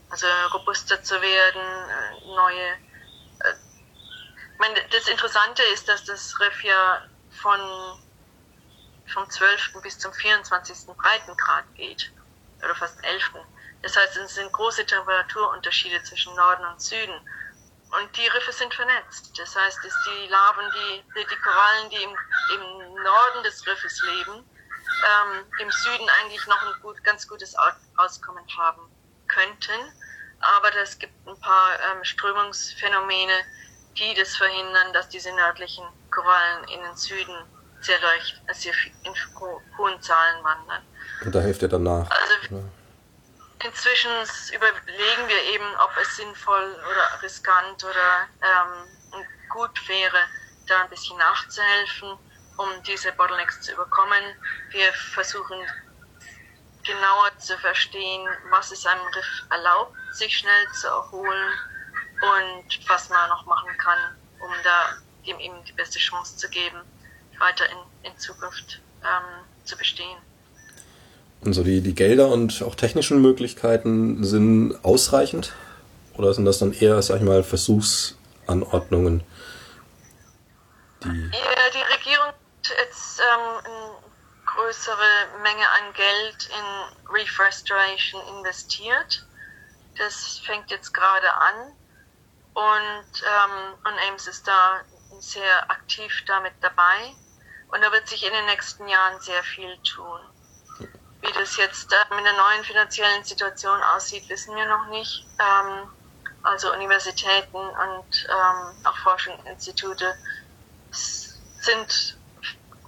[0.09, 2.77] Also robuster zu werden, äh, neue
[4.57, 7.59] meine, das Interessante ist, dass das Riff ja von,
[9.07, 9.81] vom 12.
[9.81, 10.87] bis zum 24.
[10.97, 12.11] Breitengrad geht.
[12.63, 13.23] Oder fast 11.
[13.87, 17.13] Das heißt, es sind große Temperaturunterschiede zwischen Norden und Süden.
[17.13, 19.31] Und die Riffe sind vernetzt.
[19.39, 24.43] Das heißt, dass die Larven, die, die Korallen, die im, im Norden des Riffes leben,
[24.43, 27.55] ähm, im Süden eigentlich noch ein gut, ganz gutes
[27.95, 28.81] Auskommen haben
[29.29, 29.93] könnten.
[30.41, 33.39] Aber es gibt ein paar ähm, Strömungsphänomene,
[33.97, 37.37] die das verhindern, dass diese nördlichen Korallen in den Süden
[37.79, 38.73] sehr leicht, sehr
[39.03, 39.13] in
[39.77, 40.83] hohen Zahlen wandern.
[41.23, 42.09] Und da hilft ihr danach.
[42.11, 42.33] Also
[43.63, 44.11] inzwischen
[44.53, 50.27] überlegen wir eben, ob es sinnvoll oder riskant oder ähm, gut wäre,
[50.67, 52.17] da ein bisschen nachzuhelfen,
[52.57, 54.23] um diese Bottlenecks zu überkommen.
[54.71, 55.59] Wir versuchen
[56.83, 61.53] genauer zu verstehen, was es einem Riff erlaubt, sich schnell zu erholen
[62.21, 66.81] und was man noch machen kann, um da ihm eben die beste Chance zu geben,
[67.39, 70.26] weiter in, in Zukunft ähm, zu bestehen.
[71.41, 75.53] Und so die, die Gelder und auch technischen Möglichkeiten sind ausreichend?
[76.15, 79.23] Oder sind das dann eher, sag ich mal, Versuchsanordnungen?
[81.03, 82.35] Die, ja, die Regierung hat
[82.79, 83.91] jetzt ähm, eine
[84.45, 89.25] größere Menge an Geld in Reforestation investiert.
[89.97, 91.73] Das fängt jetzt gerade an.
[92.53, 94.81] Und, ähm, und Ames ist da
[95.19, 97.13] sehr aktiv damit dabei.
[97.69, 100.19] Und da wird sich in den nächsten Jahren sehr viel tun.
[101.21, 105.25] Wie das jetzt äh, mit der neuen finanziellen Situation aussieht, wissen wir noch nicht.
[105.39, 105.89] Ähm,
[106.43, 110.15] also Universitäten und ähm, auch Forschungsinstitute
[110.91, 112.17] sind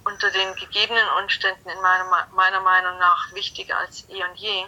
[0.04, 4.66] unter den gegebenen Umständen in meiner, meiner Meinung nach wichtiger als eh und je.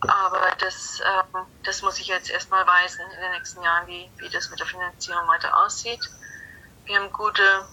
[0.00, 4.30] Aber das, ähm, das muss ich jetzt erstmal weisen in den nächsten Jahren, wie, wie
[4.30, 6.00] das mit der Finanzierung weiter aussieht.
[6.84, 7.66] Wir haben gute,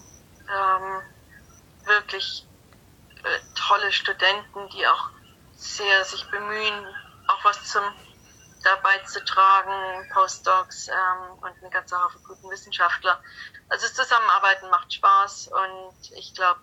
[1.84, 2.46] wirklich
[3.24, 5.10] äh, tolle Studenten, die auch
[5.54, 6.86] sehr sich bemühen,
[7.28, 7.84] auch was zum
[8.62, 13.20] dabei zu tragen, Postdocs ähm, und eine ganze Haufen guten Wissenschaftler.
[13.68, 16.60] Also das Zusammenarbeiten macht Spaß und ich glaube,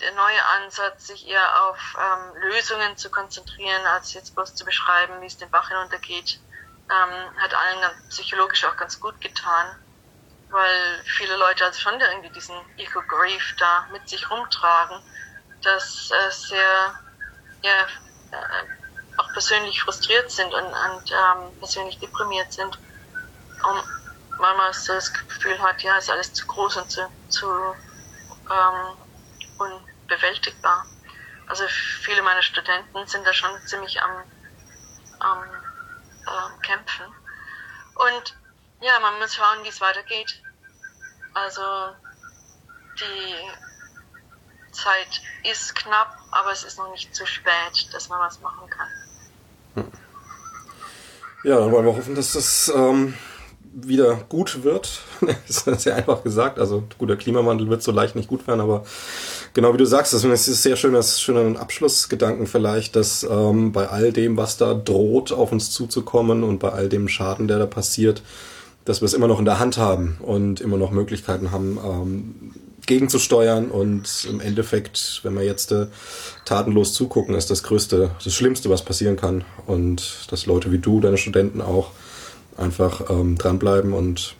[0.00, 5.20] der neue Ansatz, sich eher auf ähm, Lösungen zu konzentrieren, als jetzt bloß zu beschreiben,
[5.20, 6.40] wie es den Bach hinuntergeht,
[6.90, 9.76] ähm, hat allen psychologisch auch ganz gut getan,
[10.50, 15.02] weil viele Leute also schon irgendwie diesen Eco-Grief da mit sich rumtragen,
[15.62, 16.94] dass äh, sehr
[17.62, 17.82] ja,
[18.32, 18.66] äh,
[19.16, 22.78] auch persönlich frustriert sind und, und ähm, persönlich deprimiert sind.
[23.62, 23.84] Und
[24.38, 27.46] manchmal so das Gefühl hat, ja, ist alles zu groß und zu, zu
[28.50, 28.96] ähm,
[29.58, 30.86] unbewältigbar.
[31.46, 34.24] Also viele meiner Studenten sind da schon ziemlich am,
[35.18, 37.06] am äh, Kämpfen.
[37.96, 38.39] Und
[38.80, 40.42] ja, man muss schauen, wie es weitergeht.
[41.34, 41.62] Also
[42.98, 45.20] die Zeit
[45.50, 48.88] ist knapp, aber es ist noch nicht zu spät, dass man was machen kann.
[49.74, 49.92] Hm.
[51.44, 53.14] Ja, dann wollen wir hoffen, dass das ähm,
[53.72, 55.02] wieder gut wird.
[55.20, 56.58] das ist sehr einfach gesagt.
[56.58, 58.84] Also guter Klimawandel wird so leicht nicht gut werden, aber
[59.54, 63.88] genau wie du sagst, das ist sehr schön, das schöner Abschlussgedanken vielleicht, dass ähm, bei
[63.88, 67.66] all dem, was da droht, auf uns zuzukommen und bei all dem Schaden, der da
[67.66, 68.22] passiert,
[68.90, 72.52] dass wir es immer noch in der Hand haben und immer noch Möglichkeiten haben, ähm,
[72.86, 75.86] gegenzusteuern und im Endeffekt, wenn wir jetzt äh,
[76.44, 80.98] tatenlos zugucken, ist das Größte, das Schlimmste, was passieren kann und dass Leute wie du,
[80.98, 81.92] deine Studenten auch
[82.56, 84.34] einfach ähm, dranbleiben und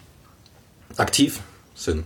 [0.97, 1.39] aktiv
[1.77, 2.05] sind.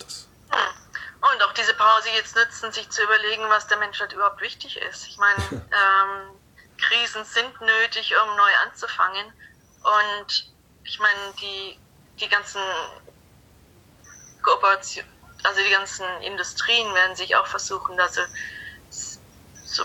[0.00, 0.28] Das.
[0.50, 5.06] Und auch diese Pause jetzt nutzen, sich zu überlegen, was der Menschheit überhaupt wichtig ist.
[5.08, 6.36] Ich meine, ähm,
[6.76, 9.32] Krisen sind nötig, um neu anzufangen.
[9.80, 10.50] Und
[10.84, 11.78] ich meine, die,
[12.20, 12.60] die ganzen
[14.42, 15.04] Kooperation,
[15.44, 18.22] also die ganzen Industrien werden sich auch versuchen, da so,
[18.90, 19.84] so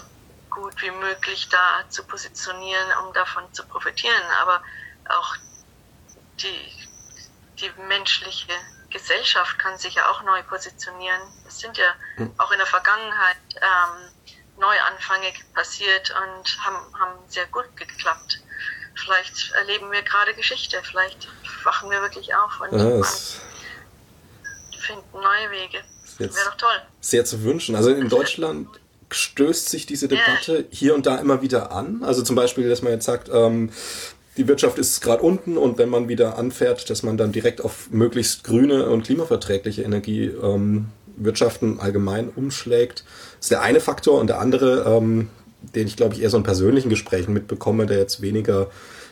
[0.49, 4.23] gut wie möglich da zu positionieren, um davon zu profitieren.
[4.41, 4.61] Aber
[5.09, 5.35] auch
[6.39, 6.71] die,
[7.59, 8.53] die menschliche
[8.89, 11.21] Gesellschaft kann sich ja auch neu positionieren.
[11.47, 12.33] Es sind ja hm.
[12.37, 14.11] auch in der Vergangenheit ähm,
[14.57, 18.39] Neuanfänge passiert und haben, haben sehr gut geklappt.
[18.95, 21.27] Vielleicht erleben wir gerade Geschichte, vielleicht
[21.63, 23.03] wachen wir wirklich auf und ja,
[24.79, 25.83] finden neue Wege.
[26.17, 26.81] Wäre doch toll.
[27.01, 27.75] Sehr zu wünschen.
[27.75, 28.67] Also in Deutschland
[29.11, 30.63] stößt sich diese Debatte ja.
[30.69, 32.03] hier und da immer wieder an.
[32.03, 33.71] Also zum Beispiel, dass man jetzt sagt, ähm,
[34.37, 37.89] die Wirtschaft ist gerade unten und wenn man wieder anfährt, dass man dann direkt auf
[37.91, 43.05] möglichst grüne und klimaverträgliche Energiewirtschaften ähm, allgemein umschlägt,
[43.39, 45.29] ist der eine Faktor und der andere, ähm,
[45.73, 48.69] den ich glaube ich eher so in persönlichen Gesprächen mitbekomme, der jetzt weniger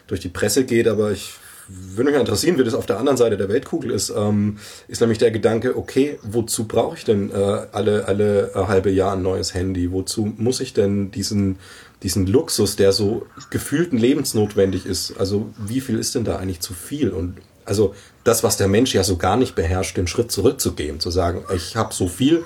[0.07, 1.33] durch die Presse geht, aber ich
[1.69, 4.57] würde mich interessieren, wie das auf der anderen Seite der Weltkugel ist, ähm,
[4.89, 7.35] ist nämlich der Gedanke, okay, wozu brauche ich denn äh,
[7.71, 9.89] alle, alle äh, halbe Jahr ein neues Handy?
[9.91, 11.57] Wozu muss ich denn diesen
[12.03, 15.17] diesen Luxus, der so gefühlten lebensnotwendig ist.
[15.17, 17.09] Also wie viel ist denn da eigentlich zu viel?
[17.09, 21.09] Und also das, was der Mensch ja so gar nicht beherrscht, den Schritt zurückzugehen, zu
[21.11, 22.43] sagen, ich habe so viel,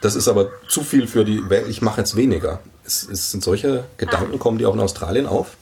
[0.00, 2.60] das ist aber zu viel für die Welt, ich mache jetzt weniger.
[2.84, 5.56] Es, es sind solche Gedanken, kommen die auch in Australien auf?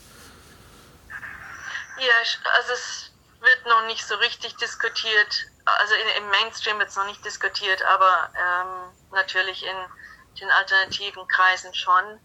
[1.98, 2.14] Ja,
[2.56, 5.46] also es wird noch nicht so richtig diskutiert.
[5.64, 9.76] Also in, im Mainstream wird es noch nicht diskutiert, aber ähm, natürlich in
[10.40, 12.18] den alternativen Kreisen schon.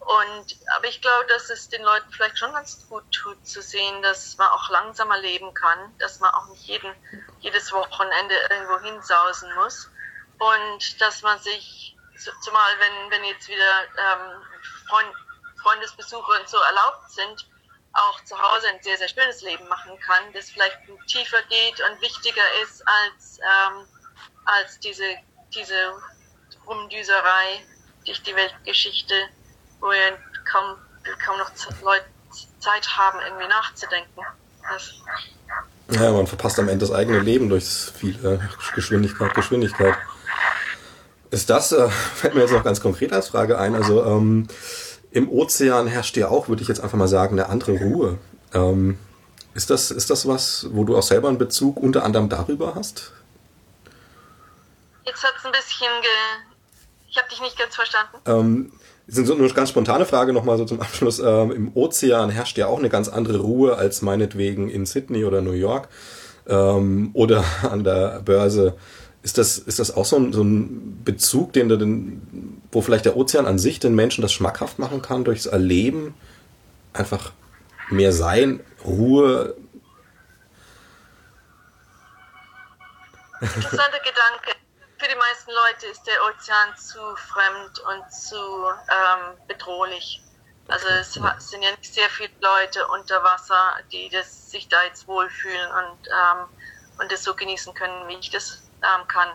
[0.00, 4.00] Und, aber ich glaube, dass es den Leuten vielleicht schon ganz gut tut zu sehen,
[4.02, 6.94] dass man auch langsamer leben kann, dass man auch nicht jeden,
[7.40, 9.90] jedes Wochenende irgendwo hinsausen muss
[10.38, 11.96] und dass man sich,
[12.40, 14.42] zumal wenn, wenn jetzt wieder ähm,
[14.88, 15.14] Freund,
[15.62, 17.46] Freundesbesuche und so erlaubt sind,
[17.92, 22.00] auch zu Hause ein sehr, sehr schönes Leben machen kann, das vielleicht tiefer geht und
[22.00, 23.86] wichtiger ist als, ähm,
[24.44, 25.04] als diese,
[25.54, 25.92] diese
[26.66, 27.66] Rumdüserei
[28.04, 29.28] durch die Weltgeschichte
[29.80, 30.18] wo wir
[30.50, 30.76] kaum,
[31.24, 31.50] kaum noch
[31.82, 32.04] Leute
[32.58, 34.20] Zeit haben, irgendwie nachzudenken.
[34.70, 34.92] Das
[35.92, 39.96] ja, man verpasst am Ende das eigene Leben durch viele Geschwindigkeit, Geschwindigkeit.
[41.30, 44.48] Ist das, äh, fällt mir jetzt noch ganz konkret als Frage ein, also ähm,
[45.12, 48.18] im Ozean herrscht ja auch, würde ich jetzt einfach mal sagen, eine andere Ruhe.
[48.54, 48.98] Ähm,
[49.54, 53.12] ist, das, ist das was, wo du auch selber einen Bezug unter anderem darüber hast?
[55.04, 56.10] Jetzt hat es ein bisschen ge...
[57.08, 58.18] Ich habe dich nicht ganz verstanden.
[58.26, 58.72] Ähm,
[59.08, 61.18] das ist so eine ganz spontane Frage nochmal so zum Abschluss.
[61.18, 65.40] Ähm, Im Ozean herrscht ja auch eine ganz andere Ruhe als meinetwegen in Sydney oder
[65.40, 65.88] New York
[66.46, 68.76] ähm, oder an der Börse
[69.22, 73.16] Ist das, ist das auch so ein, so ein Bezug, den, den, wo vielleicht der
[73.16, 76.14] Ozean an sich den Menschen das schmackhaft machen kann, durchs Erleben?
[76.94, 77.32] Einfach
[77.90, 79.54] mehr Sein, Ruhe.
[83.40, 84.56] Interessanter Gedanke.
[84.98, 90.22] Für die meisten Leute ist der Ozean zu fremd und zu ähm, bedrohlich.
[90.68, 95.08] Also es sind ja nicht sehr viele Leute unter Wasser, die das, sich da jetzt
[95.08, 96.46] wohlfühlen und, ähm,
[97.00, 99.28] und das so genießen können, wie ich das ähm, kann.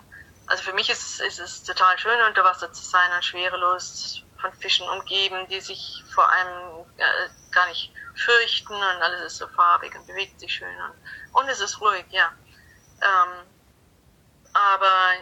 [0.48, 4.54] Also für mich ist, ist es total schön, unter Wasser zu sein und schwerelos von
[4.54, 9.96] Fischen umgeben, die sich vor allem äh, gar nicht fürchten und alles ist so farbig
[9.96, 12.32] und bewegt sich schön und, und es ist ruhig, ja.
[13.02, 13.48] Ähm,
[14.54, 15.14] aber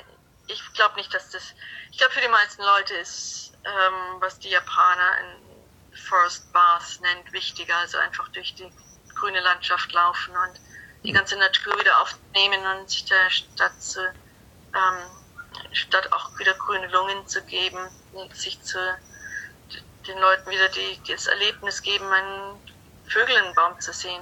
[0.47, 1.53] ich glaube nicht, dass das,
[1.91, 7.31] ich glaube für die meisten Leute ist, ähm, was die Japaner in Forest Baths nennt,
[7.31, 8.71] wichtiger, also einfach durch die
[9.15, 10.59] grüne Landschaft laufen und
[11.03, 13.99] die ganze Natur wieder aufnehmen und der Stadt zu,
[14.73, 14.97] ähm,
[15.71, 17.89] statt auch wieder grüne Lungen zu geben,
[18.33, 18.79] sich zu
[20.07, 22.61] den Leuten wieder die, das Erlebnis geben, einen
[23.07, 24.21] Vögel im Baum zu sehen,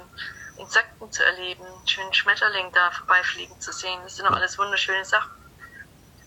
[0.56, 4.00] Insekten zu erleben, einen schönen Schmetterling da vorbeifliegen zu sehen.
[4.02, 5.30] Das sind doch alles wunderschöne Sachen.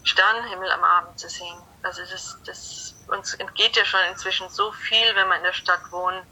[0.03, 1.61] Sternenhimmel am Abend zu sehen.
[1.83, 5.91] Also das, das uns entgeht ja schon inzwischen so viel, wenn man in der Stadt
[5.91, 6.23] wohnt,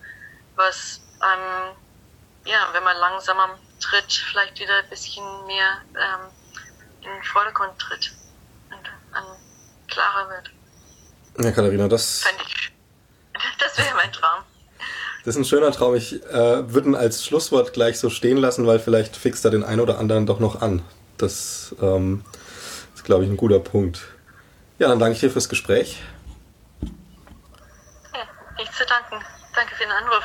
[0.56, 1.76] was ähm,
[2.45, 6.30] ja, wenn man langsamer tritt, vielleicht wieder ein bisschen mehr ähm,
[7.01, 8.14] in den Vordergrund tritt
[8.69, 9.35] und ähm,
[9.88, 10.51] klarer wird.
[11.43, 12.23] Ja, Katharina, das.
[12.47, 12.73] Ich,
[13.60, 14.43] das wäre mein Traum.
[15.26, 15.95] Das ist ein schöner Traum.
[15.95, 19.64] Ich äh, würde ihn als Schlusswort gleich so stehen lassen, weil vielleicht fixt er den
[19.64, 20.81] einen oder anderen doch noch an.
[21.18, 22.26] Das ähm,
[22.93, 24.01] ist, glaube ich, ein guter Punkt.
[24.80, 26.01] Ja, dann danke ich dir fürs Gespräch.
[26.81, 28.27] Ja,
[28.57, 29.23] nichts zu danken.
[29.55, 30.23] Danke für den Anruf.